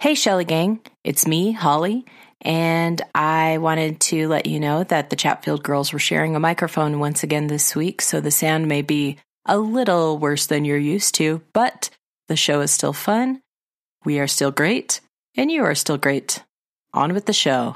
Hey, 0.00 0.14
Shelly 0.14 0.44
Gang, 0.44 0.78
it's 1.02 1.26
me, 1.26 1.50
Holly, 1.50 2.04
and 2.40 3.02
I 3.16 3.58
wanted 3.58 3.98
to 4.02 4.28
let 4.28 4.46
you 4.46 4.60
know 4.60 4.84
that 4.84 5.10
the 5.10 5.16
Chatfield 5.16 5.64
girls 5.64 5.92
were 5.92 5.98
sharing 5.98 6.36
a 6.36 6.40
microphone 6.40 7.00
once 7.00 7.24
again 7.24 7.48
this 7.48 7.74
week, 7.74 8.00
so 8.00 8.20
the 8.20 8.30
sound 8.30 8.68
may 8.68 8.82
be 8.82 9.16
a 9.44 9.58
little 9.58 10.16
worse 10.16 10.46
than 10.46 10.64
you're 10.64 10.78
used 10.78 11.16
to, 11.16 11.42
but 11.52 11.90
the 12.28 12.36
show 12.36 12.60
is 12.60 12.70
still 12.70 12.92
fun. 12.92 13.42
We 14.04 14.20
are 14.20 14.28
still 14.28 14.52
great, 14.52 15.00
and 15.36 15.50
you 15.50 15.64
are 15.64 15.74
still 15.74 15.98
great. 15.98 16.44
On 16.94 17.12
with 17.12 17.26
the 17.26 17.32
show. 17.32 17.74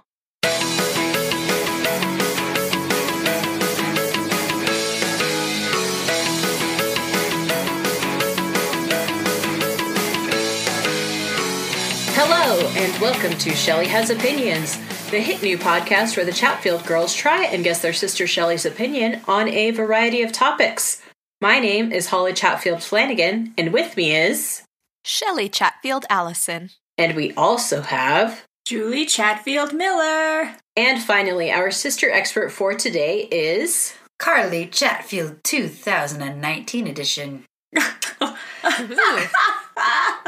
And 12.93 13.01
welcome 13.01 13.39
to 13.39 13.51
Shelly 13.55 13.87
Has 13.87 14.11
Opinions, 14.11 14.77
the 15.11 15.19
hit 15.19 15.43
new 15.43 15.57
podcast 15.57 16.15
where 16.15 16.27
the 16.27 16.33
Chatfield 16.33 16.85
girls 16.85 17.15
try 17.15 17.45
and 17.45 17.65
guess 17.65 17.81
their 17.81 17.95
sister 17.95 18.27
Shelly's 18.27 18.67
opinion 18.67 19.23
on 19.27 19.49
a 19.49 19.71
variety 19.71 20.21
of 20.23 20.31
topics. 20.31 21.01
My 21.41 21.59
name 21.59 21.91
is 21.91 22.09
Holly 22.09 22.35
Chatfield 22.35 22.83
Flanagan, 22.83 23.55
and 23.57 23.73
with 23.73 23.97
me 23.97 24.15
is. 24.15 24.63
Shelly 25.05 25.49
Chatfield 25.49 26.05
Allison. 26.11 26.71
And 26.99 27.17
we 27.17 27.33
also 27.33 27.81
have. 27.81 28.45
Julie 28.67 29.07
Chatfield 29.07 29.73
Miller. 29.73 30.55
And 30.77 31.03
finally, 31.03 31.51
our 31.51 31.71
sister 31.71 32.11
expert 32.11 32.53
for 32.53 32.75
today 32.75 33.21
is. 33.31 33.95
Carly 34.19 34.67
Chatfield 34.67 35.43
2019 35.45 36.87
edition. 36.87 37.45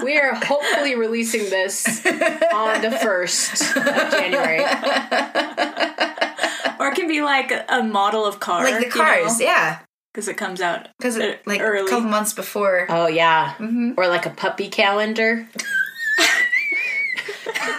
We 0.02 0.18
are 0.18 0.34
hopefully 0.34 0.94
releasing 0.94 1.50
this 1.50 1.86
on 2.06 2.80
the 2.80 2.88
1st 2.88 3.76
of 3.76 4.10
January. 4.10 4.60
or 6.78 6.88
it 6.88 6.94
can 6.94 7.08
be 7.08 7.22
like 7.22 7.52
a 7.68 7.82
model 7.82 8.24
of 8.24 8.40
car. 8.40 8.64
Like 8.64 8.84
the 8.84 8.90
cars, 8.90 9.38
you 9.38 9.46
know? 9.46 9.52
yeah. 9.52 9.80
Because 10.12 10.28
it 10.28 10.36
comes 10.36 10.60
out 10.60 10.88
because 10.98 11.16
it 11.16 11.44
like 11.44 11.60
early. 11.60 11.86
a 11.86 11.90
couple 11.90 12.08
months 12.08 12.32
before. 12.32 12.86
Oh 12.88 13.08
yeah, 13.08 13.54
mm-hmm. 13.54 13.94
or 13.96 14.06
like 14.06 14.26
a 14.26 14.30
puppy 14.30 14.68
calendar. 14.68 15.48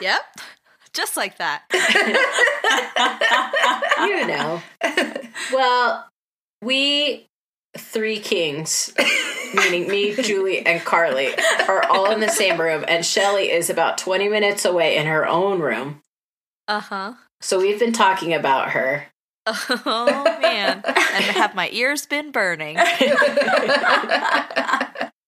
yep, 0.01 0.19
just 0.91 1.15
like 1.15 1.37
that. 1.37 1.63
you 3.99 4.27
know. 4.27 4.61
Well, 5.53 6.09
we 6.61 7.29
three 7.77 8.19
kings, 8.19 8.93
meaning 9.53 9.87
me, 9.87 10.15
Julie, 10.15 10.65
and 10.65 10.83
Carly, 10.83 11.33
are 11.67 11.85
all 11.85 12.11
in 12.11 12.19
the 12.19 12.29
same 12.29 12.59
room, 12.59 12.83
and 12.87 13.05
Shelly 13.05 13.51
is 13.51 13.69
about 13.69 13.97
20 13.97 14.29
minutes 14.29 14.65
away 14.65 14.97
in 14.97 15.07
her 15.07 15.27
own 15.27 15.59
room. 15.59 16.01
Uh 16.67 16.79
huh. 16.79 17.13
So 17.41 17.59
we've 17.59 17.79
been 17.79 17.93
talking 17.93 18.33
about 18.33 18.71
her. 18.71 19.05
Oh, 19.47 20.23
man. 20.41 20.81
and 20.85 20.95
have 20.95 21.53
my 21.53 21.69
ears 21.71 22.05
been 22.07 22.31
burning? 22.31 22.77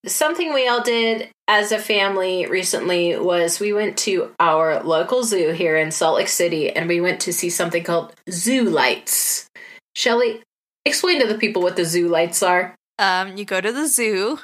Something 0.05 0.53
we 0.53 0.67
all 0.67 0.81
did 0.81 1.29
as 1.47 1.71
a 1.71 1.79
family 1.79 2.45
recently 2.45 3.17
was 3.17 3.59
we 3.59 3.73
went 3.73 3.97
to 3.99 4.31
our 4.39 4.81
local 4.81 5.23
zoo 5.23 5.51
here 5.51 5.75
in 5.77 5.91
Salt 5.91 6.15
Lake 6.15 6.29
City 6.29 6.71
and 6.71 6.87
we 6.87 7.01
went 7.01 7.19
to 7.21 7.33
see 7.33 7.49
something 7.49 7.83
called 7.83 8.13
Zoo 8.29 8.63
Lights. 8.63 9.49
Shelly, 9.95 10.41
Explain 10.87 11.19
to 11.19 11.27
the 11.27 11.37
people 11.37 11.61
what 11.61 11.75
the 11.75 11.83
zoo 11.83 12.07
lights 12.07 12.41
are. 12.41 12.73
Um, 12.97 13.35
you 13.35 13.43
go 13.43 13.59
to 13.59 13.73
the 13.73 13.87
zoo 13.87 14.39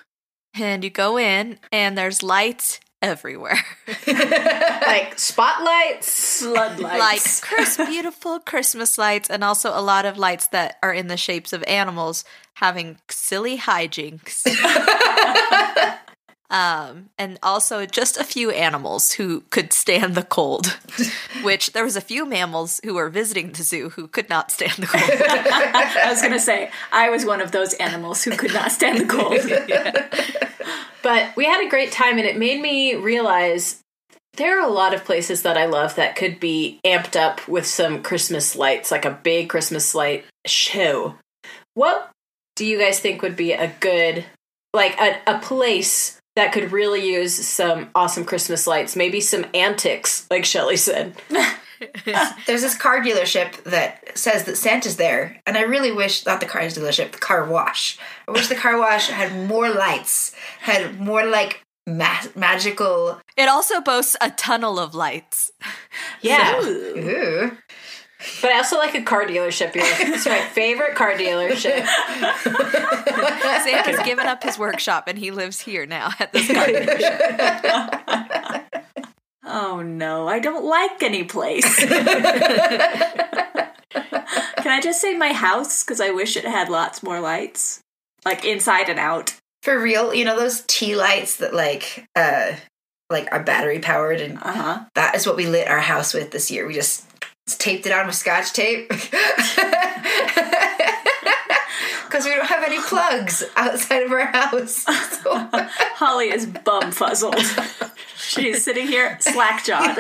and 0.54 0.84
you 0.84 0.90
go 0.90 1.18
in 1.18 1.58
and 1.72 1.98
there's 1.98 2.22
lights 2.22 2.82
everywhere. 3.02 3.64
like 4.08 5.18
spotlights, 5.18 6.42
floodlights. 6.42 7.00
Like 7.00 7.42
crisp, 7.42 7.80
beautiful 7.86 8.40
Christmas 8.40 8.98
lights, 8.98 9.30
and 9.30 9.42
also 9.42 9.70
a 9.70 9.80
lot 9.82 10.06
of 10.06 10.18
lights 10.18 10.48
that 10.48 10.80
are 10.84 10.94
in 10.94 11.08
the 11.08 11.16
shapes 11.16 11.54
of 11.54 11.64
animals 11.64 12.26
having 12.56 12.98
silly 13.10 13.58
hijinks. 13.58 14.44
Um, 16.54 17.10
and 17.18 17.40
also 17.42 17.88
just 17.88 18.16
a 18.16 18.24
few 18.24 18.52
animals 18.52 19.14
who 19.14 19.42
could 19.50 19.74
stand 19.74 20.14
the 20.14 20.22
cold, 20.22 20.68
which 21.42 21.74
there 21.74 21.84
was 21.84 21.96
a 21.96 22.02
few 22.02 22.28
mammals 22.28 22.80
who 22.86 22.94
were 22.94 23.10
visiting 23.10 23.52
the 23.52 23.64
zoo 23.64 23.90
who 23.90 24.08
could 24.08 24.30
not 24.30 24.52
stand 24.52 24.74
the 24.74 24.86
cold. 24.86 25.04
I 25.10 26.06
was 26.12 26.22
going 26.22 26.34
to 26.34 26.40
say, 26.40 26.70
I 26.92 27.10
was 27.10 27.26
one 27.26 27.42
of 27.42 27.52
those 27.52 27.74
animals 27.76 28.24
who 28.24 28.38
could 28.38 28.54
not 28.54 28.72
stand 28.72 29.00
the 29.00 29.06
cold. 29.06 29.34
yeah. 29.68 30.08
But 31.02 31.36
we 31.36 31.46
had 31.46 31.66
a 31.66 31.70
great 31.70 31.92
time, 31.92 32.20
and 32.20 32.28
it 32.28 32.38
made 32.38 32.62
me 32.62 32.94
realize 32.94 33.82
there 34.38 34.60
are 34.60 34.68
a 34.68 34.72
lot 34.72 34.94
of 34.94 35.06
places 35.06 35.42
that 35.42 35.58
I 35.58 35.66
love 35.66 35.96
that 35.96 36.16
could 36.16 36.40
be 36.40 36.80
amped 36.86 37.20
up 37.20 37.48
with 37.48 37.66
some 37.66 38.04
Christmas 38.04 38.56
lights, 38.56 38.92
like 38.92 39.06
a 39.06 39.20
big 39.24 39.50
Christmas 39.50 39.96
light 39.96 40.24
show. 40.46 41.16
What 41.74 42.12
do 42.56 42.64
you 42.64 42.78
guys 42.78 43.00
think 43.00 43.24
would 43.24 43.36
be 43.36 43.54
a 43.54 43.74
good, 43.80 44.26
like 44.72 45.00
a, 45.02 45.20
a 45.26 45.40
place 45.40 46.20
that 46.36 46.52
could 46.52 46.72
really 46.72 47.06
use 47.08 47.34
some 47.34 47.90
awesome 47.94 48.26
Christmas 48.26 48.66
lights, 48.66 48.96
maybe 48.96 49.20
some 49.20 49.46
antics, 49.54 50.28
like 50.32 50.46
Shelly 50.46 50.78
said. 50.78 51.16
There's 52.46 52.62
this 52.62 52.78
car 52.78 53.02
dealership 53.02 53.62
that 53.64 54.18
says 54.18 54.46
that 54.46 54.58
Santa's 54.58 54.98
there, 54.98 55.42
and 55.46 55.58
I 55.58 55.62
really 55.62 55.92
wish 55.92 56.26
not 56.26 56.40
the 56.40 56.46
car 56.46 56.62
dealership, 56.62 57.12
the 57.12 57.18
car 57.18 57.46
wash. 57.46 57.98
I 58.28 58.32
wish 58.32 58.48
the 58.48 58.56
car 58.56 58.78
wash 58.78 59.08
had 59.10 59.48
more 59.48 59.70
lights, 59.70 60.34
had 60.60 61.00
more 61.00 61.26
like 61.26 61.62
ma- 61.86 62.24
magical. 62.36 63.20
It 63.36 63.50
also 63.50 63.82
boasts 63.82 64.16
a 64.22 64.32
tunnel 64.32 64.80
of 64.80 64.96
lights. 64.96 65.52
Yeah. 66.22 66.62
So, 66.62 66.68
Ooh. 66.70 67.58
But 68.42 68.52
I 68.52 68.58
also 68.58 68.78
like 68.78 68.96
a 68.96 69.02
car 69.02 69.26
dealership. 69.26 69.76
You're 69.76 69.84
like, 69.84 70.00
it's 70.00 70.26
my 70.26 70.40
favorite 70.40 70.96
car 70.96 71.14
dealership. 71.14 71.86
Santa's 73.64 74.06
given 74.06 74.28
up 74.28 74.44
his 74.44 74.58
workshop 74.58 75.06
and 75.08 75.18
he 75.18 75.32
lives 75.32 75.62
here 75.62 75.86
now 75.86 76.12
at 76.20 76.34
this 76.34 76.52
garden 76.52 76.88
dealership. 76.88 78.64
oh 79.46 79.82
no, 79.82 80.28
I 80.28 80.40
don't 80.40 80.66
like 80.66 81.02
any 81.02 81.24
place. 81.24 81.76
Can 81.86 81.98
I 84.72 84.80
just 84.82 85.02
say 85.02 85.18
my 85.18 85.34
house? 85.34 85.84
Because 85.84 86.00
I 86.00 86.12
wish 86.12 86.38
it 86.38 86.46
had 86.46 86.70
lots 86.70 87.04
more 87.04 87.20
lights, 87.20 87.82
like 88.26 88.46
inside 88.46 88.90
and 88.90 89.00
out. 89.00 89.34
For 89.62 89.80
real, 89.80 90.14
you 90.14 90.26
know 90.26 90.38
those 90.38 90.64
tea 90.68 90.96
lights 90.96 91.38
that 91.38 91.54
like 91.54 92.06
uh 92.16 92.54
like 93.10 93.28
are 93.32 93.44
battery 93.44 93.80
powered 93.80 94.22
and 94.22 94.38
uh-huh. 94.42 94.86
that 94.96 95.16
is 95.16 95.28
what 95.28 95.36
we 95.36 95.46
lit 95.46 95.68
our 95.68 95.80
house 95.80 96.14
with 96.14 96.32
this 96.32 96.52
year. 96.52 96.68
We 96.68 96.74
just 96.74 97.06
taped 97.48 97.86
it 97.86 97.92
on 97.92 98.08
with 98.08 98.16
scotch 98.16 98.54
tape 98.54 98.92
because 102.14 102.26
we 102.26 102.32
don't 102.36 102.46
have 102.46 102.64
any 102.64 102.80
plugs 102.80 103.44
outside 103.56 104.04
of 104.04 104.12
our 104.12 104.28
house. 104.28 104.86
So. 105.24 105.50
Holly 105.96 106.28
is 106.28 106.46
bum 106.46 106.92
fuzzled. 106.92 107.40
She's 108.16 108.64
sitting 108.64 108.86
here 108.88 109.18
slack 109.20 109.66
jawed, 109.66 109.98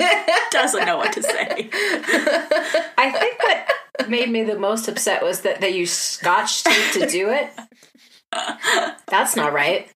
doesn't 0.51 0.85
know 0.85 0.97
what 0.97 1.13
to 1.13 1.23
say. 1.23 1.69
I 2.97 3.11
think 3.11 3.43
what 3.43 4.09
made 4.09 4.29
me 4.29 4.43
the 4.43 4.59
most 4.59 4.87
upset 4.87 5.23
was 5.23 5.41
that 5.41 5.59
they 5.59 5.69
used 5.69 5.93
scotch 5.93 6.63
tape 6.63 6.93
to 6.93 7.07
do 7.07 7.31
it. 7.31 7.49
That's 9.07 9.35
not 9.35 9.53
right. 9.53 9.89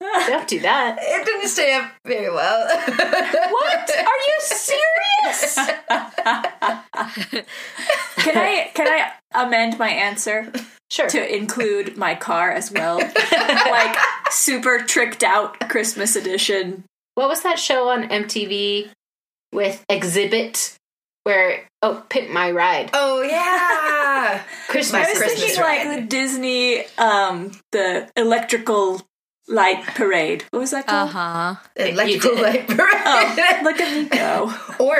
Don't 0.00 0.48
do 0.48 0.60
that. 0.60 0.98
It 1.00 1.26
didn't 1.26 1.48
stay 1.48 1.74
up 1.74 1.90
very 2.06 2.30
well. 2.30 2.66
what? 2.88 3.90
Are 3.96 4.20
you 4.26 4.40
serious? 4.40 5.54
can 8.16 8.36
I 8.36 8.70
can 8.74 8.88
I 8.88 9.12
amend 9.34 9.78
my 9.78 9.90
answer? 9.90 10.50
Sure. 10.90 11.08
To 11.08 11.34
include 11.34 11.96
my 11.96 12.14
car 12.14 12.50
as 12.50 12.70
well. 12.70 12.98
like 12.98 13.96
super 14.30 14.78
tricked 14.78 15.22
out 15.22 15.58
Christmas 15.70 16.16
edition. 16.16 16.84
What 17.14 17.28
was 17.28 17.42
that 17.42 17.58
show 17.58 17.88
on 17.88 18.08
MTV 18.08 18.90
with 19.52 19.84
Xzibit 19.88 20.76
where 21.24 21.68
oh 21.82 22.04
pimp 22.08 22.30
my 22.30 22.50
ride. 22.50 22.90
Oh 22.92 23.22
yeah. 23.22 24.42
Christmas 24.68 25.06
i 25.06 25.10
was 25.10 25.18
christmas 25.18 25.40
thinking 25.40 25.60
ride. 25.60 25.86
like 25.86 26.00
the 26.00 26.06
disney 26.06 26.84
um 26.98 27.52
the 27.72 28.10
electrical 28.16 29.02
light 29.48 29.84
parade. 29.86 30.44
What 30.50 30.60
was 30.60 30.70
that 30.70 30.86
called? 30.86 31.10
Uh-huh. 31.10 31.56
Electrical 31.76 32.40
light 32.40 32.66
parade. 32.68 33.02
Oh, 33.04 33.60
look 33.62 33.80
at 33.80 33.92
me 33.92 34.08
go. 34.08 34.54
Or 34.80 34.98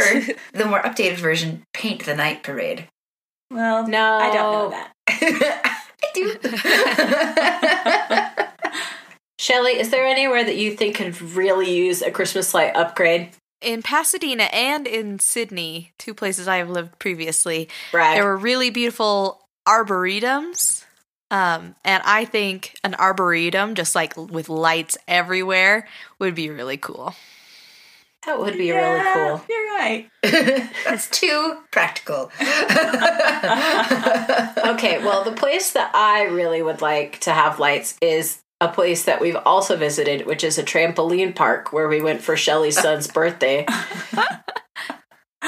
the 0.52 0.66
more 0.66 0.82
updated 0.82 1.16
version 1.16 1.64
paint 1.72 2.04
the 2.04 2.14
night 2.14 2.42
parade. 2.42 2.88
Well 3.50 3.86
no. 3.86 4.14
i 4.14 4.32
don't 4.32 4.52
know 4.52 4.70
that. 4.70 4.92
I 6.04 6.08
do. 6.14 6.36
Shelly, 9.38 9.72
is 9.72 9.90
there 9.90 10.06
anywhere 10.06 10.44
that 10.44 10.56
you 10.56 10.76
think 10.76 10.96
could 10.96 11.20
really 11.20 11.74
use 11.74 12.00
a 12.00 12.12
Christmas 12.12 12.54
light 12.54 12.76
upgrade? 12.76 13.30
In 13.62 13.82
Pasadena 13.82 14.44
and 14.44 14.86
in 14.86 15.18
Sydney, 15.18 15.92
two 15.98 16.14
places 16.14 16.48
I 16.48 16.58
have 16.58 16.70
lived 16.70 16.98
previously, 16.98 17.68
right. 17.92 18.14
there 18.14 18.24
were 18.24 18.36
really 18.36 18.70
beautiful 18.70 19.40
arboretums. 19.66 20.84
Um, 21.30 21.74
and 21.84 22.02
I 22.04 22.26
think 22.26 22.76
an 22.84 22.94
arboretum, 22.94 23.74
just 23.74 23.94
like 23.94 24.16
with 24.16 24.48
lights 24.48 24.98
everywhere, 25.08 25.88
would 26.18 26.34
be 26.34 26.50
really 26.50 26.76
cool. 26.76 27.14
That 28.26 28.38
would 28.38 28.56
be 28.56 28.70
really 28.70 29.02
cool. 29.14 29.42
You're 29.48 29.72
right. 29.72 30.08
That's 30.84 31.08
too 31.08 31.58
practical. 31.70 32.30
Okay, 34.72 34.98
well, 34.98 35.24
the 35.24 35.32
place 35.32 35.72
that 35.72 35.90
I 35.94 36.24
really 36.24 36.62
would 36.62 36.80
like 36.80 37.20
to 37.20 37.32
have 37.32 37.58
lights 37.58 37.96
is 38.00 38.41
a 38.62 38.68
place 38.72 39.04
that 39.04 39.20
we've 39.20 39.36
also 39.44 39.76
visited, 39.76 40.26
which 40.26 40.44
is 40.44 40.56
a 40.58 40.62
trampoline 40.62 41.34
park 41.34 41.72
where 41.72 41.88
we 41.88 42.00
went 42.00 42.22
for 42.22 42.36
Shelly's 42.36 42.80
son's 42.80 43.06
birthday. 43.12 43.66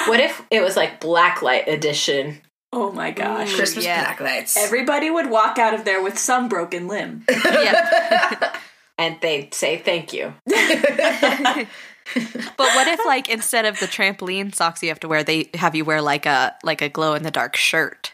what 0.06 0.20
if 0.20 0.42
it 0.50 0.60
was 0.62 0.76
like 0.76 1.00
blacklight 1.00 1.66
edition? 1.68 2.40
Oh 2.72 2.90
my 2.92 3.12
gosh. 3.12 3.54
Christmas 3.54 3.84
Yeah. 3.84 4.02
black 4.02 4.20
lights. 4.20 4.56
Everybody 4.56 5.08
would 5.10 5.30
walk 5.30 5.58
out 5.58 5.74
of 5.74 5.84
there 5.84 6.02
with 6.02 6.18
some 6.18 6.48
broken 6.48 6.88
limb. 6.88 7.24
yeah. 7.44 8.56
And 8.98 9.16
they'd 9.20 9.54
say 9.54 9.78
thank 9.78 10.12
you. 10.12 10.34
But 12.14 12.68
what 12.76 12.86
if 12.86 13.00
like 13.06 13.30
instead 13.30 13.64
of 13.64 13.80
the 13.80 13.86
trampoline 13.86 14.54
socks 14.54 14.82
you 14.82 14.90
have 14.90 15.00
to 15.00 15.08
wear, 15.08 15.24
they 15.24 15.48
have 15.54 15.74
you 15.74 15.86
wear 15.86 16.02
like 16.02 16.26
a 16.26 16.54
like 16.62 16.82
a 16.82 16.90
glow 16.90 17.14
in 17.14 17.22
the 17.22 17.30
dark 17.30 17.56
shirt? 17.56 18.12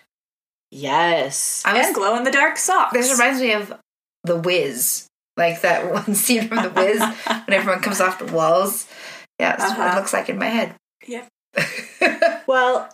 Yes. 0.71 1.63
I 1.67 1.77
was, 1.77 1.87
And 1.87 1.95
glow 1.97 2.17
in 2.17 2.23
the 2.23 2.31
dark 2.31 2.57
socks. 2.57 2.93
this 2.93 3.11
reminds 3.11 3.41
me 3.41 3.53
of 3.53 3.75
The 4.25 4.37
Wiz, 4.37 5.07
Like 5.37 5.61
that 5.63 5.91
one 5.93 6.15
scene 6.15 6.49
from 6.49 6.63
The 6.63 6.71
Wiz 6.71 7.01
when 7.01 7.53
everyone 7.53 7.81
comes 7.83 8.01
off 8.01 8.19
the 8.19 8.33
walls. 8.33 8.87
Yeah, 9.39 9.57
that's 9.57 9.71
what 9.71 9.81
Uh-huh. 9.81 9.97
it 9.97 10.01
looks 10.01 10.13
like 10.13 10.29
in 10.29 10.39
my 10.39 10.47
head. 10.47 10.75
Yep. 11.07 11.29
Well, 12.47 12.89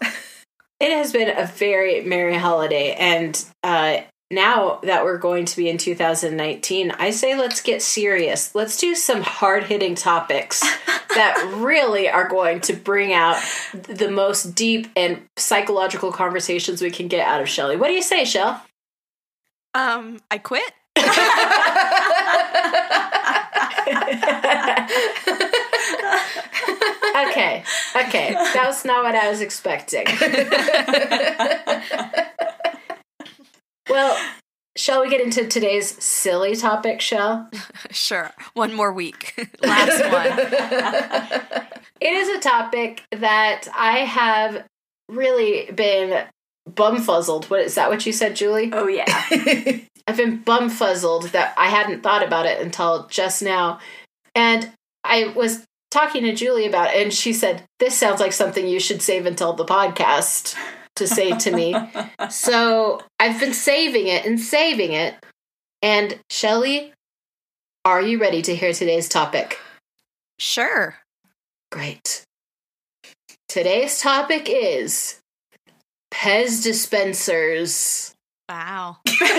it 0.80 0.90
has 0.92 1.10
been 1.12 1.34
a 1.36 1.46
very 1.46 2.02
merry 2.02 2.34
holiday, 2.36 2.92
and 2.92 3.42
uh, 3.62 3.98
now 4.30 4.80
that 4.82 5.02
we're 5.04 5.16
going 5.16 5.46
to 5.46 5.56
be 5.56 5.70
in 5.70 5.78
2019, 5.78 6.90
I 6.90 7.08
say 7.10 7.38
let's 7.38 7.62
get 7.62 7.80
serious. 7.80 8.54
Let's 8.54 8.76
do 8.76 8.94
some 8.94 9.22
hard 9.22 9.64
hitting 9.64 9.94
topics 9.94 10.60
that 11.14 11.54
really 11.56 12.10
are 12.10 12.28
going 12.28 12.60
to 12.62 12.74
bring 12.74 13.14
out 13.14 13.42
the 13.72 14.10
most 14.10 14.54
deep 14.54 14.88
and 14.94 15.22
psychological 15.38 16.12
conversations 16.12 16.82
we 16.82 16.90
can 16.90 17.08
get 17.08 17.26
out 17.26 17.40
of 17.40 17.48
Shelly. 17.48 17.76
What 17.76 17.88
do 17.88 17.94
you 17.94 18.02
say, 18.02 18.26
Shell? 18.26 18.62
Um, 19.72 20.20
I 20.30 20.36
quit. 20.38 20.70
Okay, 27.16 27.64
okay, 27.96 28.32
that 28.32 28.64
was 28.66 28.84
not 28.84 29.04
what 29.04 29.14
I 29.14 29.30
was 29.30 29.40
expecting. 29.40 30.06
well, 33.88 34.18
shall 34.76 35.02
we 35.02 35.10
get 35.10 35.20
into 35.20 35.46
today's 35.46 36.02
silly 36.02 36.56
topic, 36.56 37.00
Shell? 37.00 37.50
Sure. 37.90 38.32
One 38.54 38.74
more 38.74 38.92
week. 38.92 39.34
Last 39.62 40.02
one. 40.12 41.66
It 42.00 42.12
is 42.12 42.28
a 42.28 42.40
topic 42.40 43.02
that 43.12 43.68
I 43.74 44.00
have 44.00 44.64
really 45.08 45.70
been 45.72 46.26
bumfuzzled. 46.68 47.48
What 47.50 47.60
is 47.60 47.74
that? 47.76 47.90
What 47.90 48.06
you 48.06 48.12
said, 48.12 48.36
Julie? 48.36 48.70
oh 48.72 48.88
yeah. 48.88 49.04
I've 50.08 50.16
been 50.16 50.44
bumfuzzled 50.44 51.32
that 51.32 51.54
I 51.56 51.68
hadn't 51.68 52.02
thought 52.02 52.24
about 52.24 52.46
it 52.46 52.60
until 52.60 53.06
just 53.08 53.42
now. 53.42 53.80
And 54.34 54.70
I 55.02 55.32
was 55.34 55.64
talking 55.90 56.22
to 56.24 56.34
Julie 56.34 56.66
about 56.66 56.94
it, 56.94 57.02
and 57.02 57.12
she 57.12 57.32
said, 57.32 57.64
This 57.78 57.96
sounds 57.96 58.20
like 58.20 58.32
something 58.32 58.68
you 58.68 58.80
should 58.80 59.02
save 59.02 59.26
until 59.26 59.52
the 59.52 59.64
podcast 59.64 60.54
to 60.96 61.06
say 61.06 61.36
to 61.36 61.50
me. 61.50 61.74
so 62.30 63.00
I've 63.18 63.40
been 63.40 63.54
saving 63.54 64.06
it 64.06 64.24
and 64.24 64.38
saving 64.38 64.92
it. 64.92 65.14
And 65.82 66.18
Shelly, 66.30 66.92
are 67.84 68.02
you 68.02 68.18
ready 68.18 68.42
to 68.42 68.54
hear 68.54 68.72
today's 68.72 69.08
topic? 69.08 69.58
Sure. 70.38 70.96
Great. 71.70 72.24
Today's 73.48 74.00
topic 74.00 74.48
is 74.48 75.20
Pez 76.10 76.62
dispensers. 76.62 78.14
Wow. 78.48 78.98
Not 79.06 79.30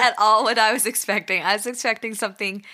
at 0.00 0.14
all 0.18 0.44
what 0.44 0.58
I 0.58 0.72
was 0.72 0.86
expecting. 0.86 1.42
I 1.42 1.54
was 1.54 1.66
expecting 1.66 2.14
something 2.14 2.64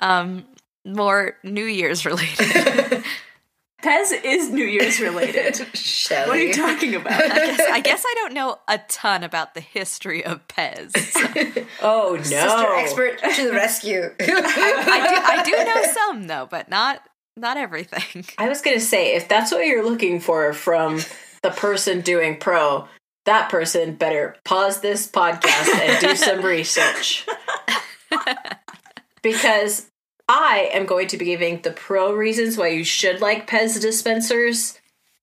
um 0.00 0.44
more 0.84 1.36
New 1.42 1.64
Year's 1.64 2.04
related. 2.04 3.04
Pez 3.82 4.12
is 4.24 4.50
New 4.50 4.64
Year's 4.64 4.98
related. 4.98 5.54
Shelly. 5.76 6.28
what 6.28 6.38
are 6.38 6.42
you 6.42 6.52
talking 6.52 6.96
about? 6.96 7.12
I 7.12 7.28
guess, 7.28 7.60
I 7.60 7.80
guess 7.80 8.04
I 8.04 8.14
don't 8.16 8.34
know 8.34 8.58
a 8.66 8.78
ton 8.88 9.22
about 9.22 9.54
the 9.54 9.60
history 9.60 10.24
of 10.24 10.46
Pez. 10.48 10.92
Oh 11.80 12.14
no. 12.16 12.22
Sister 12.22 12.74
expert 12.74 13.18
to 13.36 13.44
the 13.46 13.52
rescue. 13.52 14.10
I 14.20 14.26
do 14.26 14.34
I 14.34 15.42
do 15.44 15.64
know 15.64 15.82
some 15.92 16.26
though, 16.26 16.48
but 16.50 16.68
not 16.68 17.02
not 17.36 17.56
everything. 17.56 18.24
I 18.36 18.48
was 18.48 18.60
gonna 18.62 18.80
say, 18.80 19.14
if 19.14 19.28
that's 19.28 19.52
what 19.52 19.64
you're 19.64 19.84
looking 19.84 20.18
for 20.18 20.52
from 20.52 21.00
the 21.42 21.50
person 21.50 22.00
doing 22.00 22.38
pro, 22.38 22.88
that 23.24 23.50
person 23.50 23.94
better 23.94 24.36
pause 24.44 24.80
this 24.80 25.10
podcast 25.10 25.68
and 25.68 26.00
do 26.00 26.16
some 26.16 26.42
research. 26.44 27.26
because 29.22 29.90
I 30.28 30.70
am 30.72 30.86
going 30.86 31.08
to 31.08 31.16
be 31.16 31.26
giving 31.26 31.62
the 31.62 31.70
pro 31.70 32.12
reasons 32.12 32.56
why 32.56 32.68
you 32.68 32.84
should 32.84 33.20
like 33.20 33.48
Pez 33.48 33.80
dispensers 33.80 34.78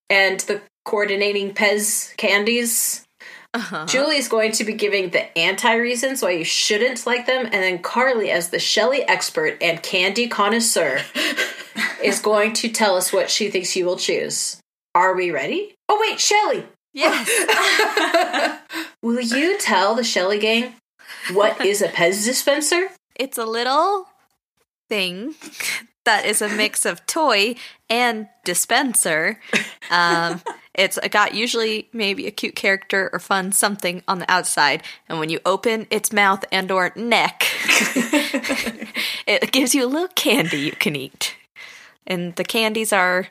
and 0.10 0.40
the 0.42 0.62
coordinating 0.84 1.54
Pez 1.54 2.16
candies. 2.18 3.06
Uh-huh. 3.54 3.86
Julie's 3.86 4.28
going 4.28 4.52
to 4.54 4.66
be 4.66 4.74
giving 4.74 5.12
the 5.12 5.36
anti 5.38 5.76
reasons 5.76 6.22
why 6.22 6.32
you 6.32 6.44
shouldn't 6.44 7.06
like 7.06 7.26
them, 7.26 7.46
and 7.46 7.54
then 7.54 7.80
Carly, 7.80 8.30
as 8.30 8.50
the 8.50 8.60
Shelly 8.60 9.04
expert 9.04 9.58
and 9.62 9.82
candy 9.82 10.28
connoisseur, 10.28 11.02
is 12.04 12.20
going 12.20 12.52
to 12.54 12.70
tell 12.70 12.98
us 12.98 13.14
what 13.14 13.30
she 13.30 13.50
thinks 13.50 13.76
you 13.76 13.86
will 13.86 13.96
choose. 13.96 14.62
Are 14.96 15.14
we 15.14 15.30
ready? 15.30 15.76
Oh, 15.90 16.00
wait, 16.00 16.22
Shelly! 16.22 16.66
Yes. 16.94 17.30
Will 19.02 19.20
you 19.20 19.58
tell 19.60 19.94
the 19.94 20.06
Shelly 20.06 20.40
gang 20.40 20.76
what 21.34 21.60
is 21.66 21.82
a 21.82 21.90
Pez 21.90 22.24
dispenser? 22.24 22.88
It's 23.14 23.38
a 23.38 23.44
little 23.44 24.08
thing 24.88 25.36
that 26.06 26.26
is 26.26 26.42
a 26.42 26.48
mix 26.48 26.86
of 26.86 27.06
toy 27.08 27.56
and 27.90 28.30
dispenser. 28.46 29.42
Um, 29.92 30.42
it's 30.74 30.98
got 31.12 31.34
usually 31.34 31.90
maybe 31.92 32.26
a 32.26 32.32
cute 32.32 32.56
character 32.56 33.10
or 33.12 33.20
fun 33.20 33.52
something 33.52 34.02
on 34.08 34.20
the 34.20 34.32
outside, 34.32 34.82
and 35.10 35.20
when 35.20 35.30
you 35.30 35.42
open 35.46 35.88
its 35.90 36.14
mouth 36.14 36.46
and 36.54 36.72
or 36.72 36.94
neck, 36.96 37.44
it 39.28 39.52
gives 39.52 39.76
you 39.76 39.84
a 39.84 39.88
little 39.88 40.08
candy 40.08 40.60
you 40.60 40.72
can 40.72 40.96
eat. 40.96 41.36
And 42.08 42.34
the 42.38 42.46
candies 42.46 42.94
are 42.94 43.28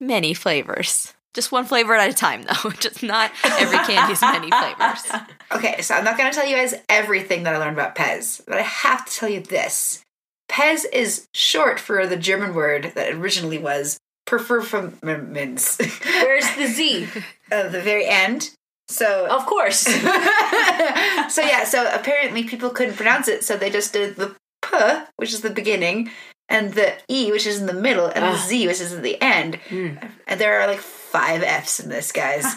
many 0.00 0.34
flavors. 0.34 1.12
Just 1.34 1.52
one 1.52 1.66
flavor 1.66 1.94
at 1.94 2.08
a 2.08 2.14
time, 2.14 2.42
though. 2.44 2.70
Just 2.80 3.02
not 3.02 3.30
every 3.44 3.76
candy 3.78 4.14
candy's 4.14 4.22
many 4.22 4.50
flavors. 4.50 5.02
Okay, 5.52 5.80
so 5.80 5.94
I'm 5.94 6.02
not 6.04 6.18
going 6.18 6.28
to 6.28 6.36
tell 6.36 6.46
you 6.48 6.56
guys 6.56 6.74
everything 6.88 7.44
that 7.44 7.54
I 7.54 7.58
learned 7.58 7.78
about 7.78 7.94
Pez, 7.94 8.44
but 8.46 8.56
I 8.58 8.62
have 8.62 9.06
to 9.06 9.12
tell 9.14 9.28
you 9.28 9.40
this. 9.40 10.02
Pez 10.50 10.84
is 10.92 11.28
short 11.34 11.78
for 11.78 12.04
the 12.06 12.16
German 12.16 12.52
word 12.52 12.92
that 12.96 13.12
originally 13.14 13.58
was 13.58 13.96
Pfefferminz. 14.28 15.78
Where's 16.04 16.50
the 16.56 16.66
Z? 16.66 17.08
At 17.52 17.70
the 17.70 17.80
very 17.80 18.06
end. 18.06 18.50
So, 18.88 19.26
Of 19.28 19.46
course. 19.46 19.78
so 19.80 21.42
yeah, 21.42 21.64
so 21.64 21.88
apparently 21.94 22.42
people 22.44 22.70
couldn't 22.70 22.94
pronounce 22.96 23.28
it, 23.28 23.44
so 23.44 23.56
they 23.56 23.70
just 23.70 23.92
did 23.92 24.16
the 24.16 24.34
P, 24.62 24.76
which 25.16 25.32
is 25.32 25.42
the 25.42 25.50
beginning, 25.50 26.10
and 26.48 26.72
the 26.74 26.94
E, 27.08 27.30
which 27.32 27.46
is 27.46 27.60
in 27.60 27.66
the 27.66 27.72
middle, 27.74 28.06
and 28.06 28.24
the 28.24 28.28
Ah. 28.38 28.44
Z, 28.46 28.66
which 28.66 28.80
is 28.80 28.92
at 28.92 29.02
the 29.02 29.20
end. 29.22 29.58
And 29.70 30.40
there 30.40 30.60
are 30.60 30.66
like 30.66 30.80
five 30.80 31.42
F's 31.42 31.80
in 31.80 31.88
this, 31.88 32.12
guys. 32.12 32.44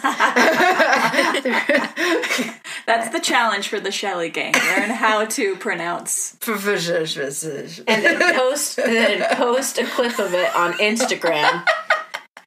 That's 2.86 3.10
the 3.10 3.20
challenge 3.20 3.68
for 3.68 3.78
the 3.80 3.90
Shelly 3.92 4.30
gang. 4.30 4.52
Learn 4.54 4.90
how 4.90 5.24
to 5.26 5.56
pronounce. 5.56 6.36
and 7.86 8.04
then 8.04 8.34
post 8.34 8.78
and 8.78 8.92
then 8.92 9.36
post 9.36 9.78
a 9.78 9.84
clip 9.86 10.18
of 10.18 10.34
it 10.34 10.54
on 10.56 10.72
Instagram. 10.74 11.64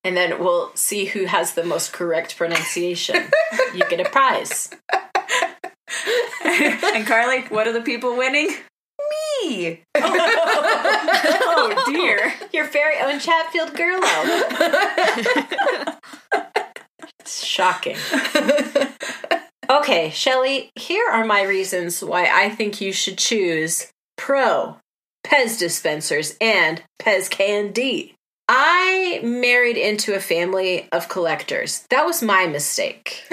And 0.04 0.18
then 0.18 0.40
we'll 0.40 0.72
see 0.76 1.06
who 1.06 1.26
has 1.26 1.54
the 1.54 1.64
most 1.64 1.94
correct 1.94 2.36
pronunciation. 2.38 3.16
You 3.74 3.84
get 3.90 4.00
a 4.00 4.10
prize. 4.10 4.70
And 6.46 7.06
Carly, 7.08 7.42
what 7.44 7.68
are 7.68 7.72
the 7.72 7.82
people 7.82 8.18
winning? 8.18 8.50
Me. 9.44 9.82
Oh. 9.96 10.73
Your 12.54 12.66
very 12.66 13.00
own 13.00 13.20
Chatfield 13.20 13.74
Girlo. 13.74 15.98
It's 17.20 17.44
shocking. 17.44 17.98
Okay, 19.70 20.10
Shelly, 20.10 20.70
here 20.76 21.10
are 21.10 21.26
my 21.26 21.44
reasons 21.44 22.04
why 22.04 22.28
I 22.32 22.50
think 22.50 22.82
you 22.82 22.92
should 22.92 23.18
choose 23.18 23.92
Pro, 24.18 24.78
Pez 25.26 25.58
dispensers, 25.58 26.36
and 26.42 26.84
Pez 27.02 27.30
Candy. 27.30 28.14
I 28.50 29.22
married 29.24 29.78
into 29.78 30.14
a 30.14 30.20
family 30.20 30.90
of 30.92 31.08
collectors. 31.08 31.86
That 31.90 32.06
was 32.06 32.22
my 32.22 32.46
mistake. 32.46 33.24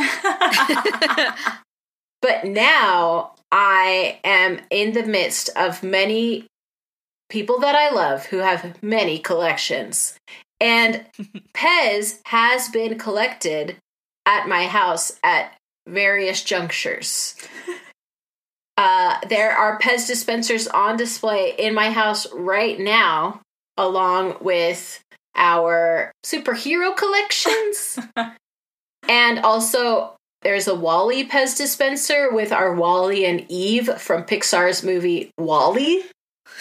But 2.23 2.45
now 2.45 3.33
I 3.50 4.21
am 4.25 4.61
in 4.71 4.93
the 4.93 5.05
midst 5.05 5.50
of 5.57 5.83
many 5.83 6.47
people 7.31 7.61
that 7.61 7.75
I 7.75 7.91
love 7.91 8.27
who 8.27 8.39
have 8.39 8.83
many 8.83 9.19
collections. 9.19 10.19
And 10.61 11.07
Pez 11.55 12.21
has 12.27 12.69
been 12.69 12.99
collected 12.99 13.77
at 14.27 14.49
my 14.49 14.67
house 14.67 15.19
at 15.23 15.57
various 15.89 16.43
junctures. 16.43 17.35
Uh, 18.81 19.19
there 19.29 19.51
are 19.51 19.79
Pez 19.79 20.07
dispensers 20.07 20.67
on 20.67 20.97
display 20.97 21.55
in 21.59 21.75
my 21.75 21.91
house 21.91 22.27
right 22.33 22.81
now, 22.81 23.43
along 23.77 24.35
with 24.41 25.05
our 25.35 26.11
superhero 26.25 26.97
collections. 26.97 27.99
and 29.07 29.39
also, 29.41 30.15
there's 30.41 30.67
a 30.67 30.75
WALL-E 30.75 31.29
Pez 31.29 31.59
dispenser 31.59 32.33
with 32.33 32.53
our 32.53 32.73
WALL-E 32.73 33.27
and 33.27 33.45
Eve 33.51 33.91
from 33.99 34.23
Pixar's 34.23 34.83
movie 34.83 35.31
WALL-E. 35.37 36.03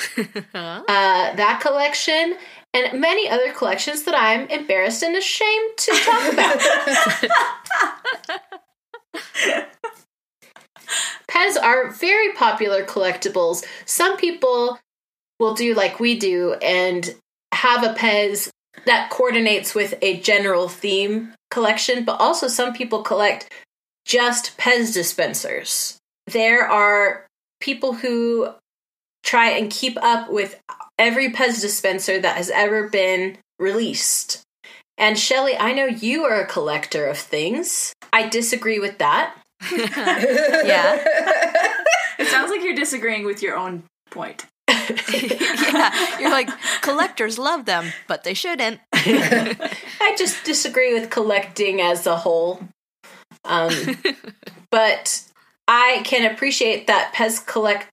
Uh, 0.53 1.35
that 1.35 1.59
collection 1.61 2.35
and 2.73 2.99
many 2.99 3.29
other 3.29 3.53
collections 3.53 4.03
that 4.03 4.15
I'm 4.15 4.47
embarrassed 4.47 5.03
and 5.03 5.15
ashamed 5.15 5.77
to 5.77 5.91
talk 6.03 6.33
about. 6.33 6.59
Pez 11.29 11.61
are 11.61 11.91
very 11.91 12.33
popular 12.33 12.83
collectibles. 12.83 13.63
Some 13.85 14.17
people 14.17 14.79
will 15.39 15.53
do 15.53 15.73
like 15.73 15.99
we 15.99 16.17
do 16.17 16.53
and 16.61 17.15
have 17.53 17.83
a 17.83 17.93
Pez 17.93 18.49
that 18.85 19.09
coordinates 19.09 19.75
with 19.75 19.95
a 20.01 20.19
general 20.19 20.69
theme 20.69 21.33
collection, 21.51 22.03
but 22.03 22.19
also 22.19 22.47
some 22.47 22.73
people 22.73 23.01
collect 23.01 23.51
just 24.05 24.57
Pez 24.57 24.93
dispensers. 24.93 25.97
There 26.27 26.67
are 26.67 27.25
people 27.59 27.93
who 27.93 28.49
try 29.23 29.49
and 29.49 29.71
keep 29.71 29.97
up 30.01 30.29
with 30.29 30.59
every 30.97 31.31
Pez 31.31 31.61
dispenser 31.61 32.19
that 32.19 32.37
has 32.37 32.49
ever 32.49 32.89
been 32.89 33.37
released. 33.57 34.41
And 34.97 35.17
Shelly, 35.17 35.57
I 35.57 35.71
know 35.73 35.85
you 35.85 36.23
are 36.25 36.41
a 36.41 36.45
collector 36.45 37.07
of 37.07 37.17
things. 37.17 37.93
I 38.11 38.27
disagree 38.27 38.79
with 38.79 38.97
that. 38.97 39.35
yeah. 39.71 41.03
It 42.17 42.27
sounds 42.27 42.51
like 42.51 42.63
you're 42.63 42.75
disagreeing 42.75 43.25
with 43.25 43.41
your 43.41 43.57
own 43.57 43.83
point. 44.11 44.45
yeah. 44.69 46.19
You're 46.19 46.31
like, 46.31 46.49
collectors 46.81 47.39
love 47.39 47.65
them, 47.65 47.93
but 48.07 48.23
they 48.23 48.33
shouldn't. 48.33 48.81
I 48.93 50.15
just 50.17 50.43
disagree 50.43 50.93
with 50.93 51.09
collecting 51.09 51.79
as 51.81 52.05
a 52.05 52.17
whole. 52.17 52.61
Um, 53.45 53.71
but 54.69 55.23
I 55.67 56.01
can 56.03 56.29
appreciate 56.29 56.87
that 56.87 57.13
Pez 57.13 57.45
collect 57.45 57.87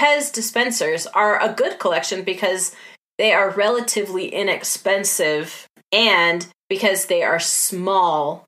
Pez 0.00 0.32
dispensers 0.32 1.06
are 1.08 1.38
a 1.42 1.52
good 1.52 1.78
collection 1.78 2.22
because 2.22 2.74
they 3.18 3.34
are 3.34 3.50
relatively 3.50 4.28
inexpensive 4.28 5.66
and 5.92 6.46
because 6.70 7.04
they 7.04 7.22
are 7.22 7.38
small 7.38 8.46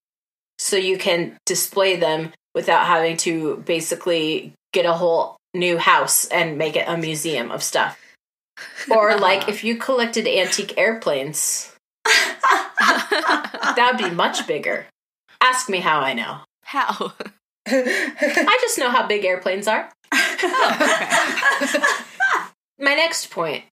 so 0.59 0.77
you 0.77 0.97
can 0.97 1.37
display 1.45 1.97
them 1.97 2.33
without 2.55 2.87
having 2.87 3.19
to 3.19 3.59
basically 3.67 4.55
get 4.73 4.87
a 4.87 4.95
whole 4.95 5.37
new 5.53 5.77
house 5.77 6.25
and 6.29 6.57
make 6.57 6.75
it 6.75 6.89
a 6.89 6.97
museum 6.97 7.51
of 7.51 7.63
stuff. 7.63 7.99
Or 8.91 9.19
like 9.19 9.49
if 9.49 9.63
you 9.63 9.77
collected 9.77 10.27
antique 10.27 10.79
airplanes, 10.79 11.75
that 12.05 13.91
would 13.93 14.11
be 14.11 14.15
much 14.15 14.47
bigger. 14.47 14.87
Ask 15.43 15.69
me 15.69 15.81
how 15.81 16.01
I 16.01 16.15
know. 16.15 16.39
How? 16.63 17.13
I 17.67 18.59
just 18.61 18.79
know 18.79 18.91
how 18.91 19.07
big 19.07 19.25
airplanes 19.25 19.69
are. 19.69 19.91
My 22.79 22.95
next 22.95 23.31
point 23.31 23.65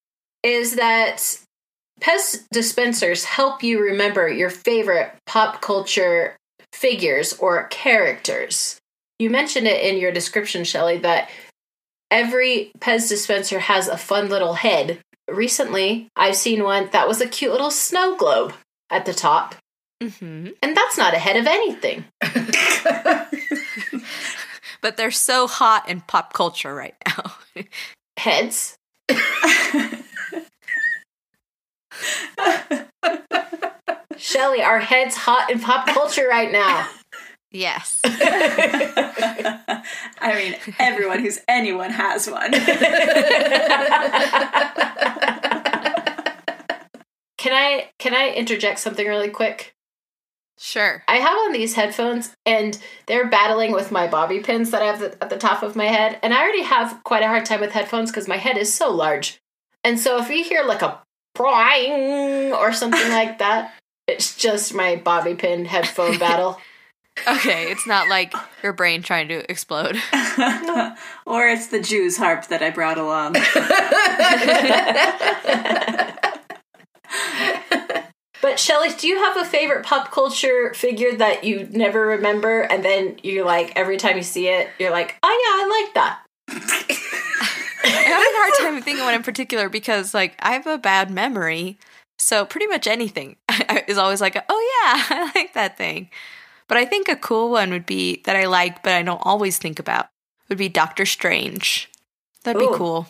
is 0.42 0.76
that 0.76 1.36
Pez 2.00 2.44
dispensers 2.50 3.24
help 3.24 3.62
you 3.62 3.80
remember 3.80 4.28
your 4.28 4.50
favorite 4.50 5.12
pop 5.26 5.60
culture 5.60 6.36
figures 6.72 7.34
or 7.34 7.66
characters. 7.68 8.78
You 9.18 9.28
mentioned 9.28 9.66
it 9.66 9.84
in 9.84 10.00
your 10.00 10.12
description, 10.12 10.64
Shelly, 10.64 10.98
that 10.98 11.28
every 12.10 12.72
Pez 12.78 13.08
dispenser 13.08 13.58
has 13.58 13.86
a 13.88 13.98
fun 13.98 14.28
little 14.28 14.54
head. 14.54 15.00
Recently, 15.28 16.08
I've 16.16 16.36
seen 16.36 16.64
one 16.64 16.88
that 16.92 17.06
was 17.06 17.20
a 17.20 17.28
cute 17.28 17.52
little 17.52 17.70
snow 17.70 18.16
globe 18.16 18.54
at 18.90 19.04
the 19.04 19.14
top. 19.14 19.56
Hmm 20.02 20.48
And 20.62 20.76
that's 20.76 20.96
not 20.98 21.14
a 21.14 21.18
head 21.18 21.36
of 21.36 21.46
anything. 21.46 22.04
But 24.82 24.96
they're 24.96 25.10
so 25.10 25.46
hot 25.46 25.88
in 25.88 26.00
pop 26.00 26.32
culture 26.32 26.74
right 26.74 26.94
now. 27.06 27.34
Heads. 28.16 28.78
Shelly, 34.16 34.62
our 34.62 34.78
heads 34.78 35.16
hot 35.16 35.50
in 35.50 35.60
pop 35.60 35.86
culture 35.88 36.26
right 36.28 36.50
now. 36.52 36.88
yes. 37.50 38.00
I 38.04 39.82
mean, 40.34 40.54
everyone 40.78 41.20
who's 41.20 41.40
anyone 41.48 41.90
has 41.90 42.28
one. 42.28 42.52
Can 47.38 47.52
I 47.54 47.90
can 47.98 48.14
I 48.14 48.30
interject 48.30 48.78
something 48.80 49.06
really 49.06 49.30
quick? 49.30 49.74
Sure. 50.62 51.02
I 51.08 51.16
have 51.16 51.38
on 51.38 51.52
these 51.52 51.72
headphones 51.72 52.34
and 52.44 52.78
they're 53.06 53.26
battling 53.26 53.72
with 53.72 53.90
my 53.90 54.06
bobby 54.06 54.40
pins 54.40 54.70
that 54.72 54.82
I 54.82 54.86
have 54.86 55.02
at 55.02 55.30
the 55.30 55.38
top 55.38 55.62
of 55.62 55.74
my 55.74 55.86
head. 55.86 56.18
And 56.22 56.34
I 56.34 56.42
already 56.42 56.64
have 56.64 57.00
quite 57.02 57.22
a 57.22 57.28
hard 57.28 57.46
time 57.46 57.60
with 57.60 57.72
headphones 57.72 58.10
because 58.10 58.28
my 58.28 58.36
head 58.36 58.58
is 58.58 58.72
so 58.72 58.90
large. 58.90 59.40
And 59.84 59.98
so 59.98 60.20
if 60.20 60.28
you 60.28 60.44
hear 60.44 60.62
like 60.62 60.82
a 60.82 61.00
prying 61.34 62.52
or 62.52 62.74
something 62.74 63.08
like 63.08 63.38
that, 63.38 63.72
it's 64.06 64.36
just 64.36 64.74
my 64.74 64.96
bobby 64.96 65.34
pin 65.34 65.64
headphone 65.64 66.18
battle. 66.18 66.60
Okay, 67.26 67.70
it's 67.72 67.86
not 67.86 68.08
like 68.08 68.34
your 68.62 68.74
brain 68.74 69.02
trying 69.02 69.28
to 69.28 69.50
explode. 69.50 69.96
or 71.26 71.48
it's 71.48 71.68
the 71.68 71.80
Jews 71.82 72.18
harp 72.18 72.48
that 72.48 72.62
I 72.62 72.68
brought 72.68 72.98
along. 72.98 73.36
But 78.42 78.58
Shelly, 78.58 78.88
do 78.90 79.06
you 79.06 79.18
have 79.18 79.36
a 79.36 79.44
favorite 79.44 79.84
pop 79.84 80.10
culture 80.10 80.72
figure 80.74 81.14
that 81.16 81.44
you 81.44 81.68
never 81.70 82.06
remember 82.06 82.62
and 82.62 82.84
then 82.84 83.18
you're 83.22 83.44
like 83.44 83.72
every 83.76 83.96
time 83.96 84.16
you 84.16 84.22
see 84.22 84.48
it, 84.48 84.70
you're 84.78 84.90
like, 84.90 85.16
oh 85.22 85.28
yeah, 85.28 85.64
I 85.64 85.84
like 85.84 85.94
that. 85.94 86.20
I 87.82 87.88
have 87.88 88.20
a 88.20 88.36
hard 88.36 88.74
time 88.74 88.82
thinking 88.82 89.04
one 89.04 89.14
in 89.14 89.22
particular 89.22 89.68
because, 89.68 90.12
like, 90.12 90.34
I 90.40 90.52
have 90.52 90.66
a 90.66 90.78
bad 90.78 91.10
memory. 91.10 91.78
So 92.18 92.44
pretty 92.44 92.66
much 92.66 92.86
anything 92.86 93.36
is 93.88 93.98
always 93.98 94.20
like, 94.20 94.36
oh 94.48 94.82
yeah, 94.84 95.16
I 95.18 95.32
like 95.34 95.54
that 95.54 95.78
thing. 95.78 96.10
But 96.68 96.76
I 96.76 96.84
think 96.84 97.08
a 97.08 97.16
cool 97.16 97.50
one 97.50 97.70
would 97.70 97.86
be 97.86 98.22
that 98.26 98.36
I 98.36 98.46
like, 98.46 98.82
but 98.82 98.92
I 98.92 99.02
don't 99.02 99.22
always 99.24 99.58
think 99.58 99.78
about 99.78 100.08
would 100.48 100.58
be 100.58 100.68
Doctor 100.68 101.06
Strange. 101.06 101.90
That'd 102.44 102.60
Ooh. 102.60 102.70
be 102.70 102.76
cool. 102.76 103.06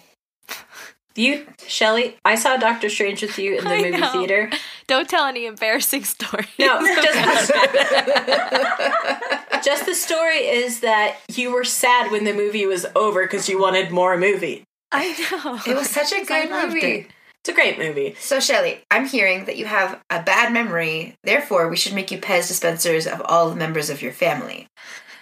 You, 1.21 1.47
Shelly, 1.67 2.17
I 2.25 2.35
saw 2.35 2.57
Doctor 2.57 2.89
Strange 2.89 3.21
with 3.21 3.39
you 3.39 3.59
in 3.59 3.65
the 3.65 3.71
I 3.71 3.83
movie 3.83 3.99
know. 3.99 4.11
theater. 4.11 4.51
Don't 4.87 5.07
tell 5.07 5.27
any 5.27 5.45
embarrassing 5.45 6.05
stories. 6.05 6.49
No, 6.59 6.81
just, 6.81 7.53
just 9.65 9.85
the 9.85 9.95
story 9.95 10.39
is 10.39 10.81
that 10.81 11.19
you 11.29 11.53
were 11.53 11.65
sad 11.65 12.11
when 12.11 12.25
the 12.25 12.33
movie 12.33 12.65
was 12.65 12.87
over 12.97 13.25
because 13.25 13.51
you 13.51 13.61
wanted 13.61 13.91
more 13.91 14.17
movie. 14.17 14.65
I 14.93 15.09
know. 15.45 15.61
It 15.71 15.77
was 15.77 15.91
such 15.91 16.11
a 16.13 16.25
good 16.25 16.49
loved 16.49 16.73
movie. 16.73 16.87
it. 16.87 17.07
It's 17.43 17.51
a 17.51 17.53
great 17.53 17.79
movie. 17.79 18.17
So, 18.19 18.41
Shelly, 18.41 18.81
I'm 18.91 19.07
hearing 19.07 19.45
that 19.45 19.59
you 19.59 19.67
have 19.67 20.01
a 20.09 20.23
bad 20.23 20.55
memory. 20.55 21.17
Therefore, 21.23 21.69
we 21.69 21.77
should 21.77 21.95
make 21.95 22.11
you 22.11 22.17
Pez 22.19 22.49
dispensers 22.49 23.07
of 23.07 23.21
all 23.27 23.51
the 23.51 23.57
members 23.57 23.91
of 23.91 24.01
your 24.01 24.13
family 24.13 24.69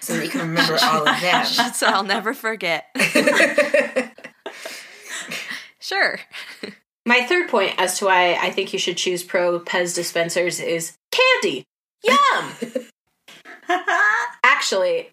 so 0.01 0.17
that 0.17 0.25
you 0.25 0.31
can 0.31 0.43
remember 0.43 0.79
all 0.83 1.09
of 1.09 1.21
them. 1.21 1.45
so 1.45 1.89
I'll 1.89 2.05
never 2.05 2.35
forget. 2.35 2.87
Sure. 5.89 6.21
My 7.07 7.23
third 7.23 7.49
point 7.49 7.75
as 7.79 7.99
to 7.99 8.05
why 8.05 8.35
I 8.35 8.51
think 8.51 8.75
you 8.75 8.79
should 8.79 8.99
choose 8.99 9.23
pro 9.23 9.59
Pez 9.59 9.95
dispensers 9.95 10.61
is 10.61 10.99
candy. 11.11 11.65
Yum! 12.05 12.53
Actually, 14.45 15.09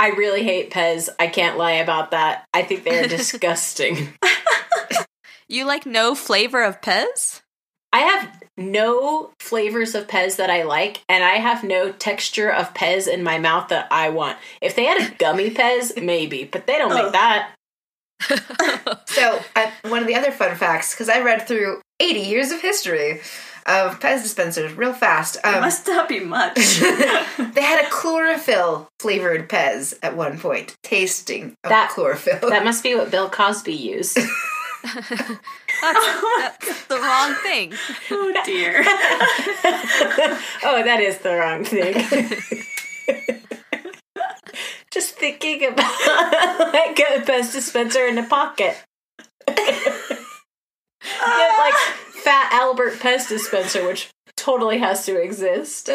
I 0.00 0.08
really 0.08 0.42
hate 0.42 0.72
Pez. 0.72 1.08
I 1.20 1.28
can't 1.28 1.56
lie 1.56 1.74
about 1.74 2.10
that. 2.10 2.46
I 2.52 2.62
think 2.62 2.82
they're 2.82 3.06
disgusting. 3.08 4.08
You 5.48 5.64
like 5.64 5.86
no 5.86 6.16
flavor 6.16 6.64
of 6.64 6.80
Pez? 6.80 7.42
I 7.92 8.00
have 8.00 8.42
no 8.56 9.30
flavors 9.38 9.94
of 9.94 10.08
Pez 10.08 10.36
that 10.36 10.50
I 10.50 10.64
like, 10.64 11.04
and 11.08 11.22
I 11.22 11.34
have 11.34 11.62
no 11.62 11.92
texture 11.92 12.50
of 12.50 12.74
Pez 12.74 13.06
in 13.06 13.22
my 13.22 13.38
mouth 13.38 13.68
that 13.68 13.86
I 13.92 14.10
want. 14.10 14.36
If 14.60 14.74
they 14.74 14.84
had 14.84 15.00
a 15.00 15.14
gummy 15.14 15.50
Pez, 15.50 16.02
maybe, 16.02 16.44
but 16.44 16.66
they 16.66 16.76
don't 16.76 16.92
make 16.92 17.04
oh. 17.04 17.10
that. 17.12 17.54
So, 18.20 19.40
uh, 19.56 19.70
one 19.82 20.00
of 20.02 20.06
the 20.06 20.14
other 20.14 20.30
fun 20.30 20.56
facts, 20.56 20.94
because 20.94 21.08
I 21.08 21.20
read 21.20 21.46
through 21.46 21.80
80 22.00 22.20
years 22.20 22.50
of 22.50 22.60
history 22.60 23.20
of 23.66 24.00
Pez 24.00 24.22
dispensers 24.22 24.72
real 24.74 24.92
fast. 24.92 25.36
It 25.36 25.44
Um, 25.46 25.60
must 25.60 25.86
not 25.86 26.08
be 26.08 26.20
much. 26.20 26.54
they 26.80 27.62
had 27.62 27.84
a 27.84 27.90
chlorophyll 27.90 28.88
flavored 29.00 29.48
Pez 29.48 29.94
at 30.02 30.16
one 30.16 30.38
point, 30.38 30.74
tasting 30.82 31.54
of 31.64 31.70
That- 31.70 31.90
chlorophyll. 31.90 32.48
That 32.50 32.64
must 32.64 32.82
be 32.82 32.94
what 32.94 33.10
Bill 33.10 33.28
Cosby 33.28 33.74
used. 33.74 34.16
that's, 34.84 35.40
that's 35.82 36.84
the 36.88 36.96
wrong 36.98 37.34
thing. 37.42 37.72
Oh 38.10 38.42
dear. 38.44 38.82
oh, 40.64 40.82
that 40.84 41.00
is 41.00 41.18
the 41.18 41.34
wrong 41.36 41.64
thing. 41.64 41.94
Just 44.92 45.14
thinking 45.14 45.64
about 45.64 45.76
like 46.72 46.98
a 46.98 47.20
Pez 47.22 47.52
dispenser 47.52 48.06
in 48.06 48.18
a 48.18 48.26
pocket. 48.26 48.76
Like 51.20 51.74
ah! 51.74 51.96
Fat 52.10 52.52
Albert 52.52 52.94
Pez 52.94 53.28
dispenser, 53.28 53.86
which 53.86 54.10
totally 54.36 54.78
has 54.78 55.06
to 55.06 55.20
exist. 55.20 55.90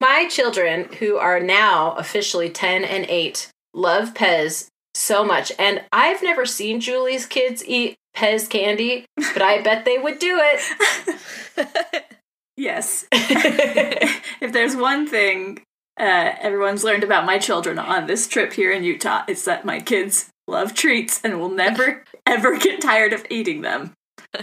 My 0.00 0.26
children, 0.28 0.88
who 0.98 1.16
are 1.16 1.40
now 1.40 1.92
officially 1.92 2.50
10 2.50 2.84
and 2.84 3.06
8, 3.08 3.48
love 3.74 4.14
Pez 4.14 4.68
so 4.94 5.24
much. 5.24 5.52
And 5.58 5.82
I've 5.92 6.22
never 6.22 6.44
seen 6.44 6.80
Julie's 6.80 7.26
kids 7.26 7.64
eat 7.66 7.96
Pez 8.16 8.48
candy, 8.48 9.06
but 9.16 9.42
I 9.42 9.62
bet 9.62 9.84
they 9.84 9.98
would 9.98 10.18
do 10.18 10.38
it. 10.42 12.04
yes. 12.56 13.06
if 13.12 14.52
there's 14.52 14.76
one 14.76 15.06
thing 15.06 15.62
uh, 15.98 16.32
everyone's 16.40 16.84
learned 16.84 17.04
about 17.04 17.26
my 17.26 17.38
children 17.38 17.78
on 17.78 18.06
this 18.06 18.26
trip 18.26 18.54
here 18.54 18.70
in 18.70 18.84
Utah, 18.84 19.24
is 19.28 19.44
that 19.44 19.64
my 19.64 19.80
kids 19.80 20.30
love 20.46 20.74
treats 20.74 21.20
and 21.22 21.38
will 21.38 21.50
never, 21.50 22.04
ever 22.26 22.58
get 22.58 22.80
tired 22.80 23.12
of 23.12 23.26
eating 23.30 23.62
them. 23.62 23.92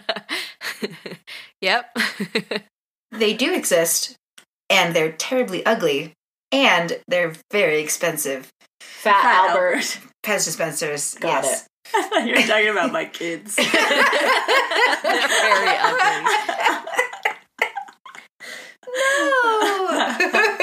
yep. 1.61 1.95
they 3.11 3.33
do 3.33 3.53
exist, 3.53 4.15
and 4.69 4.95
they're 4.95 5.11
terribly 5.11 5.65
ugly, 5.65 6.13
and 6.51 6.99
they're 7.07 7.33
very 7.51 7.81
expensive. 7.81 8.49
Fat, 8.81 9.21
Fat 9.21 9.49
Albert. 9.49 9.75
Albert. 9.75 9.99
Pez 10.23 10.45
dispensers. 10.45 11.15
Got 11.15 11.43
yes. 11.43 11.67
I 11.95 12.03
thought 12.03 12.27
you 12.27 12.35
were 12.35 12.41
talking 12.41 12.69
about 12.69 12.91
my 12.91 13.05
kids. 13.05 13.55
They're 13.55 13.65
very 13.65 13.81
ugly. 15.81 16.29
No. 18.85 20.55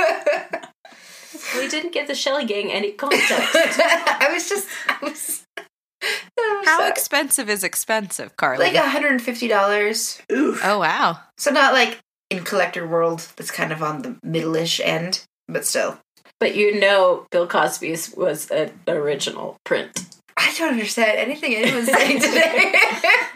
We 1.59 1.69
didn't 1.69 1.93
give 1.93 2.07
the 2.07 2.15
Shelly 2.15 2.45
Gang 2.45 2.71
any 2.73 2.93
context. 2.93 3.31
I 3.33 4.29
was 4.33 4.49
just. 4.49 4.69
I 4.89 4.97
was. 5.03 5.43
I 5.59 6.59
was 6.61 6.67
How 6.69 6.79
so- 6.81 6.87
expensive 6.89 7.49
is 7.49 7.65
expensive, 7.65 8.37
Carly? 8.37 8.65
like 8.67 8.75
$150. 8.75 10.21
Oof. 10.33 10.61
oh 10.65 10.79
wow. 10.79 11.19
So 11.39 11.51
not 11.51 11.73
like 11.73 11.99
in 12.31 12.45
collector 12.45 12.87
world 12.87 13.27
that's 13.37 13.51
kind 13.51 13.73
of 13.73 13.83
on 13.83 14.03
the 14.03 14.17
middle-ish 14.23 14.81
end, 14.81 15.25
but 15.49 15.65
still. 15.65 15.99
but 16.41 16.55
you 16.55 16.79
know 16.79 17.27
Bill 17.31 17.47
Cosby's 17.47 18.13
was 18.17 18.51
an 18.51 18.73
original 18.89 19.57
print. 19.65 20.05
I 20.37 20.53
don't 20.59 20.73
understand 20.75 21.19
anything 21.19 21.55
anyone's 21.55 21.87
saying 21.93 22.21
today. 22.21 22.75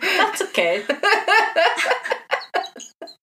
That's 0.03 0.43
okay. 0.43 0.85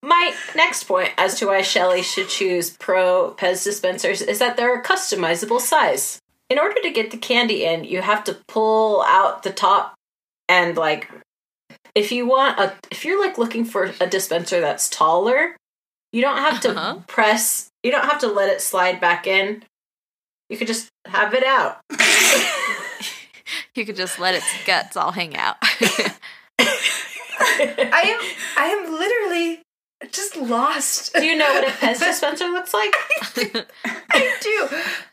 My 0.07 0.33
next 0.55 0.85
point 0.85 1.09
as 1.17 1.35
to 1.39 1.47
why 1.47 1.61
Shelly 1.63 2.01
should 2.01 2.29
choose 2.29 2.69
Pro 2.69 3.35
Pez 3.37 3.61
dispensers 3.65 4.21
is 4.21 4.39
that 4.39 4.55
they're 4.55 4.79
a 4.79 4.81
customizable 4.83 5.59
size. 5.59 6.19
In 6.49 6.57
order 6.57 6.79
to 6.81 6.91
get 6.91 7.11
the 7.11 7.17
candy 7.17 7.65
in, 7.65 7.83
you 7.83 8.01
have 8.01 8.23
to 8.23 8.37
pull 8.47 9.01
out 9.03 9.43
the 9.43 9.51
top 9.51 9.95
and 10.47 10.77
like 10.77 11.11
if 11.93 12.13
you 12.13 12.25
want 12.25 12.57
a 12.57 12.73
if 12.89 13.03
you're 13.03 13.19
like 13.19 13.37
looking 13.37 13.65
for 13.65 13.91
a 13.99 14.07
dispenser 14.07 14.61
that's 14.61 14.87
taller, 14.89 15.57
you 16.13 16.21
don't 16.21 16.37
have 16.37 16.61
to 16.61 16.69
Uh-huh. 16.71 16.99
press 17.07 17.67
you 17.83 17.91
don't 17.91 18.05
have 18.05 18.19
to 18.19 18.27
let 18.27 18.47
it 18.49 18.61
slide 18.61 19.01
back 19.01 19.27
in. 19.27 19.63
You 20.49 20.57
could 20.57 20.67
just 20.67 20.87
have 21.05 21.33
it 21.33 21.43
out. 21.43 21.81
You 23.75 23.85
could 23.85 23.97
just 23.97 24.19
let 24.19 24.35
its 24.35 24.47
guts 24.65 24.95
all 24.95 25.11
hang 25.11 25.35
out. 25.35 25.57
I 26.59 28.03
am 28.05 28.21
I 28.57 28.67
am 28.69 28.91
literally 28.91 29.61
just 30.11 30.35
lost. 30.37 31.13
Do 31.13 31.25
you 31.25 31.35
know 31.37 31.45
what 31.51 31.67
a 31.67 31.71
Pez 31.71 31.99
dispenser 32.03 32.45
looks 32.49 32.73
like? 32.73 32.93
I 33.35 34.37
do. 34.41 34.67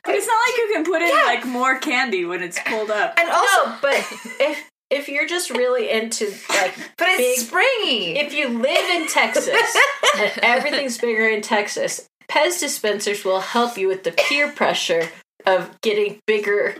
But 0.05 0.15
it's 0.15 0.27
not 0.27 0.37
like 0.49 0.57
you 0.59 0.71
can 0.75 0.85
put 0.85 1.03
in 1.03 1.11
like 1.27 1.47
more 1.47 1.79
candy 1.79 2.25
when 2.25 2.43
it's 2.43 2.59
pulled 2.67 2.91
up. 2.91 3.15
And 3.19 3.31
also 3.31 3.67
No, 3.71 3.79
but 3.83 3.95
if 4.41 4.71
if 4.91 5.09
you're 5.09 5.27
just 5.27 5.51
really 5.51 5.91
into 5.91 6.27
like 6.51 6.75
but 6.99 7.09
it's 7.09 7.43
big- 7.43 7.49
springy. 7.49 8.19
if 8.19 8.35
you 8.35 8.49
live 8.51 8.91
in 8.91 9.09
Texas 9.09 9.49
and 10.19 10.33
everything's 10.43 10.99
bigger 10.99 11.27
in 11.29 11.41
Texas, 11.43 12.07
Pez 12.31 12.61
dispensers 12.61 13.25
will 13.25 13.41
help 13.41 13.77
you 13.79 13.89
with 13.89 14.05
the 14.05 14.13
peer 14.13 14.51
pressure 14.53 15.09
of 15.47 15.81
getting 15.81 16.19
bigger 16.27 16.77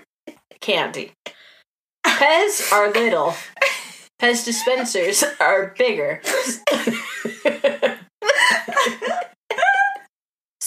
candy. 0.61 1.13
Pez 2.07 2.71
are 2.73 2.91
little. 2.93 3.35
Pez 4.21 4.45
dispensers 4.45 5.25
are 5.41 5.75
bigger. 5.77 6.21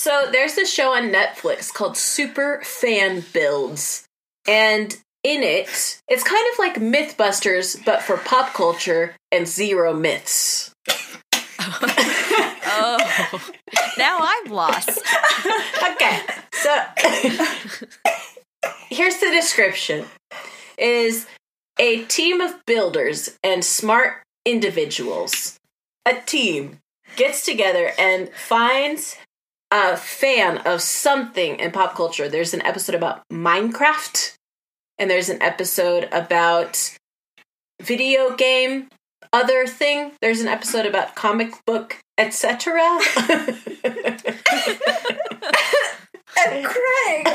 so 0.07 0.31
there's 0.31 0.55
this 0.55 0.73
show 0.73 0.93
on 0.93 1.09
Netflix 1.09 1.73
called 1.73 1.97
Super 1.97 2.61
Fan 2.63 3.25
Builds. 3.33 4.05
And 4.47 4.95
in 5.21 5.43
it, 5.43 5.99
it's 6.07 6.23
kind 6.23 6.45
of 6.53 6.59
like 6.59 6.75
Mythbusters, 6.75 7.83
but 7.83 8.01
for 8.01 8.15
pop 8.15 8.53
culture 8.53 9.17
and 9.33 9.45
zero 9.45 9.93
myths. 9.93 10.73
oh. 11.59 13.51
Now 13.97 14.19
I'm 14.21 14.45
lost. 14.49 14.97
Okay, 15.91 16.21
so 16.53 16.83
here's 18.89 19.17
the 19.17 19.29
description: 19.31 20.05
is 20.77 21.27
a 21.79 22.03
team 22.05 22.39
of 22.39 22.65
builders 22.65 23.37
and 23.43 23.65
smart 23.65 24.23
individuals. 24.45 25.57
A 26.05 26.21
team 26.21 26.77
gets 27.15 27.43
together 27.43 27.91
and 27.97 28.29
finds 28.29 29.17
a 29.71 29.97
fan 29.97 30.59
of 30.59 30.81
something 30.81 31.59
in 31.59 31.71
pop 31.71 31.95
culture. 31.95 32.29
There's 32.29 32.53
an 32.53 32.65
episode 32.65 32.95
about 32.95 33.23
Minecraft, 33.31 34.35
and 34.97 35.09
there's 35.09 35.29
an 35.29 35.41
episode 35.41 36.07
about 36.11 36.97
video 37.81 38.35
game 38.35 38.87
other 39.33 39.67
thing. 39.67 40.11
There's 40.21 40.41
an 40.41 40.47
episode 40.47 40.85
about 40.85 41.15
comic 41.15 41.53
book, 41.65 41.97
etc. 42.17 42.81
and 46.37 46.65
Craig. 46.65 47.27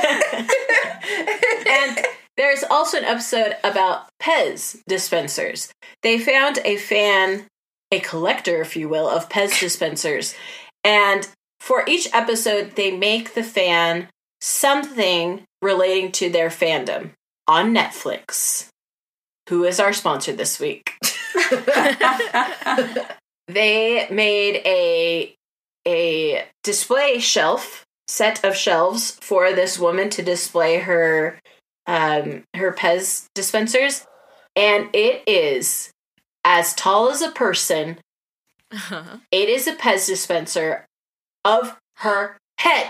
and 1.69 1.99
there's 2.37 2.65
also 2.71 2.99
an 2.99 3.05
episode 3.05 3.57
about 3.63 4.09
Pez 4.21 4.81
dispensers. 4.89 5.71
They 6.03 6.19
found 6.19 6.59
a 6.65 6.77
fan, 6.77 7.47
a 7.93 8.01
collector, 8.01 8.61
if 8.61 8.77
you 8.77 8.89
will, 8.89 9.09
of 9.09 9.29
Pez 9.29 9.61
dispensers. 9.61 10.35
And 10.85 11.29
for 11.63 11.85
each 11.87 12.09
episode, 12.13 12.73
they 12.75 12.91
make 12.91 13.35
the 13.35 13.45
fan 13.45 14.09
something 14.41 15.45
relating 15.63 16.11
to 16.11 16.29
their 16.29 16.49
fandom 16.49 17.11
on 17.47 17.73
Netflix. 17.73 18.67
Who 19.49 19.63
is 19.63 19.79
our 19.79 19.93
sponsor 19.93 20.33
this 20.33 20.59
week? 20.59 20.95
they 23.47 24.09
made 24.11 24.61
a 24.67 25.37
a 25.87 26.45
display 26.65 27.21
shelf 27.21 27.85
set 28.09 28.45
of 28.45 28.57
shelves 28.57 29.17
for 29.21 29.53
this 29.53 29.79
woman 29.79 30.11
to 30.11 30.23
display 30.23 30.81
her 30.81 31.39
um 31.87 32.43
her 32.57 32.73
Pez 32.73 33.27
dispensers 33.37 34.05
and 34.57 34.89
it 34.93 35.23
is 35.29 35.93
as 36.45 36.75
tall 36.75 37.09
as 37.11 37.23
a 37.23 37.31
person 37.31 37.99
it 39.31 39.49
is 39.49 39.69
a 39.69 39.75
Pez 39.75 40.07
dispenser 40.07 40.87
of 41.45 41.77
her 41.97 42.37
head 42.59 42.87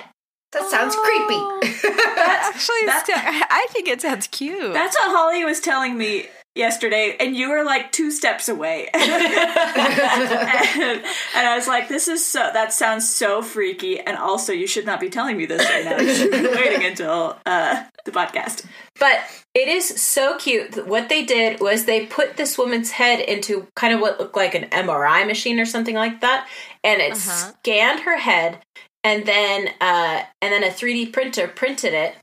That 0.52 0.68
sounds 0.70 0.94
Oh. 0.96 1.02
creepy. 1.02 1.88
Actually, 2.20 2.84
That's- 2.84 3.08
I 3.50 3.66
think 3.70 3.88
it 3.88 4.00
sounds 4.02 4.26
cute. 4.26 4.74
That's 4.74 4.94
what 4.96 5.10
Holly 5.10 5.44
was 5.44 5.60
telling 5.60 5.96
me 5.96 6.26
yesterday, 6.54 7.16
and 7.18 7.34
you 7.36 7.50
were 7.50 7.64
like 7.64 7.92
two 7.92 8.10
steps 8.10 8.48
away. 8.48 8.88
and, 8.92 9.02
and 11.34 11.48
I 11.48 11.54
was 11.56 11.66
like, 11.66 11.88
"This 11.88 12.08
is 12.08 12.24
so. 12.24 12.50
That 12.52 12.72
sounds 12.72 13.08
so 13.08 13.42
freaky." 13.42 14.00
And 14.00 14.16
also, 14.16 14.52
you 14.52 14.66
should 14.66 14.86
not 14.86 15.00
be 15.00 15.10
telling 15.10 15.36
me 15.36 15.46
this 15.46 15.64
right 15.68 15.84
now. 15.84 15.98
You 15.98 16.14
should 16.14 16.30
be 16.30 16.46
waiting 16.48 16.84
until 16.84 17.36
uh, 17.46 17.84
the 18.04 18.10
podcast. 18.10 18.64
But 18.98 19.20
it 19.54 19.68
is 19.68 19.86
so 19.86 20.36
cute. 20.38 20.86
What 20.86 21.08
they 21.08 21.24
did 21.24 21.60
was 21.60 21.84
they 21.84 22.06
put 22.06 22.36
this 22.36 22.58
woman's 22.58 22.92
head 22.92 23.20
into 23.20 23.66
kind 23.76 23.94
of 23.94 24.00
what 24.00 24.18
looked 24.20 24.36
like 24.36 24.54
an 24.54 24.64
MRI 24.70 25.26
machine 25.26 25.58
or 25.58 25.66
something 25.66 25.94
like 25.94 26.20
that, 26.20 26.48
and 26.84 27.00
it 27.00 27.12
Uh-huh. 27.12 27.52
scanned 27.62 28.00
her 28.00 28.18
head, 28.18 28.58
and 29.04 29.26
then 29.26 29.68
uh, 29.80 30.22
and 30.40 30.52
then 30.52 30.64
a 30.64 30.68
3D 30.68 31.12
printer 31.12 31.48
printed 31.48 31.94
it, 31.94 32.14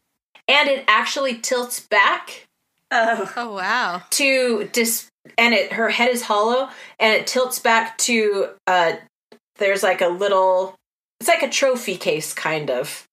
and 0.47 0.69
it 0.69 0.83
actually 0.87 1.37
tilts 1.37 1.79
back 1.79 2.45
Oh, 2.91 3.31
oh 3.37 3.53
wow. 3.53 4.01
to 4.11 4.69
dis 4.71 5.07
and 5.37 5.53
it 5.53 5.73
her 5.73 5.89
head 5.89 6.09
is 6.09 6.23
hollow 6.23 6.69
and 6.99 7.13
it 7.13 7.27
tilts 7.27 7.59
back 7.59 7.97
to 7.99 8.49
uh 8.67 8.93
there's 9.57 9.83
like 9.83 10.01
a 10.01 10.07
little 10.07 10.75
it's 11.19 11.27
like 11.29 11.43
a 11.43 11.49
trophy 11.49 11.97
case 11.97 12.33
kind 12.33 12.69
of 12.71 13.05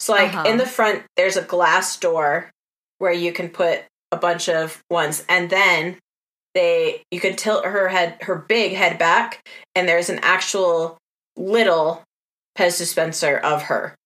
so 0.00 0.12
like 0.14 0.32
Uh-huh. 0.34 0.48
in 0.48 0.56
the 0.56 0.66
front 0.66 1.02
there's 1.16 1.36
a 1.36 1.42
glass 1.42 1.96
door 1.98 2.50
where 2.98 3.12
you 3.12 3.32
can 3.32 3.48
put 3.50 3.82
a 4.12 4.16
bunch 4.16 4.48
of 4.48 4.80
ones 4.90 5.24
and 5.28 5.50
then 5.50 5.98
they 6.54 7.02
you 7.10 7.20
can 7.20 7.36
tilt 7.36 7.64
her 7.66 7.88
head 7.88 8.16
her 8.22 8.36
big 8.36 8.72
head 8.74 8.98
back 8.98 9.46
and 9.74 9.88
there's 9.88 10.08
an 10.08 10.20
actual 10.22 10.96
little 11.36 12.02
Pez 12.56 12.78
dispenser 12.78 13.36
of 13.36 13.62
her 13.64 13.96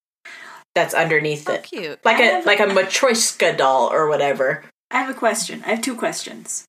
that's 0.74 0.94
underneath 0.94 1.48
Oh, 1.48 1.52
it. 1.54 1.64
cute. 1.64 1.98
Like 2.04 2.16
I 2.16 2.40
a 2.40 2.44
like 2.44 2.60
a 2.60 2.66
Matryoshka 2.66 3.56
doll 3.58 3.92
or 3.92 4.08
whatever. 4.08 4.64
I 4.90 5.00
have 5.00 5.10
a 5.10 5.18
question. 5.18 5.62
I 5.66 5.70
have 5.70 5.80
two 5.82 5.94
questions. 5.96 6.64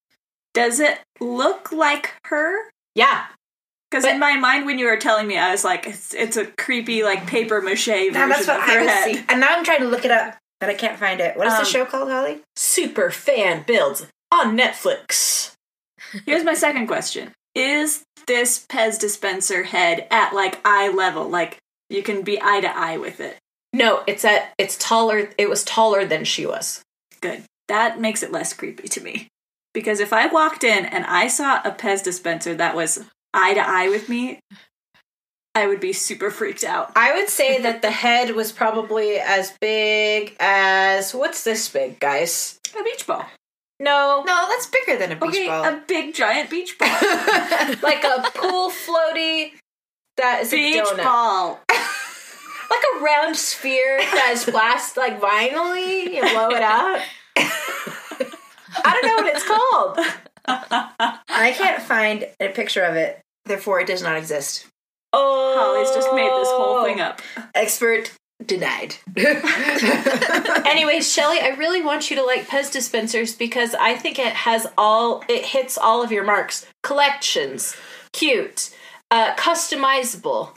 Does 0.53 0.79
it 0.79 0.99
look 1.19 1.71
like 1.71 2.13
her? 2.25 2.69
Yeah. 2.95 3.25
Because 3.89 4.05
in 4.05 4.19
my 4.19 4.36
mind, 4.36 4.65
when 4.65 4.77
you 4.77 4.86
were 4.86 4.97
telling 4.97 5.27
me, 5.27 5.38
I 5.38 5.51
was 5.51 5.63
like, 5.63 5.88
it's, 5.88 6.13
it's 6.13 6.38
a 6.38 6.45
creepy, 6.45 7.01
like 7.03 7.25
paper 7.27 7.62
mache 7.62 7.86
version 7.86 8.13
Now 8.13 8.27
that's 8.27 8.47
what 8.47 8.58
of 8.58 8.63
her 8.63 8.79
was 8.82 8.89
head. 8.89 9.15
see. 9.15 9.23
And 9.29 9.39
now 9.39 9.55
I'm 9.55 9.63
trying 9.63 9.82
to 9.82 9.88
look 9.88 10.05
it 10.05 10.12
up, 10.12 10.38
but 10.60 10.69
I 10.69 10.73
can't 10.75 10.99
find 10.99 11.19
it. 11.19 11.36
What 11.38 11.47
is 11.47 11.53
Um, 11.53 11.60
the 11.60 11.65
show 11.69 11.86
called, 11.86 12.10
Holly? 12.10 12.41
Super 12.55 13.10
fan 13.10 13.63
builds 13.65 14.05
on 14.32 14.55
Netflix. 14.58 15.53
Here's 16.25 16.43
my 16.43 16.53
second 16.53 16.88
question: 16.88 17.34
Is 17.55 18.03
this 18.27 18.65
Pez 18.69 18.99
dispenser 18.99 19.63
head 19.63 20.08
at 20.12 20.34
like 20.34 20.60
eye 20.65 20.89
level? 20.89 21.27
Like 21.27 21.58
you 21.89 22.03
can 22.03 22.21
be 22.23 22.39
eye 22.41 22.62
to 22.62 22.75
eye 22.77 22.97
with 22.97 23.19
it. 23.19 23.38
No, 23.73 24.03
it's 24.08 24.23
at 24.25 24.53
it's 24.58 24.77
taller 24.77 25.29
it 25.38 25.49
was 25.49 25.63
taller 25.63 26.05
than 26.05 26.25
she 26.25 26.45
was. 26.45 26.82
Good. 27.21 27.43
That 27.69 27.99
makes 28.01 28.21
it 28.23 28.32
less 28.32 28.51
creepy 28.53 28.88
to 28.89 29.01
me. 29.01 29.27
Because 29.73 29.99
if 29.99 30.12
I 30.12 30.25
walked 30.27 30.63
in 30.63 30.86
and 30.86 31.05
I 31.05 31.27
saw 31.27 31.62
a 31.63 31.71
Pez 31.71 32.03
dispenser 32.03 32.55
that 32.55 32.75
was 32.75 33.05
eye 33.34 33.53
to 33.53 33.62
eye 33.62 33.88
with 33.89 34.10
me, 34.10 34.39
I 35.55 35.67
would 35.67 35.79
be 35.79 35.93
super 35.93 36.32
freaked 36.32 36.63
out. 36.63 36.91
I 36.95 37.13
would 37.15 37.29
say 37.29 37.62
that 37.62 37.82
the 37.82 37.91
head 37.91 38.36
was 38.36 38.51
probably 38.51 39.19
as 39.19 39.53
big 39.62 40.36
as 40.39 41.13
what's 41.13 41.43
this 41.43 41.69
big, 41.69 41.99
guys? 41.99 42.60
A 42.79 42.84
beach 42.84 43.05
ball. 43.08 43.25
No, 43.79 44.23
No, 44.25 44.47
that's 44.49 44.67
bigger 44.67 44.97
than 44.97 45.12
a 45.13 45.15
beach 45.15 45.29
okay, 45.29 45.47
ball. 45.47 45.63
a 45.65 45.84
big 45.88 46.13
giant 46.13 46.49
beach 46.49 46.77
ball. 46.77 46.89
like 47.82 48.03
a 48.03 48.29
pool 48.36 48.69
floaty 48.71 49.51
that 50.17 50.41
is 50.41 50.51
beach 50.51 50.75
a 50.75 50.82
donut. 50.95 51.03
ball. 51.03 51.60
Like 52.69 52.84
a 52.97 53.03
round 53.03 53.36
sphere 53.36 53.97
that 53.97 54.29
is 54.34 54.43
plastic, 54.45 54.95
like 54.97 55.19
vinyl 55.19 55.75
You 55.75 56.21
blow 56.21 56.49
it 56.51 56.62
out. 56.62 57.01
I 57.38 58.94
don't 58.94 59.06
know 59.06 59.15
what 59.15 59.36
it's 59.36 59.48
called. 59.48 59.98
I 61.30 61.54
can't 61.56 61.82
find 61.82 62.28
a 62.39 62.50
picture 62.50 62.84
of 62.84 62.96
it, 62.96 63.20
therefore 63.46 63.80
it 63.80 63.88
does 63.88 64.02
not 64.02 64.18
exist. 64.18 64.68
Oh, 65.13 65.56
Holly's 65.58 65.92
just 65.92 66.13
made 66.13 66.30
this 66.30 66.50
whole 66.50 66.84
thing 66.84 67.00
up. 67.00 67.22
Expert 67.56 68.12
denied. 68.46 68.96
Anyways, 70.65 71.12
Shelly, 71.12 71.39
I 71.42 71.56
really 71.58 71.82
want 71.82 72.10
you 72.10 72.15
to 72.18 72.24
like 72.24 72.48
Pez 72.48 72.72
dispensers 72.72 73.36
because 73.36 73.76
I 73.76 73.96
think 73.96 74.20
it 74.20 74.34
has 74.34 74.68
all 74.78 75.24
it 75.28 75.46
hits 75.46 75.78
all 75.78 76.04
of 76.04 76.12
your 76.12 76.24
marks. 76.24 76.65
Collections, 76.84 77.76
cute, 78.13 78.76
uh, 79.12 79.36
customizable, 79.36 80.56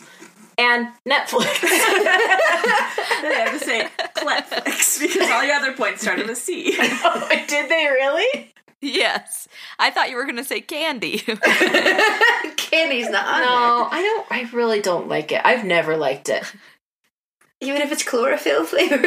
and 0.59 0.89
Netflix. 1.09 1.59
I 1.63 3.45
have 3.47 3.59
to 3.59 3.65
say 3.65 3.89
Netflix 4.17 5.01
because 5.01 5.31
all 5.31 5.45
your 5.45 5.57
other 5.57 5.73
points 5.73 6.03
start 6.03 6.19
with 6.19 6.31
a 6.31 6.37
C. 6.37 6.77
Oh, 6.81 7.29
did 7.49 7.69
they 7.71 7.87
really? 7.87 8.53
Yes. 8.81 9.49
I 9.79 9.91
thought 9.91 10.11
you 10.11 10.17
were 10.17 10.25
going 10.25 10.37
to 10.37 10.45
say 10.45 10.61
candy. 10.61 11.19
Candy's 11.19 13.09
not 13.11 13.27
on 13.27 13.41
No, 13.41 13.89
I 13.91 14.03
don't. 14.03 14.27
I 14.31 14.51
really 14.53 14.81
don't 14.81 15.09
like 15.09 15.31
it. 15.33 15.41
I've 15.45 15.65
never 15.65 15.97
liked 15.97 16.29
it. 16.29 16.53
Even 17.61 17.81
if 17.83 17.93
it's 17.93 18.03
chlorophyll 18.03 18.65
flavored. 18.65 19.03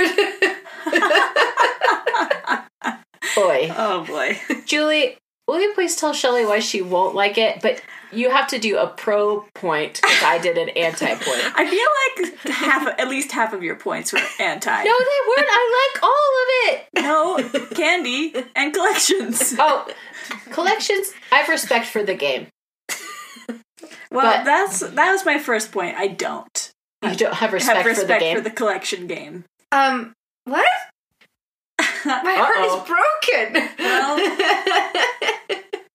Boy, 3.35 3.69
Oh 3.75 4.05
boy. 4.07 4.39
Julie, 4.65 5.17
will 5.47 5.59
you 5.61 5.73
please 5.73 5.95
tell 5.95 6.13
Shelly 6.13 6.45
why 6.45 6.59
she 6.59 6.81
won't 6.81 7.15
like 7.15 7.37
it? 7.37 7.61
But 7.61 7.81
you 8.11 8.29
have 8.31 8.47
to 8.47 8.59
do 8.59 8.77
a 8.77 8.87
pro 8.87 9.41
point 9.53 9.95
because 10.01 10.23
I 10.23 10.37
did 10.39 10.57
an 10.57 10.69
anti 10.69 11.07
point. 11.07 11.25
I 11.55 11.67
feel 11.67 12.25
like 12.33 12.55
half, 12.55 12.87
at 12.99 13.07
least 13.09 13.31
half 13.31 13.51
of 13.53 13.61
your 13.63 13.75
points 13.75 14.13
were 14.13 14.19
anti. 14.39 14.83
No, 14.83 14.83
they 14.83 15.19
weren't. 15.27 15.49
I 15.49 15.89
like 15.93 16.03
all 16.03 17.41
of 17.43 17.49
it. 17.49 17.61
no 17.63 17.65
candy 17.75 18.33
and 18.55 18.73
collections. 18.73 19.55
Oh, 19.59 19.87
collections. 20.51 21.11
I 21.31 21.37
have 21.37 21.49
respect 21.49 21.87
for 21.87 22.03
the 22.03 22.15
game. 22.15 22.47
Well, 24.11 24.37
But- 24.37 24.45
that's 24.45 24.79
that 24.79 25.11
was 25.11 25.25
my 25.25 25.39
first 25.39 25.71
point. 25.71 25.95
I 25.97 26.07
don't 26.07 26.71
You 27.03 27.15
don't 27.15 27.33
have 27.33 27.51
respect, 27.53 27.77
have 27.77 27.85
respect 27.85 28.07
for 28.07 28.13
the 28.13 28.19
game. 28.19 28.37
for 28.37 28.41
the 28.43 28.51
collection 28.51 29.07
game. 29.07 29.43
um, 29.71 30.13
what? 30.45 30.65
My 32.23 32.35
heart 32.35 32.57
is 32.65 32.75
broken. 32.87 33.69
Well, 33.79 34.17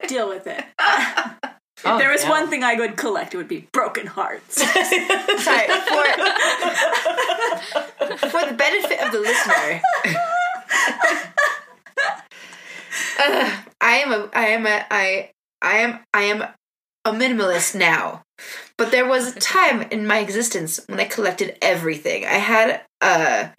Deal 0.08 0.28
with 0.28 0.46
it. 0.46 0.64
Oh, 1.82 1.94
if 1.94 2.02
there 2.02 2.12
was 2.12 2.24
yeah. 2.24 2.28
one 2.28 2.50
thing 2.50 2.62
I 2.62 2.74
would 2.74 2.98
collect, 2.98 3.32
it 3.32 3.38
would 3.38 3.48
be 3.48 3.66
broken 3.72 4.06
hearts. 4.06 4.56
Sorry, 4.56 4.76
for, 4.76 6.04
for 8.28 8.44
the 8.44 8.52
benefit 8.54 9.00
of 9.00 9.12
the 9.12 9.18
listener. 9.18 9.80
Uh, 13.18 13.62
I 13.80 13.92
am 13.92 14.12
a 14.12 14.28
I 14.34 14.46
am 14.48 14.66
a 14.66 14.84
I 14.90 15.30
I 15.62 15.78
am 15.78 16.00
I 16.12 16.22
am 16.24 16.42
a 17.06 17.12
minimalist 17.12 17.74
now. 17.74 18.24
But 18.76 18.90
there 18.90 19.08
was 19.08 19.34
a 19.34 19.40
time 19.40 19.80
in 19.90 20.06
my 20.06 20.18
existence 20.18 20.80
when 20.86 21.00
I 21.00 21.04
collected 21.04 21.56
everything. 21.62 22.26
I 22.26 22.34
had 22.34 22.82
a 23.00 23.52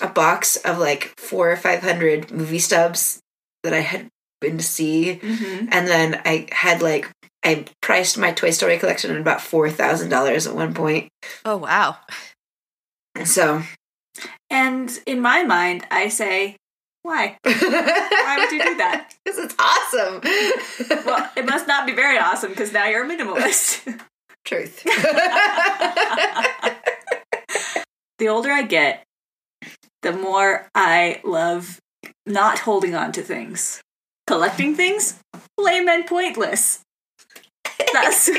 a 0.00 0.08
box 0.08 0.56
of 0.56 0.78
like 0.78 1.12
four 1.18 1.50
or 1.50 1.56
five 1.56 1.80
hundred 1.80 2.30
movie 2.30 2.58
stubs 2.58 3.20
that 3.62 3.74
I 3.74 3.80
had 3.80 4.08
been 4.40 4.58
to 4.58 4.64
see. 4.64 5.20
mm-hmm. 5.22 5.68
And 5.70 5.86
then 5.86 6.20
I 6.24 6.48
had 6.52 6.82
like 6.82 7.10
I 7.44 7.64
priced 7.80 8.18
my 8.18 8.32
Toy 8.32 8.50
Story 8.50 8.78
collection 8.78 9.10
at 9.10 9.20
about 9.20 9.40
four 9.40 9.70
thousand 9.70 10.08
dollars 10.10 10.46
at 10.46 10.54
one 10.54 10.74
point. 10.74 11.08
oh, 11.44 11.56
wow. 11.56 11.96
So 13.24 13.62
And 14.48 14.90
in 15.06 15.20
my 15.20 15.42
mind, 15.42 15.86
I 15.90 16.08
say, 16.08 16.56
why? 17.02 17.38
Why 17.42 18.36
would 18.38 18.52
you 18.52 18.62
do 18.62 18.76
that? 18.76 19.14
Because 19.24 19.44
it's 19.44 19.54
awesome. 19.58 20.20
Well, 21.06 21.30
it 21.36 21.44
must 21.46 21.68
not 21.68 21.86
be 21.86 21.92
very 21.92 22.18
awesome 22.18 22.50
because 22.50 22.72
now 22.72 22.86
you're 22.86 23.04
a 23.04 23.08
minimalist. 23.08 24.00
Truth. 24.44 24.82
the 28.18 28.28
older 28.28 28.50
I 28.50 28.62
get, 28.62 29.04
the 30.02 30.12
more 30.12 30.68
I 30.74 31.20
love 31.24 31.80
not 32.26 32.60
holding 32.60 32.94
on 32.94 33.12
to 33.12 33.22
things. 33.22 33.80
Collecting 34.26 34.74
things, 34.74 35.18
lame 35.58 35.88
and 35.88 36.06
pointless. 36.06 36.80
That's 37.92 38.30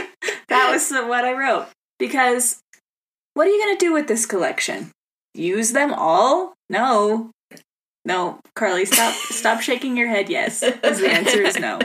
that 0.48 0.72
was 0.72 0.92
what 0.92 1.26
I 1.26 1.34
wrote. 1.34 1.68
Because 2.00 2.60
what 3.34 3.48
are 3.48 3.52
you 3.52 3.60
gonna 3.60 3.78
do 3.78 3.94
with 3.94 4.08
this 4.08 4.26
collection? 4.26 4.92
Use 5.34 5.72
them 5.72 5.94
all? 5.94 6.54
No. 6.70 7.32
No, 8.04 8.40
Carly, 8.56 8.86
stop 8.86 9.14
stop 9.14 9.62
shaking 9.62 9.98
your 9.98 10.08
head 10.08 10.30
yes. 10.30 10.62
the 10.62 11.12
answer 11.12 11.42
is 11.42 11.60
no. 11.60 11.80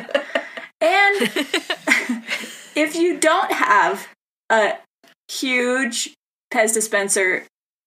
And 0.81 1.17
if 2.75 2.95
you 2.95 3.19
don't 3.19 3.53
have 3.53 4.09
a 4.51 4.75
huge 5.29 6.15
Pez 6.53 6.73
dispenser 6.73 7.45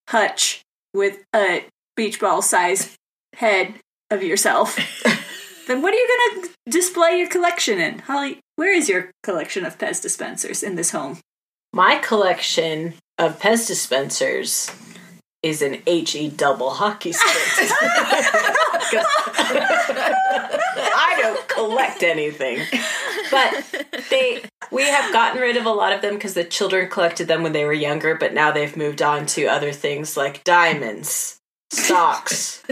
hutch 0.08 0.62
with 0.92 1.22
a 1.34 1.64
beach 2.00 2.18
ball 2.18 2.40
size 2.40 2.96
head 3.36 3.74
of 4.10 4.22
yourself, 4.22 4.76
then 5.66 5.82
what 5.82 5.92
are 5.92 5.98
you 5.98 6.32
going 6.32 6.42
to 6.42 6.48
display 6.70 7.18
your 7.18 7.28
collection 7.28 7.78
in? 7.78 7.98
Holly, 7.98 8.40
where 8.56 8.72
is 8.72 8.88
your 8.88 9.10
collection 9.22 9.66
of 9.66 9.76
Pez 9.76 10.00
dispensers 10.00 10.62
in 10.62 10.76
this 10.76 10.92
home? 10.92 11.18
My 11.74 11.96
collection 11.96 12.94
of 13.18 13.38
Pez 13.38 13.66
dispensers 13.66 14.70
is 15.42 15.60
an 15.60 15.82
HE 15.86 16.30
double 16.30 16.70
hockey 16.70 17.12
stick. 17.12 17.70
I 20.96 21.16
don't 21.18 21.48
collect 21.48 22.02
anything. 22.02 22.64
But 23.30 23.86
they 24.08 24.42
we 24.70 24.84
have 24.84 25.12
gotten 25.12 25.40
rid 25.40 25.56
of 25.56 25.66
a 25.66 25.70
lot 25.70 25.92
of 25.92 26.00
them 26.00 26.14
because 26.14 26.34
the 26.34 26.44
children 26.44 26.88
collected 26.88 27.28
them 27.28 27.42
when 27.42 27.52
they 27.52 27.64
were 27.64 27.72
younger, 27.72 28.14
but 28.14 28.32
now 28.32 28.52
they've 28.52 28.76
moved 28.76 29.02
on 29.02 29.26
to 29.26 29.46
other 29.46 29.72
things 29.72 30.16
like 30.16 30.44
diamonds, 30.44 31.39
stocks, 31.72 32.62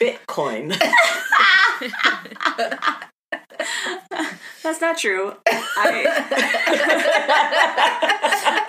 Bitcoin. 0.00 0.76
That's 4.62 4.80
not 4.80 4.98
true. 4.98 5.34
I, 5.46 6.04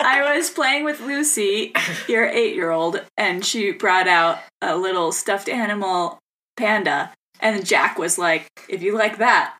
I 0.00 0.36
was 0.36 0.48
playing 0.50 0.84
with 0.84 1.00
Lucy, 1.00 1.72
your 2.06 2.24
eight 2.26 2.54
year 2.54 2.70
old, 2.70 3.02
and 3.16 3.44
she 3.44 3.72
brought 3.72 4.06
out 4.06 4.38
a 4.62 4.76
little 4.76 5.10
stuffed 5.10 5.48
animal 5.48 6.20
panda. 6.56 7.12
And 7.40 7.66
Jack 7.66 7.98
was 7.98 8.16
like, 8.18 8.46
if 8.68 8.82
you 8.82 8.96
like 8.96 9.18
that, 9.18 9.57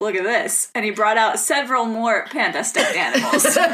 look 0.00 0.14
at 0.14 0.24
this. 0.24 0.70
And 0.74 0.84
he 0.84 0.90
brought 0.90 1.16
out 1.16 1.38
several 1.38 1.84
more 1.84 2.26
panda 2.26 2.64
stuffed 2.64 2.96
animals. 2.96 3.56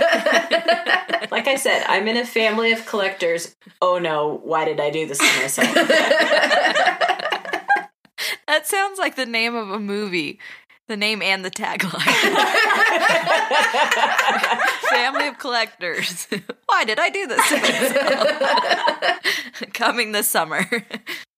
Like 1.30 1.48
I 1.48 1.56
said, 1.56 1.82
I'm 1.88 2.06
in 2.06 2.16
a 2.16 2.24
family 2.24 2.70
of 2.70 2.86
collectors. 2.86 3.56
Oh 3.82 3.98
no, 3.98 4.40
why 4.44 4.64
did 4.64 4.78
I 4.78 4.90
do 4.90 5.04
this 5.06 5.18
to 5.18 5.24
myself? 5.40 5.74
That 8.46 8.66
sounds 8.66 8.98
like 8.98 9.16
the 9.16 9.26
name 9.26 9.54
of 9.56 9.70
a 9.70 9.80
movie. 9.80 10.38
The 10.86 10.96
name 10.96 11.22
and 11.22 11.44
the 11.44 11.50
tagline. 11.50 12.02
Family 14.90 15.26
of 15.26 15.38
collectors. 15.38 16.28
Why 16.66 16.84
did 16.84 16.98
I 17.00 17.10
do 17.10 17.26
this? 17.26 17.40
Coming 19.72 20.12
this 20.12 20.28
summer. 20.28 20.64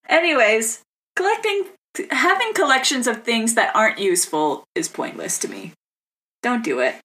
Anyways, 0.09 0.83
collecting, 1.15 1.65
having 2.11 2.53
collections 2.55 3.07
of 3.07 3.23
things 3.23 3.55
that 3.55 3.75
aren't 3.75 3.99
useful 3.99 4.65
is 4.75 4.89
pointless 4.89 5.39
to 5.41 5.49
me. 5.49 5.73
Don't 6.43 6.65
do 6.65 6.81
it. 6.81 6.97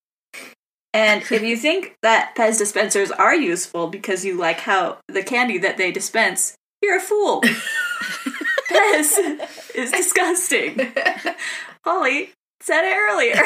And 0.93 1.21
if 1.31 1.41
you 1.41 1.57
think 1.57 1.95
that 2.01 2.35
Pez 2.35 2.57
dispensers 2.57 3.11
are 3.11 3.35
useful 3.35 3.87
because 3.87 4.25
you 4.25 4.37
like 4.37 4.59
how 4.59 4.97
the 5.07 5.23
candy 5.23 5.57
that 5.59 5.77
they 5.77 5.91
dispense, 5.91 6.55
you're 6.81 6.97
a 6.97 7.01
fool. 7.01 7.41
Pez 8.69 9.75
is 9.75 9.91
disgusting. 9.91 10.93
Holly 11.85 12.31
said 12.61 12.83
it 12.83 12.95
earlier. 12.95 13.41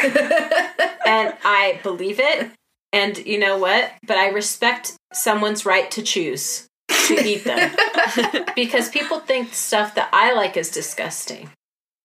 and 1.05 1.34
I 1.43 1.79
believe 1.84 2.19
it. 2.19 2.51
And 2.91 3.17
you 3.25 3.38
know 3.38 3.58
what? 3.58 3.91
But 4.08 4.17
I 4.17 4.29
respect 4.29 4.93
someone's 5.13 5.65
right 5.65 5.89
to 5.91 6.01
choose 6.01 6.67
to 7.05 7.25
eat 7.25 7.43
them. 7.43 7.75
because 8.55 8.89
people 8.89 9.19
think 9.19 9.53
stuff 9.53 9.95
that 9.95 10.09
I 10.11 10.33
like 10.33 10.57
is 10.57 10.69
disgusting. 10.69 11.49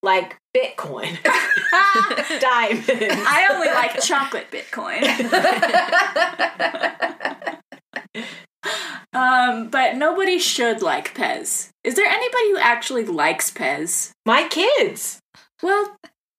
Like 0.03 0.39
Bitcoin, 0.57 1.23
diamond. 2.41 2.87
I 2.91 3.49
only 3.53 3.69
like 3.69 4.01
chocolate 4.01 4.51
Bitcoin. 4.51 5.03
um, 9.13 9.69
but 9.69 9.97
nobody 9.97 10.39
should 10.39 10.81
like 10.81 11.15
Pez. 11.15 11.69
Is 11.85 11.97
there 11.97 12.07
anybody 12.07 12.51
who 12.51 12.57
actually 12.57 13.05
likes 13.05 13.51
Pez? 13.51 14.13
My 14.25 14.49
kids. 14.49 15.21
Well, 15.63 15.99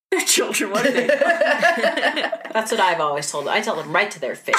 they're 0.09 0.21
children. 0.21 0.71
What 0.71 0.87
are 0.87 0.91
they? 0.91 1.05
That's 1.05 2.71
what 2.71 2.79
I've 2.79 2.99
always 2.99 3.29
told 3.29 3.45
them. 3.45 3.53
I 3.53 3.61
tell 3.61 3.75
them 3.75 3.93
right 3.93 4.09
to 4.09 4.19
their 4.19 4.33
face. 4.33 4.55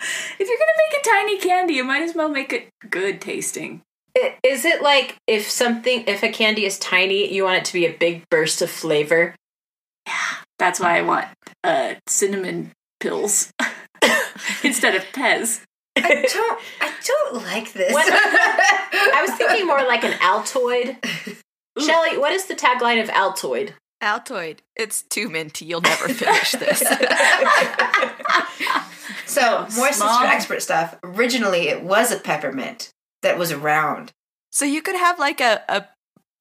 If 0.00 0.38
you're 0.38 0.58
gonna 0.58 0.80
make 0.90 1.00
a 1.00 1.08
tiny 1.08 1.38
candy, 1.38 1.74
you 1.74 1.84
might 1.84 2.02
as 2.02 2.14
well 2.14 2.28
make 2.28 2.52
it 2.52 2.68
good 2.88 3.20
tasting. 3.20 3.82
Is 4.42 4.64
it 4.64 4.82
like 4.82 5.16
if 5.26 5.48
something, 5.48 6.04
if 6.06 6.22
a 6.22 6.30
candy 6.30 6.64
is 6.64 6.78
tiny, 6.78 7.32
you 7.32 7.44
want 7.44 7.58
it 7.58 7.64
to 7.66 7.72
be 7.72 7.86
a 7.86 7.92
big 7.92 8.28
burst 8.28 8.60
of 8.60 8.70
flavor? 8.70 9.34
Yeah, 10.06 10.14
that's 10.58 10.80
why 10.80 10.98
I 10.98 11.02
want 11.02 11.26
uh, 11.62 11.94
cinnamon 12.08 12.72
pills 12.98 13.52
instead 14.64 14.96
of 14.96 15.04
Pez. 15.12 15.62
I 15.96 16.26
don't. 16.32 16.60
I 16.80 16.92
don't 17.06 17.34
like 17.44 17.72
this. 17.72 17.92
What- 17.92 18.08
I 18.12 19.24
was 19.26 19.36
thinking 19.36 19.66
more 19.66 19.82
like 19.84 20.04
an 20.04 20.12
Altoid. 20.12 20.96
Shelly, 21.78 22.18
what 22.18 22.32
is 22.32 22.46
the 22.46 22.54
tagline 22.54 23.02
of 23.02 23.08
Altoid? 23.10 23.72
Altoid. 24.02 24.58
It's 24.76 25.02
too 25.02 25.28
minty. 25.28 25.66
You'll 25.66 25.82
never 25.82 26.08
finish 26.08 26.52
this. 26.52 26.82
so 29.26 29.60
more 29.76 29.92
Small. 29.92 30.08
sister 30.08 30.24
expert 30.26 30.62
stuff. 30.62 30.96
Originally, 31.04 31.68
it 31.68 31.82
was 31.82 32.10
a 32.12 32.18
peppermint 32.18 32.90
that 33.22 33.38
was 33.38 33.52
around. 33.52 34.12
so 34.50 34.64
you 34.64 34.82
could 34.82 34.96
have 34.96 35.18
like 35.18 35.40
a, 35.40 35.62
a 35.68 35.86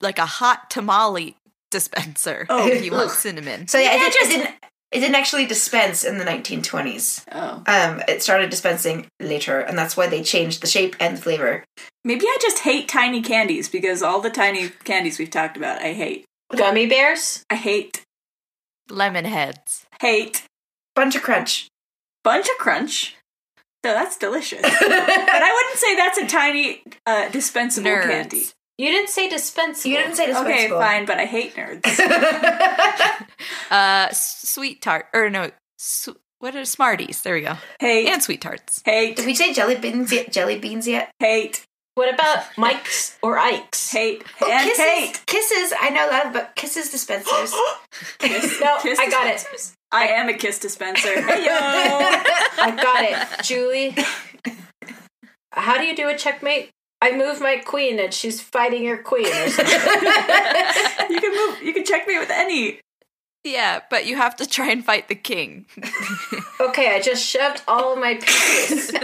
like 0.01 0.17
a 0.19 0.25
hot 0.25 0.69
tamale 0.69 1.35
dispenser 1.71 2.45
Oh, 2.49 2.67
if 2.67 2.83
you 2.83 2.91
want 2.91 3.11
cinnamon. 3.11 3.67
So 3.67 3.77
yeah, 3.77 3.95
Yeah, 3.95 4.07
it, 4.07 4.11
did, 4.11 4.19
just- 4.19 4.31
it 4.31 4.37
didn't. 4.37 4.55
It 4.91 5.01
didn't 5.01 5.17
actually 5.17 5.45
dispense 5.45 6.03
in 6.03 6.17
the 6.17 6.25
1920s. 6.25 7.23
Oh, 7.31 7.61
Um, 7.67 8.01
it 8.07 8.23
started 8.23 8.49
dispensing 8.49 9.05
later, 9.19 9.59
and 9.59 9.77
that's 9.77 9.95
why 9.95 10.07
they 10.07 10.23
changed 10.23 10.63
the 10.63 10.67
shape 10.67 10.95
and 10.99 11.15
the 11.15 11.21
flavor. 11.21 11.63
maybe 12.03 12.25
I 12.25 12.37
just 12.41 12.57
hate 12.63 12.87
tiny 12.87 13.21
candies 13.21 13.69
because 13.69 14.01
all 14.01 14.19
the 14.19 14.31
tiny 14.31 14.69
candies 14.85 15.19
we've 15.19 15.29
talked 15.29 15.57
about, 15.57 15.79
I 15.83 15.93
hate. 15.93 16.25
Gummy 16.55 16.87
bears? 16.87 17.43
I 17.51 17.55
hate, 17.55 18.01
Lemon 18.89 19.25
heads. 19.25 19.85
hate. 20.01 20.41
Buncha 20.97 21.21
Crunch. 21.21 21.67
Buncha 22.29 22.55
Crunch. 22.59 23.15
So 23.85 23.93
that's 23.93 24.17
delicious. 24.17 24.61
but 24.61 24.71
I 24.71 25.53
wouldn't 25.53 25.77
say 25.79 25.95
that's 25.95 26.17
a 26.17 26.27
tiny 26.27 26.83
uh, 27.05 27.29
dispensable 27.29 27.89
Nerds. 27.89 28.03
candy. 28.03 28.45
You 28.77 28.87
didn't 28.91 29.09
say 29.09 29.29
dispensable. 29.29 29.89
You 29.91 29.97
didn't 29.97 30.15
say 30.15 30.33
Okay, 30.35 30.69
fine, 30.69 31.05
but 31.05 31.17
I 31.17 31.25
hate 31.25 31.55
nerds. 31.55 31.83
Uh, 33.71 34.09
sweet 34.11 34.81
tart 34.81 35.05
or 35.13 35.29
no, 35.29 35.51
s- 35.79 36.09
what 36.39 36.55
are 36.55 36.65
Smarties? 36.65 37.21
There 37.21 37.35
we 37.35 37.41
go. 37.41 37.55
Hate, 37.79 38.07
And 38.07 38.21
sweet 38.23 38.41
tarts. 38.41 38.81
hate, 38.83 39.15
Did 39.15 39.25
we 39.27 39.35
say 39.35 39.53
jelly 39.53 39.75
beans 39.75 40.11
yet? 40.11 40.31
Jelly 40.31 40.57
beans 40.57 40.87
yet? 40.87 41.11
hate, 41.19 41.65
What 41.95 42.11
about 42.13 42.45
Mike's 42.57 43.17
or 43.21 43.37
Ike's? 43.37 43.91
hate, 43.91 44.23
Oh, 44.41 44.49
and 44.51 44.67
kisses. 44.67 44.83
hate. 44.85 45.25
Kisses. 45.27 45.73
I 45.79 45.89
know 45.89 46.09
that, 46.09 46.33
but 46.33 46.55
kisses 46.55 46.89
dispensers. 46.89 47.53
Kiss, 48.19 48.59
No, 48.59 48.77
kiss 48.81 48.97
I 48.99 49.09
got 49.09 49.27
it. 49.27 49.33
dispensers. 49.33 49.73
I 49.91 50.07
am 50.07 50.29
a 50.29 50.33
kiss 50.33 50.59
dispenser. 50.59 51.09
Heyo. 51.15 51.57
I 52.61 52.71
got 52.81 53.03
it. 53.03 53.43
Julie, 53.43 53.95
how 55.51 55.77
do 55.77 55.85
you 55.85 55.95
do 55.95 56.07
a 56.09 56.17
checkmate? 56.17 56.69
I 57.01 57.15
move 57.15 57.39
my 57.39 57.57
queen 57.57 57.99
and 57.99 58.13
she's 58.13 58.41
fighting 58.41 58.83
your 58.83 58.97
queen 58.97 59.25
or 59.27 59.49
something. 59.49 59.73
you 61.09 61.21
can 61.21 61.33
move. 61.35 61.63
You 61.63 61.73
can 61.73 61.85
check 61.85 62.07
me 62.07 62.19
with 62.19 62.29
any. 62.29 62.81
Yeah, 63.45 63.79
but 63.89 64.05
you 64.05 64.17
have 64.17 64.35
to 64.37 64.45
try 64.45 64.69
and 64.69 64.83
fight 64.83 65.07
the 65.07 65.15
king. 65.15 65.65
Okay, 66.61 66.93
I 66.93 66.99
just 66.99 67.25
shoved 67.25 67.63
all 67.69 67.93
of 67.93 67.99
my 67.99 68.15
pieces 68.15 68.89
in 68.89 68.99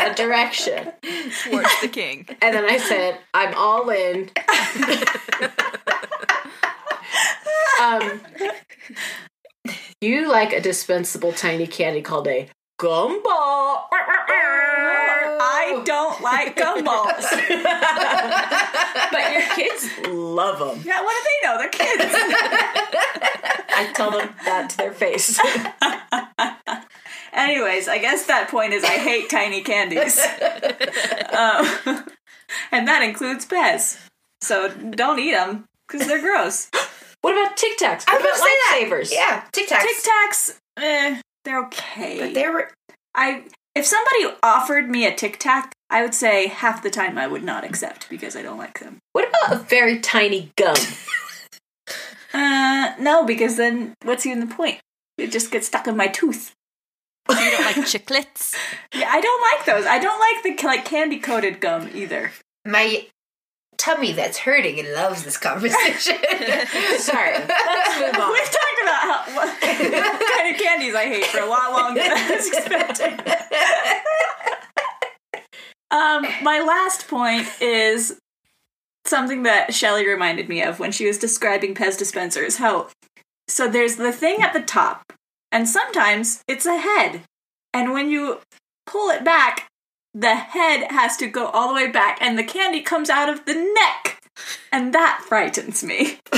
a 0.00 0.12
direction. 0.16 0.92
towards 1.44 1.80
the 1.80 1.86
king. 1.88 2.26
And 2.42 2.52
then 2.52 2.64
I 2.64 2.78
said, 2.78 3.20
I'm 3.32 3.54
all 3.54 3.88
in. 3.90 4.28
Um, 7.82 8.20
you 10.00 10.30
like 10.30 10.52
a 10.52 10.60
dispensable 10.60 11.32
tiny 11.32 11.66
candy 11.66 12.02
called 12.02 12.28
a 12.28 12.48
gumball. 12.78 13.84
I 15.38 15.82
don't 15.84 16.20
like 16.20 16.56
gumballs. 16.56 17.22
but 19.12 19.32
your 19.32 19.42
kids 19.54 19.90
love 20.08 20.58
them. 20.58 20.82
yeah, 20.84 21.02
what 21.02 21.16
do 21.16 21.22
they 21.24 21.40
know? 21.46 21.58
They're 21.58 21.68
kids. 21.70 22.14
I 23.78 23.92
tell 23.94 24.10
them 24.10 24.34
that 24.44 24.70
to 24.70 24.76
their 24.76 24.92
face. 24.92 25.38
Anyways, 27.32 27.88
I 27.88 27.98
guess 27.98 28.26
that 28.26 28.48
point 28.48 28.72
is 28.72 28.84
I 28.84 28.98
hate 28.98 29.28
tiny 29.28 29.62
candies. 29.62 30.18
um, 30.18 32.04
and 32.72 32.88
that 32.88 33.02
includes 33.02 33.46
Pez. 33.46 33.98
So 34.40 34.70
don't 34.70 35.18
eat 35.18 35.32
them 35.32 35.66
because 35.86 36.06
they're 36.06 36.20
gross. 36.20 36.70
What 37.26 37.36
about 37.36 37.56
Tic 37.56 37.76
Tacs? 37.78 38.04
I 38.08 38.12
What 38.14 38.22
was 38.22 38.38
about 38.38 38.38
gonna 38.38 38.38
say 38.38 38.88
that. 38.88 38.88
lifesavers? 38.88 39.12
Yeah, 39.12 39.42
Tic 39.52 39.68
Tacs. 39.68 39.82
Tic 39.82 39.96
Tacs, 40.04 40.58
eh, 40.78 41.20
they're 41.44 41.60
okay. 41.64 42.20
But 42.20 42.34
they 42.34 42.46
were. 42.48 42.70
I 43.14 43.42
if 43.74 43.84
somebody 43.84 44.26
offered 44.42 44.88
me 44.88 45.06
a 45.06 45.14
Tic 45.14 45.38
Tac, 45.38 45.72
I 45.90 46.02
would 46.02 46.14
say 46.14 46.46
half 46.46 46.82
the 46.82 46.90
time 46.90 47.18
I 47.18 47.26
would 47.26 47.42
not 47.42 47.64
accept 47.64 48.08
because 48.08 48.36
I 48.36 48.42
don't 48.42 48.58
like 48.58 48.78
them. 48.78 48.98
What 49.12 49.28
about 49.28 49.60
a 49.60 49.64
very 49.64 49.98
tiny 49.98 50.52
gum? 50.56 50.76
Uh, 52.32 52.92
no, 53.00 53.24
because 53.24 53.56
then 53.56 53.94
what's 54.04 54.26
even 54.26 54.40
the 54.46 54.54
point? 54.54 54.78
It 55.18 55.32
just 55.32 55.50
gets 55.50 55.66
stuck 55.66 55.86
in 55.86 55.96
my 55.96 56.06
tooth. 56.08 56.52
You 57.28 57.34
don't 57.36 57.64
like 57.64 57.76
chiclets? 57.76 58.54
Yeah, 58.94 59.08
I 59.10 59.20
don't 59.20 59.42
like 59.42 59.66
those. 59.66 59.84
I 59.86 59.98
don't 59.98 60.20
like 60.20 60.42
the 60.60 60.66
like 60.66 60.84
candy 60.84 61.18
coated 61.18 61.60
gum 61.60 61.90
either. 61.94 62.30
My 62.64 63.06
tummy 63.78 64.12
that's 64.12 64.38
hurting 64.38 64.78
and 64.78 64.92
loves 64.92 65.24
this 65.24 65.36
conversation. 65.36 66.16
Sorry, 66.98 67.32
let's 67.32 68.00
move 68.00 68.14
on. 68.14 68.32
We've 68.32 68.44
talked 68.44 68.82
about 68.82 69.00
how, 69.02 69.24
what 69.34 69.60
kind 69.60 70.54
of 70.54 70.60
candies 70.60 70.94
I 70.94 71.04
hate 71.04 71.26
for 71.26 71.40
a 71.40 71.46
lot 71.46 71.72
longer 71.72 72.00
than 72.00 72.12
I 72.12 72.30
was 72.30 72.48
expecting. 72.48 73.12
Um, 75.90 76.26
my 76.42 76.60
last 76.60 77.08
point 77.08 77.48
is 77.60 78.18
something 79.04 79.44
that 79.44 79.72
Shelly 79.72 80.06
reminded 80.06 80.48
me 80.48 80.62
of 80.62 80.80
when 80.80 80.92
she 80.92 81.06
was 81.06 81.18
describing 81.18 81.74
Pez 81.74 81.96
dispensers. 81.96 82.56
How 82.56 82.88
so 83.48 83.68
there's 83.68 83.96
the 83.96 84.12
thing 84.12 84.42
at 84.42 84.52
the 84.52 84.62
top, 84.62 85.12
and 85.52 85.68
sometimes 85.68 86.42
it's 86.48 86.66
a 86.66 86.78
head, 86.78 87.22
and 87.72 87.92
when 87.92 88.10
you 88.10 88.40
pull 88.86 89.10
it 89.10 89.24
back, 89.24 89.68
the 90.18 90.34
head 90.34 90.90
has 90.90 91.16
to 91.18 91.26
go 91.26 91.46
all 91.48 91.68
the 91.68 91.74
way 91.74 91.90
back, 91.90 92.18
and 92.22 92.38
the 92.38 92.42
candy 92.44 92.80
comes 92.80 93.10
out 93.10 93.28
of 93.28 93.44
the 93.44 93.54
neck, 93.54 94.18
and 94.72 94.94
that 94.94 95.22
frightens 95.28 95.84
me. 95.84 96.18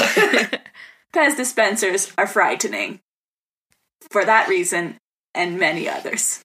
Pez 1.14 1.36
dispensers 1.36 2.12
are 2.18 2.26
frightening 2.26 3.00
for 4.10 4.24
that 4.24 4.48
reason 4.48 4.96
and 5.34 5.58
many 5.58 5.88
others. 5.88 6.42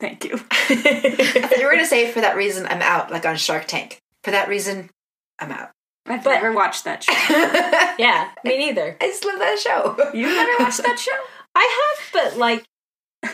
Thank 0.00 0.24
you. 0.24 0.40
I 0.50 1.54
you 1.56 1.64
were 1.64 1.70
going 1.72 1.78
to 1.78 1.86
say, 1.86 2.10
for 2.10 2.20
that 2.20 2.36
reason, 2.36 2.66
I'm 2.66 2.82
out, 2.82 3.10
like 3.12 3.24
on 3.24 3.36
Shark 3.36 3.66
Tank. 3.68 3.98
For 4.24 4.32
that 4.32 4.48
reason, 4.48 4.90
I'm 5.38 5.52
out. 5.52 5.70
I've 6.06 6.24
But- 6.24 6.34
never 6.34 6.52
watched 6.52 6.84
that 6.84 7.04
show. 7.04 7.12
Yeah, 7.98 8.30
me 8.42 8.58
neither. 8.58 8.96
I 9.00 9.06
just 9.06 9.24
love 9.24 9.38
that 9.38 9.58
show. 9.60 9.96
You've 10.12 10.34
never 10.34 10.64
watched 10.64 10.82
that 10.82 10.98
show? 10.98 11.12
I 11.54 11.94
have, 12.02 12.12
but 12.12 12.38
like 12.38 12.64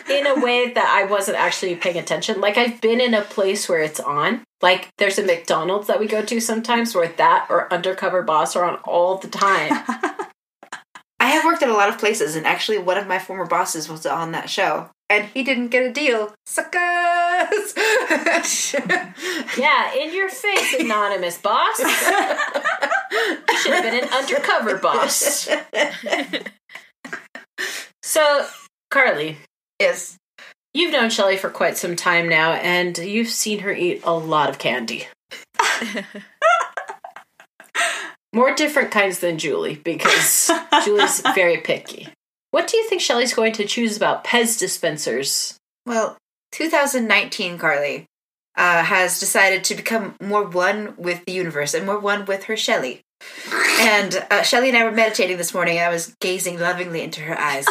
in 0.09 0.27
a 0.27 0.39
way 0.39 0.71
that 0.71 0.87
I 0.87 1.09
wasn't 1.09 1.37
actually 1.37 1.75
paying 1.75 1.97
attention. 1.97 2.41
Like 2.41 2.57
I've 2.57 2.81
been 2.81 3.01
in 3.01 3.13
a 3.13 3.21
place 3.21 3.67
where 3.67 3.81
it's 3.81 3.99
on. 3.99 4.43
Like 4.61 4.89
there's 4.97 5.17
a 5.17 5.23
McDonald's 5.23 5.87
that 5.87 5.99
we 5.99 6.07
go 6.07 6.23
to 6.23 6.39
sometimes 6.39 6.93
where 6.93 7.07
that 7.07 7.47
or 7.49 7.71
Undercover 7.73 8.21
Boss 8.21 8.55
are 8.55 8.65
on 8.65 8.75
all 8.83 9.17
the 9.17 9.29
time. 9.29 9.71
I 11.21 11.31
have 11.31 11.43
worked 11.43 11.63
at 11.63 11.69
a 11.69 11.73
lot 11.73 11.89
of 11.89 11.97
places, 11.97 12.37
and 12.37 12.47
actually, 12.47 12.77
one 12.77 12.97
of 12.97 13.05
my 13.05 13.19
former 13.19 13.45
bosses 13.45 13.89
was 13.89 14.05
on 14.05 14.31
that 14.31 14.49
show, 14.49 14.89
and 15.09 15.25
he 15.25 15.43
didn't 15.43 15.67
get 15.67 15.83
a 15.83 15.91
deal. 15.91 16.33
Suckers! 16.45 16.73
yeah, 19.57 19.93
in 19.95 20.13
your 20.13 20.29
face, 20.29 20.75
anonymous 20.79 21.37
boss. 21.37 21.77
you 21.79 21.89
should 23.57 23.73
have 23.73 23.83
been 23.83 24.03
an 24.03 24.09
undercover 24.13 24.77
boss. 24.77 25.43
so, 28.01 28.47
Carly, 28.89 29.39
yes. 29.79 30.17
You've 30.73 30.93
known 30.93 31.09
Shelly 31.09 31.37
for 31.37 31.49
quite 31.49 31.77
some 31.77 31.95
time 31.95 32.29
now, 32.29 32.53
and 32.53 32.97
you've 32.97 33.29
seen 33.29 33.59
her 33.59 33.73
eat 33.73 34.01
a 34.03 34.13
lot 34.13 34.49
of 34.49 34.59
candy. 34.59 35.07
More 38.33 38.53
different 38.53 38.91
kinds 38.91 39.19
than 39.19 39.39
Julie, 39.39 39.75
because 39.75 40.51
Julie's 40.85 41.21
very 41.33 41.57
picky. 41.57 42.09
What 42.51 42.67
do 42.67 42.77
you 42.77 42.87
think 42.87 43.01
Shelly's 43.01 43.33
going 43.33 43.53
to 43.53 43.65
choose 43.65 43.97
about 43.97 44.23
Pez 44.23 44.59
dispensers? 44.59 45.57
Well, 45.85 46.17
2019, 46.51 47.57
Carly, 47.57 48.05
uh, 48.55 48.83
has 48.83 49.19
decided 49.19 49.63
to 49.65 49.75
become 49.75 50.15
more 50.21 50.43
one 50.43 50.93
with 50.97 51.25
the 51.25 51.31
universe 51.31 51.73
and 51.73 51.85
more 51.85 51.99
one 51.99 52.25
with 52.25 52.43
her 52.45 52.57
Shelly. 52.57 53.01
And 53.79 54.25
uh, 54.29 54.43
Shelly 54.43 54.69
and 54.69 54.77
I 54.77 54.83
were 54.83 54.91
meditating 54.91 55.37
this 55.37 55.51
morning. 55.53 55.79
I 55.79 55.89
was 55.89 56.15
gazing 56.19 56.59
lovingly 56.59 57.01
into 57.01 57.21
her 57.21 57.37
eyes. 57.37 57.65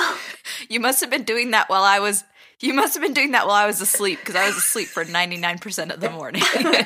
You 0.69 0.81
must 0.81 1.01
have 1.01 1.11
been 1.11 1.25
doing 1.25 1.53
that 1.53 1.69
while 1.69 1.85
I 1.85 2.01
was. 2.01 2.25
You 2.61 2.75
must 2.75 2.95
have 2.95 3.03
been 3.03 3.15
doing 3.15 3.31
that 3.33 3.47
while 3.47 3.57
I 3.57 3.67
was 3.67 3.81
asleep 3.81 4.19
because 4.19 4.35
I 4.35 4.47
was 4.47 4.57
asleep 4.57 4.89
for 4.89 5.05
ninety 5.05 5.37
nine 5.37 5.59
percent 5.59 5.93
of 5.93 6.01
the 6.01 6.11
morning. 6.11 6.43
and, 6.57 6.67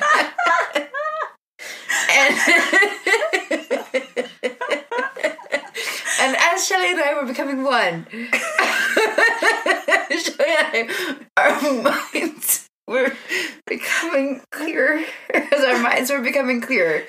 and 6.19 6.35
as 6.37 6.67
Shelly 6.67 6.91
and 6.91 6.99
I 6.99 7.13
were 7.19 7.25
becoming 7.25 7.63
one, 7.63 8.05
Shelly 8.11 8.29
and 10.39 10.87
I, 10.87 11.15
our 11.37 11.59
minds 11.81 12.69
were 12.87 13.13
becoming 13.65 14.41
clearer. 14.51 15.03
As 15.33 15.63
our 15.63 15.79
minds 15.81 16.11
were 16.11 16.21
becoming 16.21 16.61
clearer, 16.61 17.03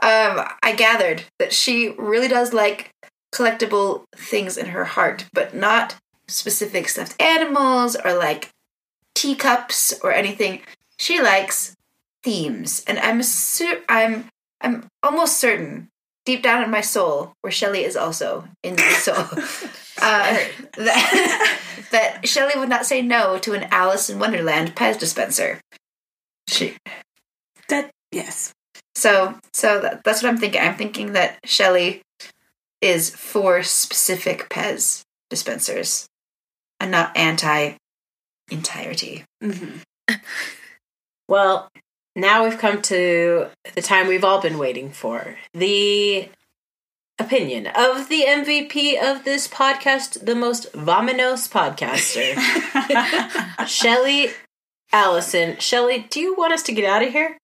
um, 0.00 0.46
I 0.62 0.74
gathered 0.76 1.24
that 1.38 1.52
she 1.52 1.90
really 1.98 2.28
does 2.28 2.52
like 2.52 2.90
collectible 3.34 4.04
things 4.16 4.56
in 4.56 4.66
her 4.66 4.84
heart, 4.84 5.26
but 5.32 5.54
not 5.54 5.96
specific 6.28 6.88
stuffed 6.88 7.20
animals 7.20 7.96
or 7.96 8.14
like 8.14 8.50
teacups 9.14 9.94
or 10.02 10.12
anything. 10.12 10.60
She 10.98 11.20
likes 11.20 11.74
themes, 12.22 12.84
and 12.86 12.98
I'm 12.98 13.22
sur- 13.22 13.82
I'm 13.88 14.28
I'm 14.60 14.86
almost 15.02 15.38
certain, 15.38 15.88
deep 16.24 16.42
down 16.42 16.62
in 16.62 16.70
my 16.70 16.80
soul, 16.80 17.32
where 17.40 17.50
Shelley 17.50 17.84
is 17.84 17.96
also 17.96 18.44
in 18.62 18.76
my 18.76 18.92
soul, 18.92 19.16
uh, 20.00 20.38
that 20.76 21.58
that 21.90 22.28
Shelley 22.28 22.58
would 22.58 22.68
not 22.68 22.86
say 22.86 23.02
no 23.02 23.38
to 23.38 23.54
an 23.54 23.68
Alice 23.70 24.08
in 24.08 24.18
Wonderland 24.18 24.74
Pez 24.76 24.98
dispenser. 24.98 25.60
She 26.48 26.76
That 27.68 27.90
yes. 28.10 28.52
So 29.02 29.34
so 29.52 29.80
that, 29.80 30.04
that's 30.04 30.22
what 30.22 30.28
I'm 30.28 30.38
thinking. 30.38 30.60
I'm 30.60 30.76
thinking 30.76 31.12
that 31.14 31.38
Shelley 31.44 32.02
is 32.80 33.10
for 33.10 33.64
specific 33.64 34.48
Pez 34.48 35.02
dispensers 35.28 36.06
and 36.78 36.92
not 36.92 37.16
anti 37.16 37.72
entirety. 38.48 39.24
Mm-hmm. 39.42 40.14
Well, 41.26 41.68
now 42.14 42.44
we've 42.44 42.58
come 42.58 42.80
to 42.82 43.48
the 43.74 43.82
time 43.82 44.06
we've 44.06 44.24
all 44.24 44.40
been 44.40 44.58
waiting 44.58 44.90
for 44.90 45.36
the 45.52 46.28
opinion 47.18 47.66
of 47.66 48.08
the 48.08 48.22
MVP 48.28 49.02
of 49.02 49.24
this 49.24 49.48
podcast, 49.48 50.24
the 50.24 50.36
most 50.36 50.72
vominos 50.74 51.50
podcaster, 51.50 52.38
Shelly 53.66 54.28
Allison. 54.92 55.58
Shelly, 55.58 56.06
do 56.08 56.20
you 56.20 56.36
want 56.36 56.52
us 56.52 56.62
to 56.64 56.72
get 56.72 56.84
out 56.84 57.02
of 57.02 57.12
here? 57.12 57.36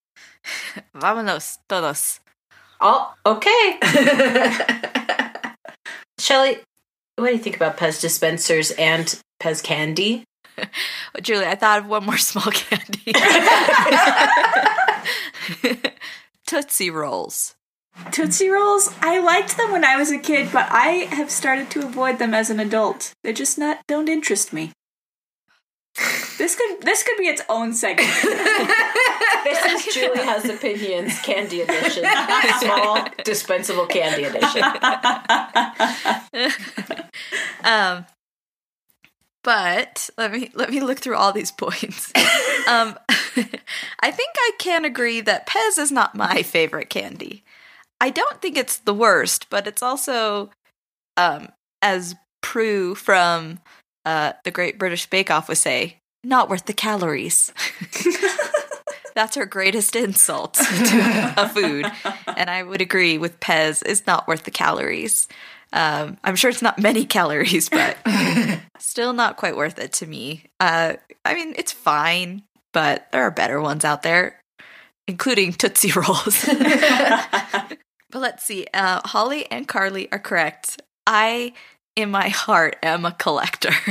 Vámonos 0.94 1.58
todos. 1.68 2.20
Oh, 2.80 3.14
okay. 3.26 3.78
Shelly, 6.18 6.58
what 7.16 7.26
do 7.26 7.32
you 7.32 7.38
think 7.38 7.56
about 7.56 7.76
Pez 7.76 8.00
dispensers 8.00 8.70
and 8.72 9.20
Pez 9.40 9.62
candy? 9.62 10.24
Oh, 10.58 10.64
Julie, 11.20 11.46
I 11.46 11.54
thought 11.54 11.80
of 11.80 11.86
one 11.86 12.04
more 12.04 12.18
small 12.18 12.44
candy. 12.52 13.12
Tootsie 16.46 16.90
Rolls. 16.90 17.54
Tootsie 18.12 18.48
Rolls, 18.48 18.94
I 19.00 19.18
liked 19.18 19.56
them 19.56 19.72
when 19.72 19.84
I 19.84 19.96
was 19.96 20.10
a 20.12 20.18
kid, 20.18 20.50
but 20.52 20.68
I 20.70 21.08
have 21.10 21.30
started 21.30 21.70
to 21.72 21.84
avoid 21.84 22.18
them 22.18 22.32
as 22.32 22.48
an 22.48 22.60
adult. 22.60 23.12
They 23.24 23.32
just 23.32 23.58
not 23.58 23.80
don't 23.88 24.08
interest 24.08 24.52
me. 24.52 24.72
This 26.38 26.54
could 26.54 26.80
this 26.82 27.02
could 27.02 27.16
be 27.18 27.24
its 27.24 27.42
own 27.48 27.74
segment. 27.74 28.08
This 29.44 29.86
is 29.86 29.94
Julie 29.94 30.18
Has 30.18 30.44
Opinions 30.44 31.18
Candy 31.20 31.62
Edition. 31.62 32.04
Small, 32.58 33.06
dispensable 33.24 33.86
candy 33.86 34.24
edition. 34.24 34.62
Um, 37.64 38.06
but 39.42 40.10
let 40.18 40.32
me 40.32 40.50
let 40.54 40.70
me 40.70 40.80
look 40.80 40.98
through 40.98 41.16
all 41.16 41.32
these 41.32 41.52
points. 41.52 42.12
um, 42.68 42.98
I 44.00 44.10
think 44.10 44.30
I 44.36 44.52
can 44.58 44.84
agree 44.84 45.20
that 45.20 45.46
Pez 45.46 45.78
is 45.78 45.92
not 45.92 46.14
my 46.14 46.42
favorite 46.42 46.90
candy. 46.90 47.44
I 48.00 48.10
don't 48.10 48.40
think 48.40 48.56
it's 48.56 48.78
the 48.78 48.94
worst, 48.94 49.48
but 49.50 49.66
it's 49.66 49.82
also, 49.82 50.50
um, 51.16 51.48
as 51.82 52.14
Prue 52.40 52.94
from 52.94 53.58
uh, 54.08 54.32
the 54.42 54.50
Great 54.50 54.78
British 54.78 55.04
Bake 55.04 55.30
Off 55.30 55.48
would 55.48 55.58
say, 55.58 55.98
not 56.24 56.48
worth 56.48 56.64
the 56.64 56.72
calories. 56.72 57.52
That's 59.14 59.36
her 59.36 59.44
greatest 59.44 59.94
insult 59.94 60.54
to 60.54 61.34
a 61.36 61.46
food, 61.48 61.84
and 62.26 62.48
I 62.48 62.62
would 62.62 62.80
agree 62.80 63.18
with 63.18 63.38
Pez. 63.38 63.82
It's 63.84 64.06
not 64.06 64.26
worth 64.26 64.44
the 64.44 64.50
calories. 64.50 65.28
Um, 65.74 66.16
I'm 66.24 66.36
sure 66.36 66.48
it's 66.48 66.62
not 66.62 66.78
many 66.78 67.04
calories, 67.04 67.68
but 67.68 67.98
still 68.78 69.12
not 69.12 69.36
quite 69.36 69.56
worth 69.56 69.78
it 69.78 69.92
to 69.94 70.06
me. 70.06 70.44
Uh, 70.58 70.94
I 71.26 71.34
mean, 71.34 71.52
it's 71.58 71.72
fine, 71.72 72.44
but 72.72 73.08
there 73.12 73.24
are 73.24 73.30
better 73.30 73.60
ones 73.60 73.84
out 73.84 74.02
there, 74.02 74.40
including 75.06 75.52
Tootsie 75.52 75.92
Rolls. 75.92 76.44
but 76.46 77.78
let's 78.14 78.44
see. 78.44 78.66
Uh, 78.72 79.02
Holly 79.04 79.50
and 79.50 79.68
Carly 79.68 80.10
are 80.12 80.18
correct. 80.18 80.80
I, 81.06 81.52
in 81.98 82.12
my 82.12 82.28
heart, 82.28 82.76
am 82.80 83.04
a 83.04 83.10
collector. 83.10 83.72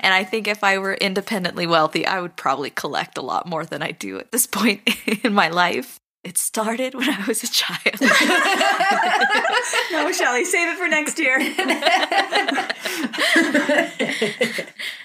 and 0.00 0.12
I 0.12 0.24
think 0.24 0.48
if 0.48 0.64
I 0.64 0.78
were 0.78 0.94
independently 0.94 1.68
wealthy, 1.68 2.04
I 2.04 2.20
would 2.20 2.34
probably 2.34 2.70
collect 2.70 3.16
a 3.16 3.22
lot 3.22 3.46
more 3.46 3.64
than 3.64 3.80
I 3.80 3.92
do 3.92 4.18
at 4.18 4.32
this 4.32 4.44
point 4.44 4.82
in 5.22 5.32
my 5.32 5.48
life. 5.48 6.00
It 6.24 6.36
started 6.36 6.94
when 6.94 7.08
I 7.08 7.24
was 7.26 7.44
a 7.44 7.48
child. 7.48 8.00
no, 9.92 10.10
Shelly, 10.10 10.44
save 10.44 10.68
it 10.68 10.78
for 10.78 10.88
next 10.88 11.20
year. 11.20 11.36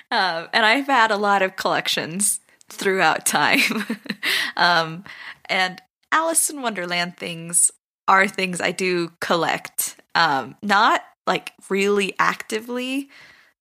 um, 0.09 0.47
and 0.53 0.65
I've 0.65 0.87
had 0.87 1.11
a 1.11 1.17
lot 1.17 1.43
of 1.43 1.55
collections 1.55 2.39
throughout 2.69 3.27
time. 3.27 3.85
um, 4.57 5.03
and 5.45 5.79
Alice 6.11 6.49
in 6.49 6.63
Wonderland 6.63 7.17
things 7.17 7.69
are 8.07 8.27
things 8.27 8.59
I 8.59 8.71
do 8.71 9.11
collect. 9.19 9.97
Um, 10.15 10.55
not 10.63 11.03
like 11.27 11.53
really 11.69 12.15
actively, 12.17 13.09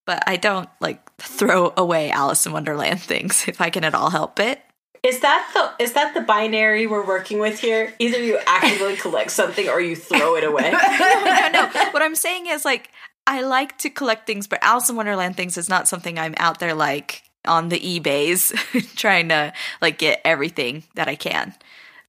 but 0.07 0.23
I 0.27 0.37
don't 0.37 0.69
like 0.81 1.01
throw 1.19 1.75
away 1.77 2.11
Alice 2.11 2.47
in 2.47 2.53
Wonderland 2.53 3.01
things 3.03 3.47
if 3.49 3.61
I 3.61 3.71
can 3.71 3.85
at 3.85 3.95
all 3.95 4.11
help 4.11 4.41
it. 4.41 4.63
Is 5.03 5.21
that 5.21 5.51
the 5.55 5.85
is 5.85 5.93
that 5.93 6.15
the 6.15 6.21
binary 6.21 6.87
we're 6.87 7.07
working 7.07 7.39
with 7.39 7.61
here? 7.61 7.95
Either 7.99 8.19
you 8.19 8.39
actively 8.47 8.97
collect 9.05 9.31
something 9.31 9.69
or 9.69 9.81
you 9.81 9.95
throw 9.95 10.37
it 10.37 10.45
away. 10.45 10.71
no, 10.99 11.25
no, 11.25 11.49
no. 11.53 11.91
What 11.91 12.03
I'm 12.03 12.17
saying 12.17 12.47
is 12.47 12.65
like 12.65 12.91
I 13.27 13.43
like 13.43 13.77
to 13.79 13.91
collect 13.91 14.27
things, 14.27 14.47
but 14.47 14.63
Alice 14.63 14.89
in 14.89 14.97
Wonderland 14.97 15.37
things 15.37 15.59
is 15.59 15.69
not 15.69 15.89
something 15.89 16.19
I'm 16.19 16.35
out 16.39 16.61
there 16.61 16.75
like 16.75 17.23
on 17.45 17.69
the 17.69 17.79
eBays 17.79 18.55
trying 18.97 19.29
to 19.29 19.53
like 19.81 19.99
get 19.99 20.21
everything 20.25 20.85
that 20.95 21.09
I 21.09 21.15
can. 21.15 21.55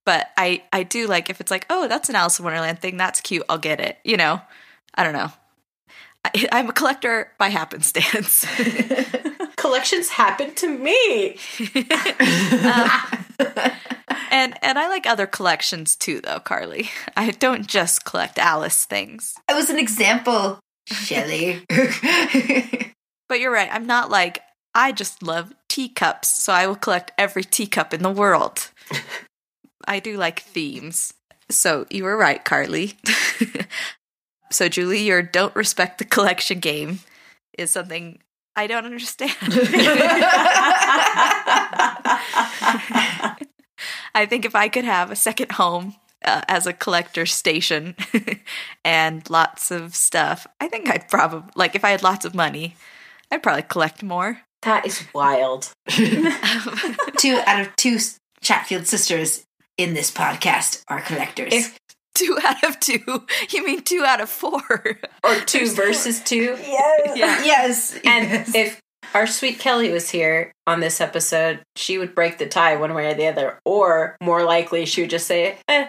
But 0.06 0.30
I 0.38 0.64
I 0.72 0.84
do 0.84 1.06
like 1.08 1.30
if 1.30 1.42
it's 1.42 1.52
like, 1.52 1.66
oh, 1.70 1.88
that's 1.88 2.10
an 2.10 2.16
Alice 2.16 2.40
in 2.40 2.46
Wonderland 2.46 2.80
thing, 2.80 2.98
that's 2.98 3.22
cute, 3.22 3.44
I'll 3.50 3.58
get 3.58 3.80
it. 3.80 3.98
You 4.04 4.18
know, 4.18 4.42
I 4.96 5.04
don't 5.04 5.14
know. 5.14 5.32
I, 6.36 6.48
I'm 6.52 6.70
a 6.70 6.74
collector 6.74 7.32
by 7.38 7.50
happenstance. 7.50 8.46
Collections 9.56 10.10
happen 10.10 10.54
to 10.56 10.68
me. 10.70 11.38
Um, 12.64 12.90
and 14.32 14.54
and 14.62 14.80
I 14.80 14.88
like 14.88 15.06
other 15.06 15.28
collections 15.28 15.96
too, 15.96 16.22
though, 16.22 16.40
Carly. 16.40 16.90
I 17.16 17.32
don't 17.32 17.68
just 17.68 18.06
collect 18.06 18.38
Alice 18.38 18.86
things. 18.86 19.36
That 19.48 19.56
was 19.56 19.70
an 19.70 19.80
example, 19.80 20.60
Shelley. 20.86 21.64
But 23.30 23.42
you're 23.42 23.52
right. 23.52 23.70
I'm 23.70 23.86
not 23.86 24.10
like 24.10 24.42
I 24.74 24.92
just 24.92 25.22
love 25.22 25.54
teacups, 25.68 26.44
so 26.44 26.54
I 26.54 26.66
will 26.68 26.76
collect 26.76 27.12
every 27.18 27.44
teacup 27.44 27.94
in 27.94 28.02
the 28.02 28.10
world. 28.10 28.72
I 29.88 30.00
do 30.00 30.18
like 30.18 30.40
themes. 30.40 31.14
So 31.50 31.86
you 31.90 32.04
were 32.04 32.18
right, 32.18 32.44
Carly. 32.44 32.94
So, 34.50 34.70
Julie, 34.70 35.04
your 35.04 35.22
don't 35.22 35.56
respect 35.56 35.98
the 35.98 36.06
collection 36.06 36.60
game 36.60 37.00
is 37.58 37.72
something 37.72 38.20
I 38.56 38.68
don't 38.68 38.86
understand. 38.86 39.36
I 44.16 44.26
think 44.26 44.46
if 44.46 44.56
I 44.56 44.68
could 44.68 44.86
have 44.86 45.12
a 45.12 45.16
second 45.16 45.52
home 45.54 45.96
uh, 46.26 46.42
as 46.48 46.66
a 46.66 46.74
collector 46.74 47.28
station 47.28 47.96
and 48.86 49.30
lots 49.30 49.70
of 49.70 49.96
stuff, 49.96 50.48
I 50.60 50.68
think 50.68 50.90
I'd 50.90 51.08
probably, 51.08 51.50
like, 51.56 51.76
if 51.76 51.86
I 51.86 51.92
had 51.92 52.02
lots 52.02 52.26
of 52.26 52.34
money, 52.34 52.76
I'd 53.32 53.44
probably 53.44 53.62
collect 53.62 54.02
more. 54.02 54.42
That 54.64 54.88
is 54.88 55.06
wild. 55.14 55.72
two 55.88 57.40
out 57.46 57.62
of 57.62 57.76
two 57.76 58.00
Chatfield 58.42 58.88
sisters 58.88 59.46
in 59.78 59.94
this 59.94 60.10
podcast 60.10 60.84
are 60.88 61.02
collectors. 61.02 61.54
If- 61.54 61.78
Two 62.18 62.38
out 62.44 62.64
of 62.64 62.80
two. 62.80 63.26
You 63.52 63.64
mean 63.66 63.82
two 63.84 64.04
out 64.06 64.22
of 64.22 64.30
four? 64.30 64.62
Or 65.24 65.36
two 65.46 65.70
versus 65.72 66.20
two. 66.22 66.58
yes, 66.60 67.18
Yeah. 67.18 67.44
yes, 67.46 67.94
And 68.04 68.30
yes. 68.30 68.56
if 68.56 68.82
our 69.14 69.28
sweet 69.28 69.60
Kelly 69.60 69.92
was 69.92 70.10
here 70.10 70.52
on 70.66 70.80
this 70.80 71.00
episode, 71.00 71.62
she 71.76 71.98
would 71.98 72.14
break 72.16 72.38
the 72.40 72.48
tie 72.48 72.76
one 72.76 72.94
way 72.94 73.12
or 73.12 73.14
the 73.14 73.28
other. 73.28 73.60
Or 73.66 74.18
more 74.22 74.44
likely, 74.44 74.86
she 74.86 75.02
would 75.02 75.10
just 75.12 75.28
say, 75.28 75.58
eh, 75.68 75.88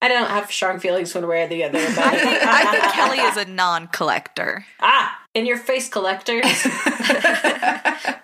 I 0.00 0.08
don't 0.08 0.28
have 0.28 0.50
strong 0.52 0.78
feelings 0.78 1.14
one 1.14 1.26
way 1.26 1.42
or 1.42 1.48
the 1.48 1.64
other 1.64 1.78
about 1.78 1.98
I 2.14 2.16
it. 2.16 2.20
think, 2.20 2.42
I 2.44 2.70
think 2.70 2.84
Kelly 2.92 3.18
is 3.18 3.36
a 3.36 3.44
non 3.50 3.88
collector, 3.88 4.64
ah, 4.80 5.18
in 5.34 5.46
your 5.46 5.56
face, 5.58 5.88
collector. 5.88 6.40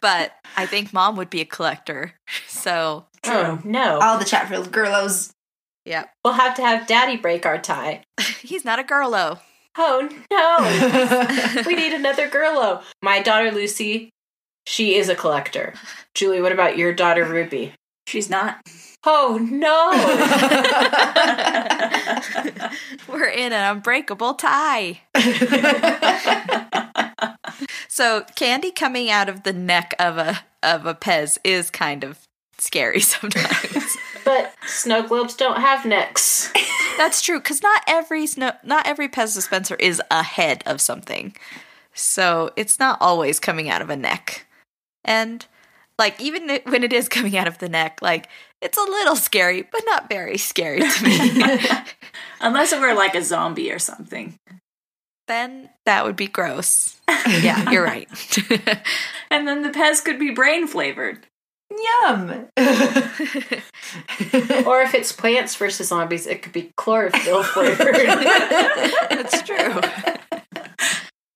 but 0.01 0.33
I 0.57 0.67
think 0.67 0.93
mom 0.93 1.17
would 1.17 1.31
be 1.31 1.41
a 1.41 1.45
collector. 1.47 2.13
So, 2.47 3.07
oh, 3.27 3.61
no. 3.65 3.99
all 4.01 4.19
the 4.19 4.25
Chatfield 4.25 4.71
girlos. 4.71 5.31
Yeah. 5.85 6.05
we'll 6.25 6.35
have 6.35 6.55
to 6.57 6.63
have 6.63 6.87
daddy 6.87 7.17
break 7.17 7.47
our 7.47 7.59
tie. 7.59 8.05
He's 8.41 8.65
not 8.65 8.79
a 8.79 8.83
girlo. 8.83 9.41
Oh, 9.77 10.09
no. 10.31 11.63
we 11.67 11.75
need 11.75 11.93
another 11.93 12.29
girlo. 12.29 12.83
My 13.01 13.23
daughter, 13.23 13.51
Lucy, 13.51 14.11
she 14.67 14.97
is 14.97 15.09
a 15.09 15.15
collector. 15.15 15.75
Julie, 16.15 16.43
what 16.43 16.53
about 16.53 16.77
your 16.77 16.93
daughter, 16.93 17.25
Ruby? 17.25 17.73
She's 18.07 18.29
not. 18.29 18.59
Oh, 19.05 19.39
no. 19.41 19.91
We're 23.09 23.29
in 23.29 23.53
an 23.53 23.77
unbreakable 23.77 24.35
tie. 24.35 25.01
So 27.95 28.25
candy 28.37 28.71
coming 28.71 29.11
out 29.11 29.29
of 29.29 29.43
the 29.43 29.53
neck 29.53 29.95
of 29.99 30.17
a 30.17 30.41
of 30.63 30.87
a 30.87 30.95
Pez 30.95 31.37
is 31.45 31.71
kind 31.71 32.05
of 32.05 32.21
scary 32.57 33.01
sometimes. 33.01 33.99
But 34.25 34.55
snow 34.67 35.07
globes 35.07 35.35
don't 35.35 35.61
have 35.61 35.85
necks. 35.85 36.53
That's 36.99 37.23
true 37.23 37.39
because 37.39 37.63
not 37.63 37.83
every 37.87 38.27
snow, 38.27 38.53
not 38.63 38.87
every 38.87 39.09
Pez 39.09 39.35
dispenser 39.35 39.77
is 39.77 40.01
a 40.11 40.23
head 40.23 40.63
of 40.67 40.81
something, 40.81 41.35
so 41.95 42.51
it's 42.57 42.79
not 42.79 42.99
always 43.01 43.41
coming 43.41 43.69
out 43.69 43.83
of 43.83 43.91
a 43.91 43.97
neck. 43.97 44.47
And 45.05 45.45
like 45.99 46.21
even 46.21 46.49
when 46.65 46.85
it 46.85 46.93
is 46.93 47.09
coming 47.11 47.37
out 47.37 47.49
of 47.49 47.59
the 47.59 47.69
neck, 47.69 47.99
like 48.03 48.29
it's 48.61 48.79
a 48.79 48.83
little 48.83 49.17
scary, 49.17 49.63
but 49.63 49.83
not 49.87 50.09
very 50.09 50.39
scary 50.39 50.81
to 50.81 51.05
me. 51.05 51.43
Unless 52.41 52.73
it 52.73 52.81
were 52.81 52.95
like 52.95 53.15
a 53.15 53.23
zombie 53.23 53.73
or 53.73 53.79
something. 53.79 54.39
then 55.29 55.71
that 55.87 56.05
would 56.05 56.17
be 56.17 56.27
gross. 56.27 57.01
Yeah, 57.09 57.71
you're 57.71 57.85
right. 57.85 58.09
And 59.33 59.49
then 59.49 59.63
the 59.63 59.71
Pez 59.71 60.05
could 60.05 60.19
be 60.19 60.31
brain 60.31 60.67
flavored. 60.67 61.27
Yum. 61.79 62.49
Or 64.67 64.81
if 64.81 64.95
it's 64.95 65.13
plants 65.13 65.55
versus 65.57 65.89
zombies, 65.89 66.27
it 66.27 66.43
could 66.43 66.53
be 66.53 66.73
chlorophyll 66.77 67.43
flavored. 67.43 67.95
That's 67.95 69.43
true. 69.43 69.81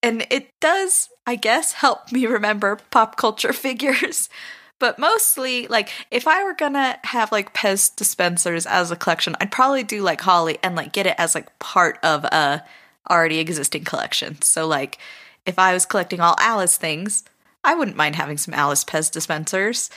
And 0.02 0.26
it 0.30 0.50
does, 0.60 1.08
I 1.26 1.34
guess, 1.34 1.72
help 1.72 2.12
me 2.12 2.26
remember 2.26 2.78
pop 2.90 3.16
culture 3.16 3.52
figures. 3.66 4.28
But 4.78 4.98
mostly, 4.98 5.66
like, 5.66 5.88
if 6.10 6.28
I 6.28 6.44
were 6.44 6.54
gonna 6.54 6.98
have 7.04 7.32
like 7.32 7.54
Pez 7.54 7.94
dispensers 7.94 8.66
as 8.66 8.90
a 8.90 8.96
collection, 8.96 9.34
I'd 9.40 9.50
probably 9.50 9.82
do 9.82 10.02
like 10.02 10.20
Holly 10.20 10.58
and 10.62 10.76
like 10.76 10.92
get 10.92 11.06
it 11.06 11.16
as 11.18 11.34
like 11.34 11.58
part 11.58 11.98
of 12.02 12.24
a 12.24 12.62
already 13.10 13.38
existing 13.38 13.84
collection. 13.84 14.40
So, 14.42 14.66
like, 14.66 14.98
if 15.44 15.58
I 15.58 15.72
was 15.72 15.86
collecting 15.86 16.20
all 16.20 16.36
Alice 16.38 16.76
things, 16.76 17.24
I 17.64 17.74
wouldn't 17.74 17.96
mind 17.96 18.16
having 18.16 18.38
some 18.38 18.54
Alice 18.54 18.84
Pez 18.84 19.10
dispensers. 19.10 19.90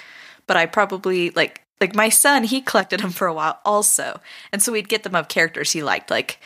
But 0.49 0.57
I 0.57 0.65
probably 0.65 1.29
like 1.29 1.61
like 1.79 1.93
my 1.93 2.09
son, 2.09 2.43
he 2.43 2.59
collected 2.59 3.01
them 3.01 3.11
for 3.11 3.27
a 3.27 3.33
while 3.35 3.59
also, 3.63 4.19
and 4.51 4.63
so 4.63 4.71
we'd 4.71 4.89
get 4.89 5.03
them 5.03 5.13
of 5.13 5.27
characters 5.27 5.71
he 5.71 5.83
liked, 5.83 6.09
like 6.09 6.39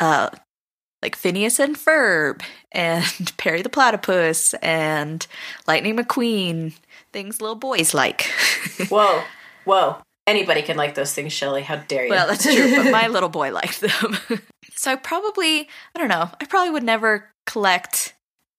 uh 0.00 0.30
like 1.04 1.14
Phineas 1.14 1.60
and 1.60 1.76
Ferb 1.76 2.42
and 2.72 3.04
Perry 3.36 3.62
the 3.62 3.68
Platypus 3.68 4.54
and 4.54 5.24
Lightning 5.68 5.96
McQueen, 5.96 6.74
things 7.12 7.40
little 7.40 7.54
boys 7.54 7.94
like. 7.94 8.22
whoa, 8.88 9.22
whoa. 9.64 9.98
Anybody 10.26 10.62
can 10.62 10.76
like 10.76 10.96
those 10.96 11.14
things, 11.14 11.32
Shelly. 11.32 11.62
How 11.62 11.76
dare 11.76 12.06
you? 12.06 12.10
well, 12.10 12.26
that's 12.26 12.42
true, 12.42 12.74
but 12.74 12.90
my 12.90 13.06
little 13.08 13.28
boy 13.28 13.52
liked 13.52 13.82
them. 13.82 14.16
so 14.74 14.90
I 14.90 14.96
probably, 14.96 15.68
I 15.94 15.98
don't 16.00 16.08
know, 16.08 16.28
I 16.40 16.44
probably 16.46 16.70
would 16.72 16.82
never 16.82 17.30
collect 17.46 18.14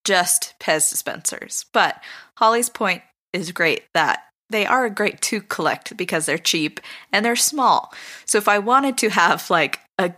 just 0.06 0.54
Pez 0.62 0.90
dispensers. 0.90 1.66
But 1.74 2.02
Holly's 2.38 2.70
point 2.70 3.02
is 3.34 3.52
great 3.52 3.84
that 3.94 4.22
they 4.50 4.66
are 4.66 4.86
a 4.86 4.90
great 4.90 5.22
to 5.22 5.42
collect 5.42 5.96
because 5.98 6.26
they're 6.26 6.38
cheap 6.38 6.80
and 7.12 7.26
they're 7.26 7.36
small. 7.36 7.94
So 8.26 8.38
if 8.38 8.48
I 8.48 8.60
wanted 8.60 8.98
to 9.00 9.10
have 9.10 9.50
like 9.50 9.80
a 9.98 10.14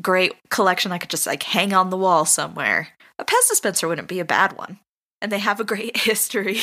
great 0.00 0.34
collection 0.50 0.92
I 0.92 0.98
could 0.98 1.10
just 1.10 1.26
like 1.26 1.42
hang 1.42 1.72
on 1.72 1.90
the 1.90 1.96
wall 1.96 2.24
somewhere, 2.24 2.88
a 3.18 3.24
Pez 3.24 3.48
dispenser 3.48 3.88
wouldn't 3.88 4.08
be 4.08 4.20
a 4.20 4.24
bad 4.24 4.56
one. 4.56 4.78
And 5.20 5.30
they 5.30 5.38
have 5.38 5.60
a 5.60 5.64
great 5.64 5.96
history 5.96 6.58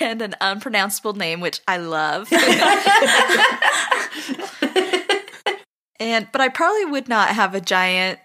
and 0.00 0.22
an 0.22 0.34
unpronounceable 0.40 1.14
name, 1.14 1.40
which 1.40 1.60
I 1.68 1.76
love. 1.76 2.32
and 6.00 6.28
but 6.32 6.40
I 6.40 6.48
probably 6.48 6.86
would 6.86 7.08
not 7.08 7.28
have 7.30 7.54
a 7.54 7.60
giant 7.60 8.18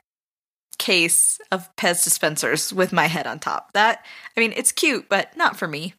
case 0.79 1.39
of 1.51 1.73
Pez 1.75 2.03
dispensers 2.03 2.73
with 2.73 2.91
my 2.91 3.05
head 3.05 3.27
on 3.27 3.37
top. 3.39 3.73
That 3.73 4.03
I 4.35 4.39
mean, 4.39 4.53
it's 4.57 4.71
cute, 4.71 5.07
but 5.09 5.37
not 5.37 5.57
for 5.57 5.67
me. 5.67 5.93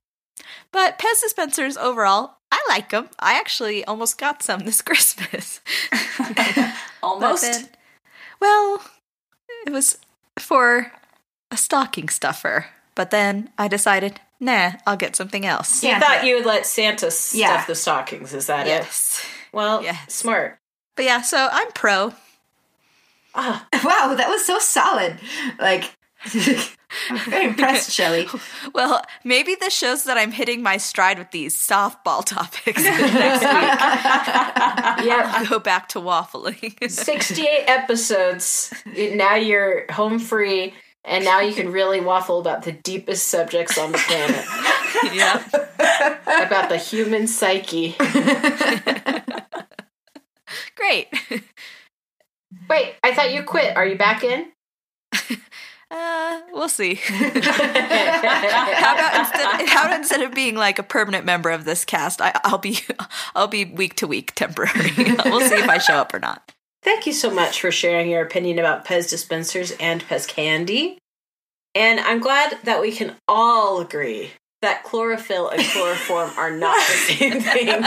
But 0.72 0.98
Pez 0.98 1.20
dispensers 1.20 1.76
overall, 1.76 2.38
I 2.50 2.60
like 2.68 2.90
them. 2.90 3.08
I 3.20 3.34
actually 3.38 3.84
almost 3.84 4.18
got 4.18 4.42
some 4.42 4.60
this 4.60 4.82
Christmas. 4.90 5.60
Almost. 7.02 7.42
then- 7.42 7.68
well, 8.40 8.82
it 9.66 9.72
was 9.72 9.98
for 10.38 10.90
a 11.50 11.56
stocking 11.56 12.08
stuffer. 12.08 12.66
But 12.94 13.10
then 13.10 13.50
I 13.56 13.68
decided, 13.68 14.20
nah, 14.40 14.72
I'll 14.86 14.96
get 14.96 15.16
something 15.16 15.46
else. 15.46 15.82
you 15.84 15.98
thought 15.98 16.24
you 16.24 16.36
would 16.36 16.46
let 16.46 16.66
Santa 16.66 17.10
stuff 17.10 17.38
Yeah. 17.38 17.64
the 17.66 17.74
stockings. 17.74 18.34
Is 18.34 18.46
that 18.46 18.66
it? 18.66 18.70
Yes. 18.70 19.24
Well, 19.52 19.82
Yes. 19.82 20.12
smart. 20.14 20.58
But 20.96 21.04
yeah, 21.04 21.22
so 21.22 21.48
I'm 21.50 21.70
pro. 21.72 22.12
Ah, 23.42 23.66
wow, 23.84 24.14
that 24.14 24.28
was 24.28 24.44
so 24.44 24.58
solid. 24.58 25.18
Like, 25.58 25.96
I'm 27.08 27.18
very 27.30 27.46
impressed, 27.46 27.90
Shelly. 27.96 28.28
Well, 28.74 29.02
maybe 29.24 29.54
this 29.54 29.72
shows 29.72 30.04
that 30.04 30.18
I'm 30.18 30.32
hitting 30.32 30.62
my 30.62 30.76
stride 30.76 31.18
with 31.18 31.30
these 31.30 31.56
softball 31.56 32.22
topics. 32.22 32.82
Next 32.82 33.40
week, 33.40 33.78
yeah. 35.06 35.32
I'll 35.34 35.46
go 35.46 35.58
back 35.58 35.88
to 35.90 36.00
waffling. 36.00 36.90
68 36.90 37.64
episodes. 37.66 38.74
Now 38.84 39.36
you're 39.36 39.90
home 39.90 40.18
free, 40.18 40.74
and 41.02 41.24
now 41.24 41.40
you 41.40 41.54
can 41.54 41.72
really 41.72 42.02
waffle 42.02 42.40
about 42.40 42.64
the 42.64 42.72
deepest 42.72 43.28
subjects 43.28 43.78
on 43.78 43.92
the 43.92 43.98
planet 43.98 44.44
yeah. 45.14 45.42
about 46.44 46.68
the 46.68 46.76
human 46.76 47.26
psyche. 47.26 47.96
Great. 50.76 51.08
Wait, 52.70 52.94
I 53.02 53.12
thought 53.12 53.32
you 53.32 53.42
quit. 53.42 53.76
Are 53.76 53.84
you 53.84 53.98
back 53.98 54.24
in? 54.24 54.52
Uh, 55.92 56.40
we'll 56.52 56.68
see. 56.68 56.94
how 57.02 57.26
about 58.94 59.16
instead? 59.18 59.68
How 59.68 59.86
about 59.86 59.98
instead 59.98 60.22
of 60.22 60.32
being 60.32 60.54
like 60.54 60.78
a 60.78 60.84
permanent 60.84 61.24
member 61.24 61.50
of 61.50 61.64
this 61.64 61.84
cast, 61.84 62.22
I, 62.22 62.32
I'll 62.44 62.58
be, 62.58 62.78
I'll 63.34 63.48
be 63.48 63.64
week 63.64 63.96
to 63.96 64.06
week 64.06 64.32
temporary. 64.36 64.92
we'll 65.24 65.40
see 65.40 65.56
if 65.56 65.68
I 65.68 65.78
show 65.78 65.94
up 65.94 66.14
or 66.14 66.20
not. 66.20 66.52
Thank 66.84 67.08
you 67.08 67.12
so 67.12 67.28
much 67.28 67.60
for 67.60 67.72
sharing 67.72 68.08
your 68.08 68.22
opinion 68.22 68.60
about 68.60 68.84
Pez 68.84 69.10
dispensers 69.10 69.72
and 69.80 70.04
Pez 70.04 70.28
candy. 70.28 70.98
And 71.74 71.98
I'm 71.98 72.20
glad 72.20 72.58
that 72.62 72.80
we 72.80 72.92
can 72.92 73.16
all 73.26 73.80
agree 73.80 74.30
that 74.62 74.84
chlorophyll 74.84 75.48
and 75.48 75.62
chloroform 75.62 76.30
are 76.36 76.50
not 76.50 76.76
the 76.76 77.14
same 77.14 77.40
thing. 77.40 77.68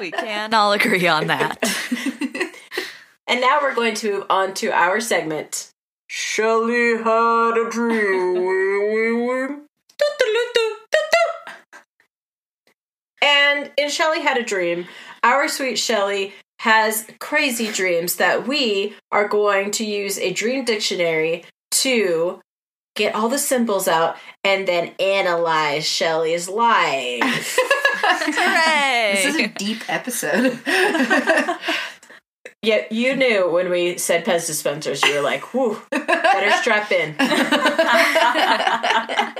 We 0.00 0.12
can 0.12 0.54
all 0.54 0.72
agree 0.72 1.08
on 1.08 1.26
that. 1.26 1.58
And 3.28 3.42
now 3.42 3.58
we're 3.60 3.74
going 3.74 3.94
to 3.96 4.10
move 4.10 4.24
on 4.30 4.54
to 4.54 4.72
our 4.72 5.00
segment. 5.00 5.70
Shelley 6.08 6.96
had 6.96 7.58
a 7.58 7.68
dream. 7.70 8.36
and 13.20 13.70
in 13.76 13.90
Shelley 13.90 14.22
had 14.22 14.38
a 14.38 14.42
dream, 14.42 14.86
our 15.22 15.46
sweet 15.46 15.78
Shelley 15.78 16.32
has 16.60 17.06
crazy 17.18 17.70
dreams 17.70 18.16
that 18.16 18.48
we 18.48 18.96
are 19.12 19.28
going 19.28 19.72
to 19.72 19.84
use 19.84 20.18
a 20.18 20.32
dream 20.32 20.64
dictionary 20.64 21.44
to 21.70 22.40
get 22.98 23.14
all 23.14 23.28
the 23.28 23.38
symbols 23.38 23.86
out 23.88 24.16
and 24.44 24.68
then 24.68 24.92
analyze 24.98 25.86
Shelley's 25.86 26.48
life. 26.48 27.22
Hooray! 28.02 29.12
This 29.14 29.34
is 29.34 29.40
a 29.40 29.48
deep 29.48 29.82
episode. 29.88 30.58
yeah, 32.62 32.84
you 32.90 33.16
knew 33.16 33.48
when 33.48 33.70
we 33.70 33.96
said 33.98 34.24
Pez 34.24 34.46
dispensers, 34.46 35.02
you 35.04 35.14
were 35.14 35.20
like, 35.20 35.54
whew, 35.54 35.80
better 35.90 36.50
strap 36.56 36.90
in. 36.90 37.14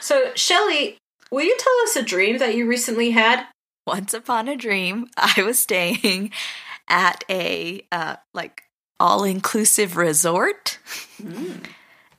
so, 0.00 0.32
Shelley, 0.34 0.98
will 1.30 1.44
you 1.44 1.56
tell 1.58 1.74
us 1.84 1.96
a 1.96 2.02
dream 2.02 2.36
that 2.38 2.54
you 2.54 2.66
recently 2.66 3.12
had? 3.12 3.46
Once 3.86 4.12
upon 4.12 4.48
a 4.48 4.56
dream, 4.56 5.08
I 5.16 5.42
was 5.42 5.58
staying 5.58 6.30
at 6.88 7.24
a 7.30 7.86
uh, 7.90 8.16
like 8.34 8.64
all 9.00 9.24
inclusive 9.24 9.96
resort, 9.96 10.78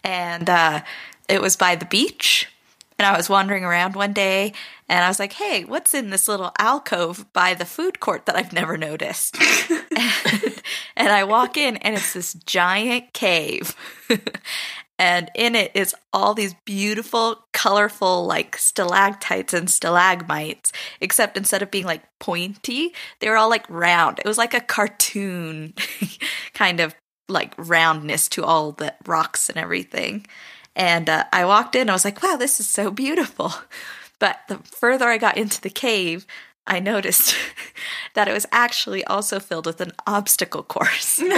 and 0.05 0.49
uh, 0.49 0.81
it 1.27 1.41
was 1.41 1.57
by 1.57 1.75
the 1.75 1.85
beach. 1.85 2.47
And 2.97 3.05
I 3.05 3.17
was 3.17 3.27
wandering 3.27 3.65
around 3.65 3.93
one 3.93 4.13
day, 4.13 4.53
and 4.87 5.03
I 5.03 5.09
was 5.09 5.19
like, 5.19 5.33
"Hey, 5.33 5.65
what's 5.65 5.93
in 5.93 6.11
this 6.11 6.29
little 6.29 6.53
alcove 6.57 7.25
by 7.33 7.53
the 7.53 7.65
food 7.65 7.99
court 7.99 8.25
that 8.25 8.37
I've 8.37 8.53
never 8.53 8.77
noticed?" 8.77 9.35
and, 9.69 9.83
and 10.95 11.09
I 11.09 11.25
walk 11.25 11.57
in, 11.57 11.75
and 11.77 11.95
it's 11.95 12.13
this 12.13 12.35
giant 12.45 13.11
cave. 13.11 13.75
and 14.99 15.29
in 15.35 15.55
it 15.55 15.71
is 15.73 15.93
all 16.13 16.33
these 16.33 16.55
beautiful, 16.63 17.43
colorful, 17.51 18.25
like 18.25 18.55
stalactites 18.55 19.53
and 19.53 19.69
stalagmites, 19.69 20.71
except 21.01 21.35
instead 21.35 21.61
of 21.61 21.71
being 21.71 21.85
like 21.85 22.03
pointy, 22.19 22.93
they 23.19 23.29
were 23.29 23.35
all 23.35 23.49
like 23.49 23.69
round. 23.69 24.19
It 24.19 24.25
was 24.25 24.37
like 24.37 24.53
a 24.53 24.61
cartoon 24.61 25.73
kind 26.53 26.79
of 26.79 26.95
like 27.27 27.53
roundness 27.57 28.27
to 28.29 28.43
all 28.43 28.71
the 28.71 28.93
rocks 29.05 29.49
and 29.49 29.57
everything. 29.57 30.25
And 30.75 31.09
uh, 31.09 31.23
I 31.31 31.45
walked 31.45 31.75
in, 31.75 31.89
I 31.89 31.93
was 31.93 32.05
like, 32.05 32.21
wow, 32.21 32.35
this 32.35 32.59
is 32.59 32.67
so 32.67 32.91
beautiful. 32.91 33.53
But 34.17 34.39
the 34.47 34.59
further 34.59 35.09
I 35.09 35.17
got 35.17 35.35
into 35.35 35.59
the 35.59 35.69
cave, 35.69 36.25
I 36.67 36.79
noticed 36.79 37.35
that 38.15 38.27
it 38.27 38.33
was 38.33 38.47
actually 38.51 39.03
also 39.05 39.39
filled 39.39 39.67
with 39.67 39.81
an 39.81 39.91
obstacle 40.07 40.63
course. 40.63 41.19
and 41.19 41.29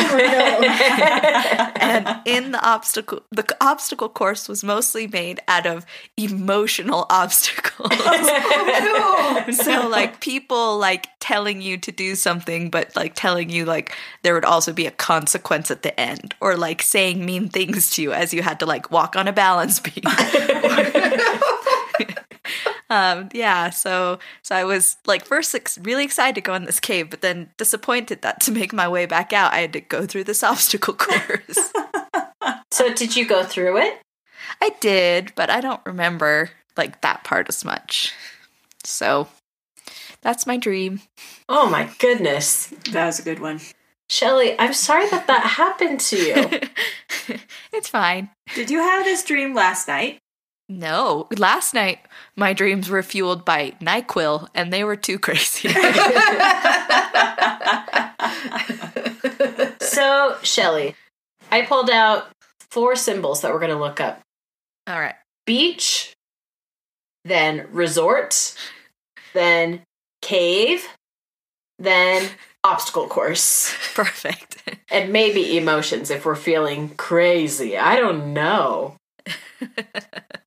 in 2.25 2.51
the 2.51 2.59
obstacle 2.63 3.23
the 3.31 3.45
obstacle 3.59 4.07
course 4.09 4.47
was 4.47 4.63
mostly 4.63 5.05
made 5.07 5.41
out 5.47 5.65
of 5.65 5.85
emotional 6.15 7.05
obstacles. 7.11 7.89
Oh, 7.91 9.43
so 9.51 9.89
like 9.89 10.21
people 10.21 10.77
like 10.77 11.07
telling 11.19 11.61
you 11.61 11.77
to 11.77 11.91
do 11.91 12.15
something 12.15 12.69
but 12.69 12.95
like 12.95 13.13
telling 13.15 13.49
you 13.49 13.65
like 13.65 13.93
there 14.23 14.33
would 14.33 14.45
also 14.45 14.71
be 14.71 14.85
a 14.85 14.91
consequence 14.91 15.69
at 15.69 15.81
the 15.81 15.99
end 15.99 16.35
or 16.39 16.55
like 16.55 16.81
saying 16.81 17.25
mean 17.25 17.49
things 17.49 17.89
to 17.91 18.01
you 18.01 18.13
as 18.13 18.33
you 18.33 18.41
had 18.41 18.59
to 18.59 18.65
like 18.65 18.91
walk 18.91 19.17
on 19.17 19.27
a 19.27 19.33
balance 19.33 19.81
beam. 19.81 20.03
Um 22.89 23.29
yeah 23.33 23.69
so 23.69 24.17
so 24.43 24.55
i 24.55 24.63
was 24.63 24.97
like 25.05 25.25
first 25.25 25.53
ex- 25.53 25.77
really 25.79 26.03
excited 26.03 26.35
to 26.35 26.41
go 26.41 26.53
in 26.53 26.65
this 26.65 26.79
cave 26.79 27.09
but 27.09 27.21
then 27.21 27.49
disappointed 27.57 28.21
that 28.21 28.39
to 28.39 28.51
make 28.51 28.71
my 28.73 28.87
way 28.87 29.05
back 29.05 29.33
out 29.33 29.53
i 29.53 29.59
had 29.59 29.73
to 29.73 29.81
go 29.81 30.05
through 30.05 30.23
this 30.23 30.43
obstacle 30.51 30.93
course 30.93 31.71
So, 32.71 32.93
did 32.93 33.15
you 33.15 33.25
go 33.25 33.43
through 33.43 33.77
it? 33.77 33.99
i 34.61 34.69
did 34.79 35.33
but 35.35 35.49
i 35.49 35.59
don't 35.61 35.81
remember 35.85 36.49
like 36.77 37.01
that 37.01 37.23
part 37.23 37.47
as 37.49 37.65
much 37.65 38.13
so 38.83 39.27
that's 40.21 40.47
my 40.47 40.57
dream 40.57 41.01
Oh 41.49 41.69
my 41.69 41.89
goodness. 41.99 42.67
That 42.91 43.05
was 43.05 43.19
a 43.19 43.23
good 43.23 43.39
one. 43.39 43.61
Shelley, 44.09 44.59
I'm 44.59 44.73
sorry 44.73 45.09
that 45.09 45.27
that 45.27 45.43
happened 45.45 46.01
to 46.01 46.17
you. 46.17 47.37
it's 47.73 47.87
fine 47.87 48.29
Did 48.53 48.69
you 48.69 48.79
have 48.79 49.05
this 49.05 49.23
dream 49.23 49.53
last 49.53 49.87
night? 49.87 50.19
No 50.69 51.27
last 51.37 51.73
night 51.73 51.99
my 52.35 52.51
dreams 52.53 52.89
were 52.89 53.03
fueled 53.03 53.45
by 53.45 53.71
nyquil 53.81 54.47
and 54.53 54.73
they 54.73 54.83
were 54.83 54.97
too 54.97 55.17
crazy. 55.17 55.69
So, 59.97 60.37
Shelley, 60.43 60.93
I 61.51 61.63
pulled 61.63 61.89
out 61.89 62.27
four 62.69 62.95
symbols 62.95 63.41
that 63.41 63.51
we're 63.51 63.59
going 63.59 63.71
to 63.71 63.79
look 63.79 63.99
up. 63.99 64.21
All 64.85 64.99
right. 64.99 65.15
Beach, 65.47 66.13
then 67.25 67.65
resort, 67.71 68.55
then 69.33 69.81
cave, 70.21 70.87
then 71.79 72.29
obstacle 72.63 73.07
course, 73.07 73.73
perfect. 73.95 74.57
And 74.91 75.11
maybe 75.11 75.57
emotions 75.57 76.11
if 76.11 76.25
we're 76.25 76.35
feeling 76.35 76.89
crazy. 76.89 77.75
I 77.75 77.95
don't 77.95 78.33
know. 78.33 78.97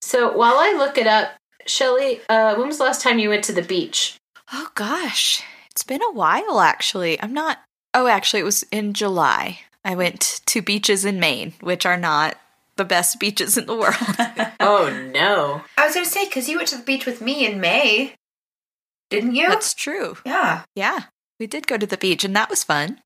So, 0.00 0.36
while 0.36 0.54
I 0.56 0.74
look 0.76 0.98
it 0.98 1.06
up, 1.06 1.32
Shelley, 1.66 2.20
uh, 2.28 2.54
when 2.56 2.66
was 2.68 2.78
the 2.78 2.84
last 2.84 3.02
time 3.02 3.18
you 3.18 3.28
went 3.28 3.44
to 3.44 3.52
the 3.52 3.62
beach? 3.62 4.16
Oh 4.52 4.68
gosh, 4.74 5.42
it's 5.70 5.82
been 5.84 6.02
a 6.02 6.12
while 6.12 6.60
actually. 6.60 7.20
I'm 7.20 7.32
not. 7.32 7.58
Oh, 7.94 8.06
actually, 8.06 8.40
it 8.40 8.44
was 8.44 8.62
in 8.70 8.92
July. 8.94 9.60
I 9.84 9.94
went 9.94 10.40
to 10.46 10.62
beaches 10.62 11.04
in 11.04 11.18
Maine, 11.20 11.54
which 11.60 11.84
are 11.86 11.96
not 11.96 12.36
the 12.76 12.84
best 12.84 13.18
beaches 13.20 13.56
in 13.56 13.66
the 13.66 13.76
world. 13.76 13.94
Oh 14.60 15.10
no. 15.12 15.62
I 15.78 15.86
was 15.86 15.94
going 15.94 16.04
to 16.04 16.10
say, 16.10 16.26
because 16.26 16.48
you 16.48 16.56
went 16.58 16.68
to 16.68 16.76
the 16.76 16.82
beach 16.84 17.06
with 17.06 17.20
me 17.22 17.46
in 17.46 17.60
May, 17.60 18.14
didn't 19.08 19.34
you? 19.34 19.48
That's 19.48 19.72
true. 19.74 20.16
yeah. 20.24 20.62
Yeah, 20.74 21.04
we 21.38 21.46
did 21.46 21.66
go 21.66 21.76
to 21.78 21.86
the 21.86 21.96
beach, 21.96 22.24
and 22.24 22.36
that 22.36 22.50
was 22.50 22.62
fun. 22.62 23.00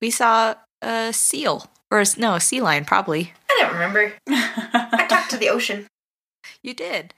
We 0.00 0.10
saw 0.10 0.54
a 0.82 1.12
seal, 1.12 1.66
or 1.90 2.00
a, 2.00 2.06
no, 2.16 2.34
a 2.34 2.40
sea 2.40 2.60
lion, 2.60 2.84
probably. 2.84 3.32
I 3.50 3.58
don't 3.60 3.72
remember. 3.72 4.12
I 4.28 5.06
talked 5.08 5.30
to 5.30 5.36
the 5.36 5.48
ocean. 5.48 5.86
You 6.62 6.74
did. 6.74 7.14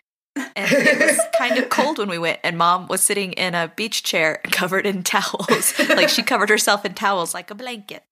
And 0.54 0.70
it 0.70 0.98
was 0.98 1.20
kind 1.36 1.58
of 1.58 1.68
cold 1.68 1.98
when 1.98 2.08
we 2.08 2.18
went, 2.18 2.38
and 2.44 2.56
mom 2.56 2.86
was 2.86 3.00
sitting 3.00 3.32
in 3.32 3.54
a 3.54 3.72
beach 3.74 4.02
chair 4.02 4.40
covered 4.50 4.86
in 4.86 5.02
towels. 5.02 5.74
like 5.88 6.08
she 6.08 6.22
covered 6.22 6.48
herself 6.48 6.84
in 6.84 6.94
towels 6.94 7.34
like 7.34 7.50
a 7.50 7.54
blanket. 7.54 8.04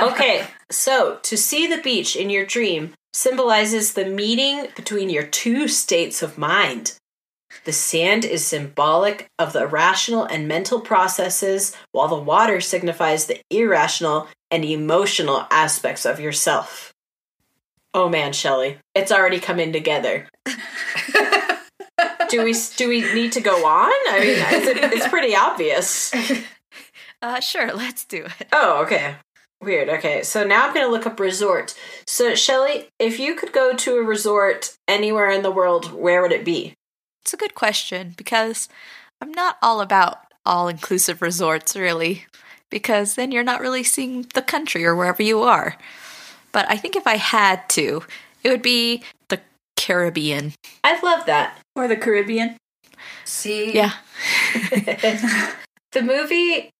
Okay, 0.00 0.46
so 0.70 1.18
to 1.22 1.36
see 1.36 1.66
the 1.66 1.82
beach 1.82 2.14
in 2.16 2.30
your 2.30 2.46
dream 2.46 2.94
symbolizes 3.12 3.94
the 3.94 4.04
meeting 4.04 4.68
between 4.76 5.10
your 5.10 5.24
two 5.24 5.66
states 5.66 6.22
of 6.22 6.38
mind. 6.38 6.96
The 7.64 7.72
sand 7.72 8.24
is 8.24 8.46
symbolic 8.46 9.26
of 9.38 9.52
the 9.52 9.66
rational 9.66 10.24
and 10.24 10.46
mental 10.46 10.80
processes, 10.80 11.76
while 11.92 12.08
the 12.08 12.14
water 12.14 12.60
signifies 12.60 13.26
the 13.26 13.40
irrational 13.50 14.28
and 14.50 14.64
emotional 14.64 15.46
aspects 15.50 16.04
of 16.04 16.20
yourself. 16.20 16.92
Oh 17.92 18.08
man, 18.08 18.32
Shelley, 18.32 18.78
it's 18.94 19.12
already 19.12 19.40
coming 19.40 19.72
together. 19.72 20.28
do 22.28 22.44
we 22.44 22.54
do 22.76 22.88
we 22.88 23.12
need 23.14 23.32
to 23.32 23.40
go 23.40 23.66
on? 23.66 23.90
I 24.08 24.20
mean, 24.20 24.36
it's, 24.38 24.94
it's 24.94 25.08
pretty 25.08 25.34
obvious. 25.34 26.12
Uh, 27.22 27.40
sure, 27.40 27.72
let's 27.74 28.04
do 28.06 28.24
it. 28.24 28.48
Oh, 28.52 28.82
okay. 28.82 29.16
Weird. 29.62 29.90
Okay, 29.90 30.22
so 30.22 30.42
now 30.42 30.66
I'm 30.66 30.72
going 30.72 30.86
to 30.86 30.90
look 30.90 31.06
up 31.06 31.20
resort. 31.20 31.74
So, 32.06 32.34
Shelly, 32.34 32.88
if 32.98 33.18
you 33.18 33.34
could 33.34 33.52
go 33.52 33.74
to 33.74 33.96
a 33.96 34.02
resort 34.02 34.78
anywhere 34.88 35.28
in 35.28 35.42
the 35.42 35.50
world, 35.50 35.92
where 35.92 36.22
would 36.22 36.32
it 36.32 36.46
be? 36.46 36.72
It's 37.22 37.34
a 37.34 37.36
good 37.36 37.54
question 37.54 38.14
because 38.16 38.70
I'm 39.20 39.32
not 39.32 39.58
all 39.60 39.82
about 39.82 40.20
all 40.46 40.68
inclusive 40.68 41.20
resorts, 41.20 41.76
really, 41.76 42.24
because 42.70 43.14
then 43.16 43.32
you're 43.32 43.42
not 43.44 43.60
really 43.60 43.82
seeing 43.82 44.26
the 44.34 44.42
country 44.42 44.84
or 44.84 44.94
wherever 44.96 45.22
you 45.22 45.42
are. 45.42 45.76
But 46.52 46.66
I 46.70 46.76
think 46.76 46.96
if 46.96 47.06
I 47.06 47.16
had 47.16 47.68
to, 47.70 48.02
it 48.42 48.48
would 48.50 48.62
be 48.62 49.02
the 49.28 49.40
Caribbean. 49.76 50.52
I 50.82 50.98
love 51.00 51.26
that. 51.26 51.58
or 51.76 51.86
the 51.88 51.96
Caribbean? 51.96 52.56
See? 53.24 53.72
Yeah. 53.74 53.92
The 55.92 56.02
movie 56.02 56.70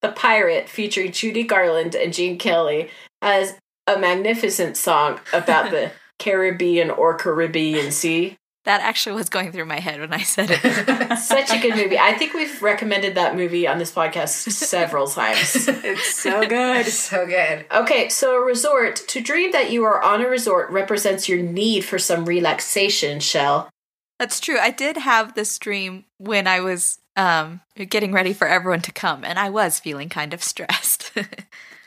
The 0.00 0.10
Pirate, 0.12 0.68
featuring 0.68 1.10
Judy 1.10 1.42
Garland 1.42 1.96
and 1.96 2.12
Gene 2.12 2.38
Kelly, 2.38 2.88
has 3.20 3.56
a 3.88 3.98
magnificent 3.98 4.76
song 4.76 5.18
about 5.32 5.72
the 5.72 5.90
Caribbean 6.20 6.88
or 6.90 7.16
Caribbean 7.16 7.90
Sea. 7.90 8.36
That 8.64 8.82
actually 8.82 9.16
was 9.16 9.30
going 9.30 9.52
through 9.52 9.64
my 9.64 9.80
head 9.80 10.00
when 10.00 10.12
I 10.12 10.22
said 10.22 10.50
it. 10.50 11.18
Such 11.18 11.50
a 11.50 11.58
good 11.60 11.76
movie. 11.76 11.98
I 11.98 12.12
think 12.12 12.34
we've 12.34 12.60
recommended 12.62 13.14
that 13.14 13.34
movie 13.34 13.66
on 13.66 13.78
this 13.78 13.90
podcast 13.90 14.50
several 14.52 15.06
times. 15.08 15.66
It's 15.66 16.14
so 16.14 16.46
good. 16.46 16.86
It's 16.86 16.98
so 16.98 17.24
good. 17.26 17.64
Okay, 17.72 18.10
so 18.10 18.36
a 18.36 18.44
resort. 18.44 18.96
To 18.96 19.20
dream 19.22 19.52
that 19.52 19.70
you 19.70 19.84
are 19.84 20.02
on 20.02 20.20
a 20.20 20.28
resort 20.28 20.70
represents 20.70 21.26
your 21.26 21.42
need 21.42 21.86
for 21.86 21.98
some 21.98 22.26
relaxation, 22.26 23.20
Shell. 23.20 23.70
That's 24.18 24.40
true. 24.40 24.58
I 24.58 24.70
did 24.70 24.98
have 24.98 25.34
this 25.34 25.58
dream 25.58 26.04
when 26.18 26.46
I 26.46 26.60
was 26.60 26.98
um, 27.16 27.62
getting 27.88 28.12
ready 28.12 28.34
for 28.34 28.46
everyone 28.46 28.82
to 28.82 28.92
come, 28.92 29.24
and 29.24 29.38
I 29.38 29.48
was 29.48 29.80
feeling 29.80 30.10
kind 30.10 30.34
of 30.34 30.42
stressed. 30.42 31.12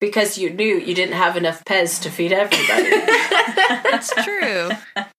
Because 0.00 0.38
you 0.38 0.50
knew 0.50 0.78
you 0.78 0.94
didn't 0.94 1.14
have 1.14 1.36
enough 1.36 1.64
Pez 1.64 2.00
to 2.02 2.10
feed 2.10 2.32
everybody. 2.32 2.90
That's 3.90 4.12
true. 4.24 4.70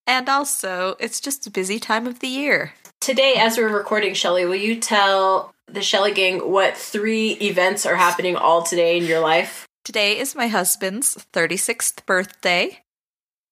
and 0.08 0.28
also, 0.28 0.96
it's 1.00 1.20
just 1.20 1.46
a 1.46 1.52
busy 1.52 1.80
time 1.80 2.08
of 2.08 2.20
the 2.20 2.28
year. 2.28 2.74
Today, 3.00 3.36
as 3.38 3.58
we're 3.58 3.70
recording, 3.70 4.14
Shelly, 4.14 4.46
will 4.46 4.56
you 4.56 4.80
tell 4.80 5.54
the 5.68 5.82
Shelly 5.82 6.14
Gang 6.14 6.40
what 6.40 6.76
three 6.76 7.32
events 7.34 7.86
are 7.86 7.96
happening 7.96 8.36
all 8.36 8.64
today 8.64 8.98
in 8.98 9.06
your 9.06 9.20
life? 9.20 9.68
Today 9.86 10.18
is 10.18 10.36
my 10.36 10.48
husband's 10.48 11.26
36th 11.34 12.06
birthday. 12.06 12.84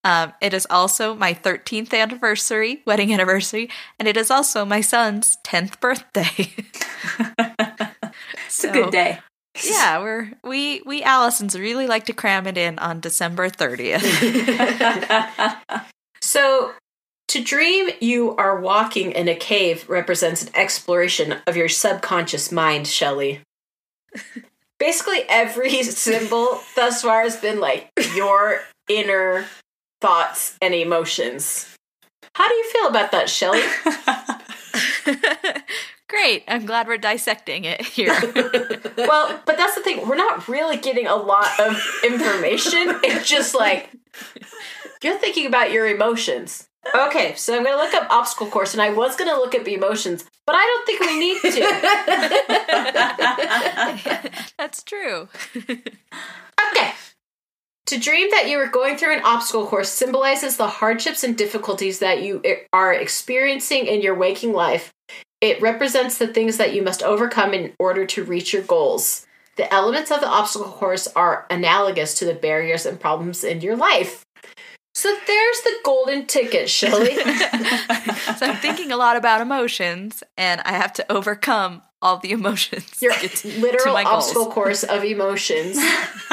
Um, 0.03 0.33
it 0.41 0.53
is 0.53 0.65
also 0.69 1.13
my 1.13 1.33
13th 1.33 1.93
anniversary, 1.93 2.81
wedding 2.85 3.13
anniversary, 3.13 3.69
and 3.99 4.07
it 4.07 4.17
is 4.17 4.31
also 4.31 4.65
my 4.65 4.81
son's 4.81 5.37
10th 5.45 5.79
birthday. 5.79 6.53
It's 8.49 8.63
a 8.63 8.71
good 8.71 8.91
day. 8.91 9.19
Yeah, 9.63 9.99
we're 9.99 10.31
we 10.43 10.81
we 10.85 11.01
Allisons 11.01 11.59
really 11.59 11.87
like 11.87 12.05
to 12.05 12.13
cram 12.13 12.47
it 12.47 12.57
in 12.57 12.79
on 12.79 12.99
December 12.99 13.49
30th. 13.49 14.03
So, 16.21 16.73
to 17.29 17.41
dream 17.41 17.89
you 17.99 18.35
are 18.35 18.59
walking 18.59 19.13
in 19.13 19.27
a 19.27 19.35
cave 19.35 19.89
represents 19.89 20.43
an 20.43 20.49
exploration 20.55 21.35
of 21.47 21.55
your 21.55 21.69
subconscious 21.69 22.51
mind, 22.51 22.87
Shelley. 22.87 23.41
Basically, 24.79 25.23
every 25.27 25.81
symbol 25.83 26.59
thus 26.75 27.01
far 27.01 27.23
has 27.23 27.37
been 27.37 27.59
like 27.59 27.89
your 28.15 28.61
inner 28.87 29.45
thoughts 30.01 30.57
and 30.61 30.73
emotions. 30.73 31.75
How 32.35 32.47
do 32.47 32.53
you 32.53 32.69
feel 32.71 32.87
about 32.87 33.11
that, 33.11 33.29
Shelley? 33.29 33.63
Great. 36.09 36.43
I'm 36.47 36.65
glad 36.65 36.87
we're 36.87 36.97
dissecting 36.97 37.65
it 37.65 37.81
here. 37.81 38.09
well, 38.97 39.39
but 39.45 39.57
that's 39.57 39.75
the 39.75 39.81
thing. 39.81 40.07
We're 40.07 40.15
not 40.15 40.47
really 40.47 40.77
getting 40.77 41.05
a 41.05 41.15
lot 41.15 41.59
of 41.59 41.79
information. 42.03 42.99
It's 43.03 43.29
just 43.29 43.53
like 43.53 43.91
you're 45.03 45.17
thinking 45.17 45.45
about 45.45 45.71
your 45.71 45.87
emotions. 45.87 46.67
Okay, 46.95 47.35
so 47.35 47.55
I'm 47.55 47.63
going 47.63 47.77
to 47.77 47.83
look 47.83 47.93
up 47.93 48.09
obstacle 48.09 48.47
course, 48.47 48.73
and 48.73 48.81
I 48.81 48.89
was 48.89 49.15
going 49.15 49.29
to 49.29 49.37
look 49.37 49.53
at 49.53 49.65
the 49.65 49.75
emotions, 49.75 50.25
but 50.47 50.55
I 50.55 50.65
don't 50.65 50.85
think 50.85 50.99
we 51.01 51.19
need 51.19 51.39
to. 51.41 51.59
That's 54.57 54.81
true. 54.83 55.27
Okay. 55.57 56.93
To 57.87 57.99
dream 57.99 58.29
that 58.31 58.47
you 58.49 58.57
are 58.59 58.67
going 58.67 58.97
through 58.97 59.15
an 59.15 59.23
obstacle 59.23 59.67
course 59.67 59.89
symbolizes 59.89 60.57
the 60.57 60.67
hardships 60.67 61.23
and 61.23 61.37
difficulties 61.37 61.99
that 61.99 62.23
you 62.23 62.41
are 62.71 62.93
experiencing 62.93 63.85
in 63.85 64.01
your 64.01 64.15
waking 64.15 64.53
life. 64.53 64.93
It 65.41 65.61
represents 65.61 66.17
the 66.17 66.27
things 66.27 66.57
that 66.57 66.73
you 66.73 66.83
must 66.83 67.01
overcome 67.01 67.53
in 67.53 67.73
order 67.79 68.05
to 68.07 68.23
reach 68.23 68.51
your 68.51 68.63
goals. 68.63 69.25
The 69.55 69.73
elements 69.73 70.11
of 70.11 70.21
the 70.21 70.27
obstacle 70.27 70.71
course 70.71 71.07
are 71.15 71.45
analogous 71.49 72.13
to 72.15 72.25
the 72.25 72.33
barriers 72.33 72.85
and 72.85 72.99
problems 72.99 73.43
in 73.43 73.61
your 73.61 73.75
life. 73.75 74.25
So 74.95 75.15
there's 75.27 75.61
the 75.61 75.75
golden 75.83 76.25
ticket, 76.25 76.69
Shelly. 76.69 77.15
so 77.23 78.45
I'm 78.45 78.57
thinking 78.57 78.91
a 78.91 78.97
lot 78.97 79.15
about 79.15 79.39
emotions, 79.39 80.23
and 80.37 80.61
I 80.61 80.73
have 80.73 80.91
to 80.93 81.11
overcome 81.11 81.83
all 82.01 82.17
the 82.17 82.31
emotions. 82.31 83.01
Your 83.01 83.13
to 83.13 83.21
get 83.21 83.35
to 83.37 83.47
literal 83.59 83.93
my 83.93 84.03
goals. 84.03 84.25
obstacle 84.25 84.51
course 84.51 84.83
of 84.83 85.03
emotions. 85.03 85.77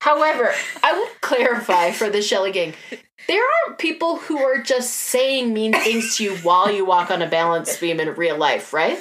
However, 0.00 0.52
I 0.82 0.92
will 0.92 1.08
clarify 1.20 1.90
for 1.90 2.08
the 2.08 2.22
Shelly 2.22 2.52
gang. 2.52 2.74
There 3.28 3.42
aren't 3.42 3.78
people 3.78 4.16
who 4.16 4.38
are 4.38 4.58
just 4.58 4.94
saying 4.94 5.52
mean 5.52 5.72
things 5.72 6.16
to 6.16 6.24
you 6.24 6.36
while 6.36 6.70
you 6.70 6.84
walk 6.84 7.10
on 7.10 7.22
a 7.22 7.28
balance 7.28 7.76
beam 7.78 7.98
in 7.98 8.14
real 8.14 8.36
life, 8.36 8.72
right? 8.72 8.98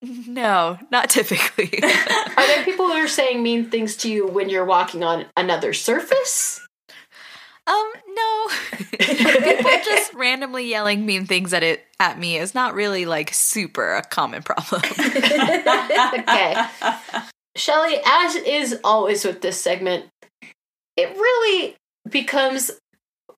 No, 0.00 0.78
not 0.90 1.10
typically. 1.10 1.82
Are 1.82 2.46
there 2.46 2.64
people 2.64 2.86
who 2.86 2.92
are 2.92 3.08
saying 3.08 3.42
mean 3.42 3.70
things 3.70 3.96
to 3.98 4.10
you 4.10 4.26
when 4.26 4.48
you're 4.48 4.64
walking 4.64 5.02
on 5.02 5.26
another 5.36 5.72
surface? 5.72 6.60
um, 7.68 7.92
no. 8.14 8.48
People 8.98 9.70
just 9.84 10.14
randomly 10.14 10.66
yelling 10.66 11.04
mean 11.04 11.26
things 11.26 11.52
at 11.52 11.62
it 11.62 11.84
at 12.00 12.18
me 12.18 12.38
is 12.38 12.54
not 12.54 12.74
really 12.74 13.04
like 13.04 13.34
super 13.34 13.94
a 13.94 14.02
common 14.02 14.42
problem. 14.42 14.80
okay. 14.98 16.66
Shelly, 17.56 17.96
as 18.06 18.36
is 18.36 18.80
always 18.84 19.24
with 19.24 19.42
this 19.42 19.60
segment, 19.60 20.06
it 20.96 21.14
really 21.14 21.76
becomes 22.08 22.70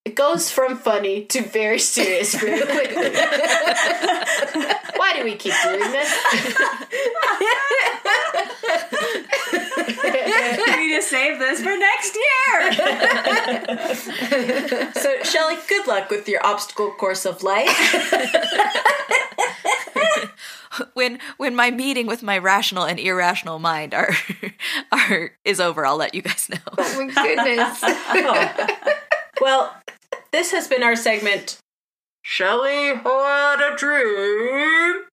it 0.05 0.14
goes 0.14 0.51
from 0.51 0.76
funny 0.78 1.24
to 1.26 1.42
very 1.42 1.78
serious 1.78 2.34
very 2.34 2.62
quickly. 2.62 3.11
Why 4.96 5.12
do 5.14 5.22
we 5.24 5.36
keep 5.36 5.53
doing 5.62 5.80
this? 5.80 6.11
we 10.03 10.11
need 10.76 10.96
to 10.96 11.03
save 11.03 11.38
this 11.38 11.62
for 11.62 11.76
next 11.76 12.16
year. 12.16 12.72
so, 14.94 15.22
Shelly, 15.22 15.57
good 15.68 15.86
luck 15.86 16.09
with 16.11 16.26
your 16.28 16.44
obstacle 16.46 16.92
course 16.92 17.26
of 17.26 17.42
life. 17.42 17.68
when 20.94 21.18
when 21.36 21.55
my 21.55 21.70
meeting 21.70 22.07
with 22.07 22.22
my 22.22 22.38
rational 22.38 22.84
and 22.84 22.98
irrational 22.98 23.59
mind 23.59 23.92
are 23.92 24.14
are 24.92 25.32
is 25.44 25.61
over, 25.61 25.84
I'll 25.84 25.96
let 25.96 26.14
you 26.14 26.22
guys 26.22 26.48
know. 26.48 26.57
Oh 26.78 27.05
my 27.05 27.12
goodness. 27.12 27.84
Well, 29.41 29.74
this 30.32 30.53
has 30.53 30.68
been 30.68 30.82
our 30.82 30.97
segment. 30.97 31.59
Shelly 32.22 32.95
had 32.95 33.61
a 33.61 33.74
dream. 33.74 35.05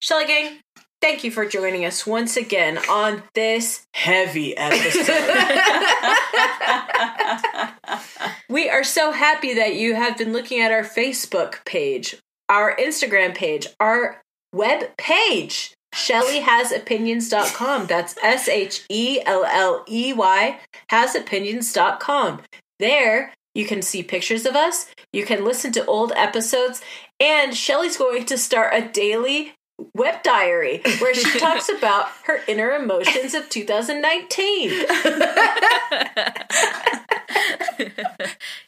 Shelly 0.00 0.26
gang, 0.26 0.58
thank 1.00 1.22
you 1.22 1.30
for 1.30 1.46
joining 1.46 1.84
us 1.84 2.04
once 2.04 2.36
again 2.36 2.78
on 2.90 3.22
this 3.34 3.86
heavy 3.94 4.56
episode. 4.56 5.08
we 8.50 8.68
are 8.68 8.84
so 8.84 9.12
happy 9.12 9.54
that 9.54 9.76
you 9.76 9.94
have 9.94 10.18
been 10.18 10.32
looking 10.32 10.60
at 10.60 10.72
our 10.72 10.82
Facebook 10.82 11.64
page, 11.64 12.16
our 12.48 12.76
Instagram 12.76 13.34
page, 13.34 13.68
our 13.78 14.20
web 14.52 14.96
page. 14.98 15.74
ShellyHasOpinions.com. 15.94 17.86
That's 17.86 18.16
S 18.22 18.48
H 18.48 18.84
E 18.88 19.20
L 19.24 19.44
L 19.44 19.84
E 19.88 20.12
Y 20.12 20.58
hasopinions.com. 20.90 22.42
There 22.78 23.32
you 23.54 23.64
can 23.66 23.82
see 23.82 24.02
pictures 24.02 24.44
of 24.46 24.56
us, 24.56 24.86
you 25.12 25.24
can 25.24 25.44
listen 25.44 25.70
to 25.72 25.84
old 25.86 26.12
episodes, 26.16 26.82
and 27.20 27.56
Shelly's 27.56 27.96
going 27.96 28.26
to 28.26 28.36
start 28.36 28.74
a 28.74 28.88
daily 28.88 29.54
web 29.94 30.22
diary 30.22 30.82
where 30.98 31.14
she 31.14 31.38
talks 31.38 31.68
about 31.76 32.08
her 32.24 32.40
inner 32.48 32.72
emotions 32.72 33.34
of 33.34 33.48
2019. 33.48 34.70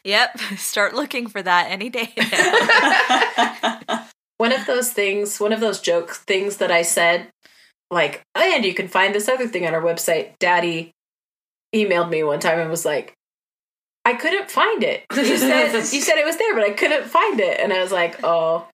yep, 0.03 0.37
start 0.57 0.93
looking 0.93 1.27
for 1.27 1.41
that 1.41 1.67
any 1.69 1.89
day. 1.89 2.13
one 4.37 4.51
of 4.51 4.65
those 4.65 4.91
things, 4.91 5.39
one 5.39 5.53
of 5.53 5.59
those 5.59 5.81
joke 5.81 6.11
things 6.11 6.57
that 6.57 6.71
I 6.71 6.81
said, 6.81 7.29
like, 7.89 8.23
oh, 8.35 8.41
and 8.55 8.65
you 8.65 8.73
can 8.73 8.87
find 8.87 9.13
this 9.13 9.29
other 9.29 9.47
thing 9.47 9.65
on 9.65 9.73
our 9.73 9.81
website. 9.81 10.37
Daddy 10.39 10.91
emailed 11.73 12.09
me 12.09 12.23
one 12.23 12.39
time 12.39 12.59
and 12.59 12.69
was 12.69 12.85
like, 12.85 13.13
I 14.05 14.13
couldn't 14.13 14.49
find 14.49 14.83
it. 14.83 15.03
You 15.15 15.37
said 15.37 15.73
you 15.73 16.01
said 16.01 16.17
it 16.17 16.25
was 16.25 16.37
there, 16.37 16.53
but 16.53 16.63
I 16.63 16.71
couldn't 16.71 17.05
find 17.05 17.39
it. 17.39 17.59
And 17.59 17.73
I 17.73 17.81
was 17.81 17.91
like, 17.91 18.23
oh, 18.23 18.67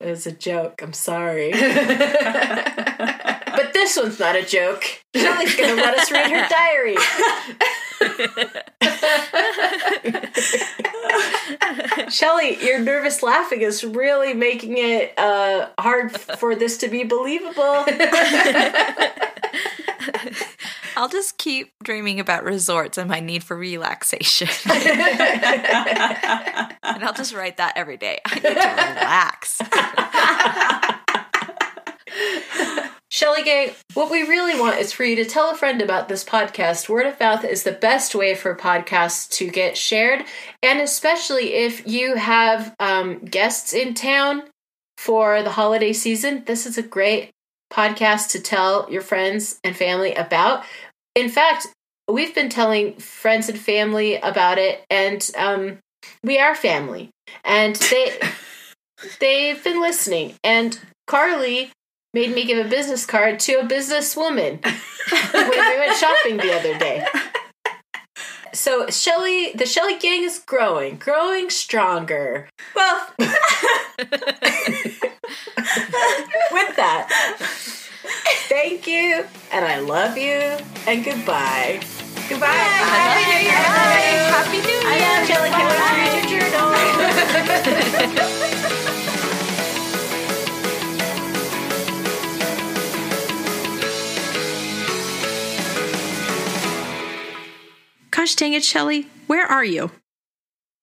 it 0.00 0.10
was 0.10 0.26
a 0.26 0.32
joke. 0.32 0.82
I'm 0.82 0.92
sorry. 0.92 1.52
but 1.52 1.60
this 3.72 3.96
one's 3.96 4.18
not 4.18 4.34
a 4.34 4.44
joke. 4.44 4.84
Shelly's 5.14 5.54
gonna 5.54 5.74
let 5.74 5.96
us 5.98 6.10
read 6.10 6.30
her 6.30 6.48
diary. 6.48 6.96
Shelly, 12.22 12.56
your 12.64 12.78
nervous 12.78 13.20
laughing 13.20 13.62
is 13.62 13.82
really 13.82 14.32
making 14.32 14.78
it 14.78 15.12
uh, 15.18 15.70
hard 15.76 16.12
for 16.12 16.54
this 16.54 16.78
to 16.78 16.86
be 16.86 17.02
believable. 17.02 17.84
I'll 20.96 21.08
just 21.08 21.36
keep 21.36 21.72
dreaming 21.82 22.20
about 22.20 22.44
resorts 22.44 22.96
and 22.96 23.10
my 23.10 23.18
need 23.18 23.42
for 23.42 23.56
relaxation. 23.56 24.46
and 24.70 24.84
I'll 27.02 27.12
just 27.12 27.34
write 27.34 27.56
that 27.56 27.72
every 27.74 27.96
day. 27.96 28.20
I 28.24 28.34
need 28.36 28.42
to 28.42 28.50
relax. 28.50 29.60
Shelly 33.12 33.42
Gang, 33.42 33.72
what 33.92 34.10
we 34.10 34.22
really 34.22 34.58
want 34.58 34.78
is 34.78 34.90
for 34.90 35.04
you 35.04 35.16
to 35.16 35.26
tell 35.26 35.50
a 35.50 35.54
friend 35.54 35.82
about 35.82 36.08
this 36.08 36.24
podcast. 36.24 36.88
Word 36.88 37.04
of 37.04 37.20
mouth 37.20 37.44
is 37.44 37.62
the 37.62 37.70
best 37.70 38.14
way 38.14 38.34
for 38.34 38.56
podcasts 38.56 39.28
to 39.32 39.50
get 39.50 39.76
shared, 39.76 40.24
and 40.62 40.80
especially 40.80 41.52
if 41.52 41.86
you 41.86 42.16
have 42.16 42.74
um, 42.80 43.18
guests 43.18 43.74
in 43.74 43.92
town 43.92 44.44
for 44.96 45.42
the 45.42 45.50
holiday 45.50 45.92
season, 45.92 46.44
this 46.46 46.64
is 46.64 46.78
a 46.78 46.82
great 46.82 47.28
podcast 47.70 48.30
to 48.30 48.40
tell 48.40 48.90
your 48.90 49.02
friends 49.02 49.60
and 49.62 49.76
family 49.76 50.14
about. 50.14 50.64
In 51.14 51.28
fact, 51.28 51.66
we've 52.10 52.34
been 52.34 52.48
telling 52.48 52.94
friends 52.94 53.50
and 53.50 53.58
family 53.58 54.16
about 54.16 54.56
it, 54.56 54.86
and 54.88 55.30
um, 55.36 55.80
we 56.24 56.38
are 56.38 56.54
family, 56.54 57.10
and 57.44 57.76
they 57.76 58.18
they've 59.20 59.62
been 59.62 59.82
listening. 59.82 60.32
And 60.42 60.80
Carly 61.06 61.72
made 62.14 62.34
me 62.34 62.44
give 62.44 62.64
a 62.64 62.68
business 62.68 63.04
card 63.06 63.40
to 63.40 63.54
a 63.54 63.64
businesswoman 63.64 64.62
when 65.32 65.50
we 65.50 65.78
went 65.78 65.96
shopping 65.96 66.36
the 66.36 66.52
other 66.52 66.76
day. 66.78 67.04
So 68.52 68.86
Shelly, 68.88 69.52
the 69.54 69.64
Shelly 69.64 69.96
gang 69.98 70.22
is 70.24 70.38
growing, 70.38 70.96
growing 70.96 71.48
stronger. 71.48 72.50
Well, 72.74 73.06
With 73.18 73.30
that, 76.76 77.08
thank 78.48 78.86
you, 78.86 79.24
and 79.50 79.64
I 79.64 79.78
love 79.80 80.18
you, 80.18 80.58
and 80.86 81.02
goodbye. 81.04 81.80
Goodbye. 82.28 82.46
Happy 82.46 83.24
New 83.24 83.40
Year. 83.42 83.52
Happy 84.30 84.58
New 84.58 84.68
Year. 84.68 84.82
I 84.84 84.96
am 84.96 85.26
Shelly. 85.26 85.50
Can't 85.50 85.70
wait 85.70 85.78
to 85.88 85.94
read 86.20 86.30
your 86.30 86.40
journal. 88.72 88.88
Gosh 98.22 98.36
dang 98.36 98.52
it, 98.52 98.62
Shelly, 98.62 99.08
where 99.26 99.44
are 99.44 99.64
you? 99.64 99.90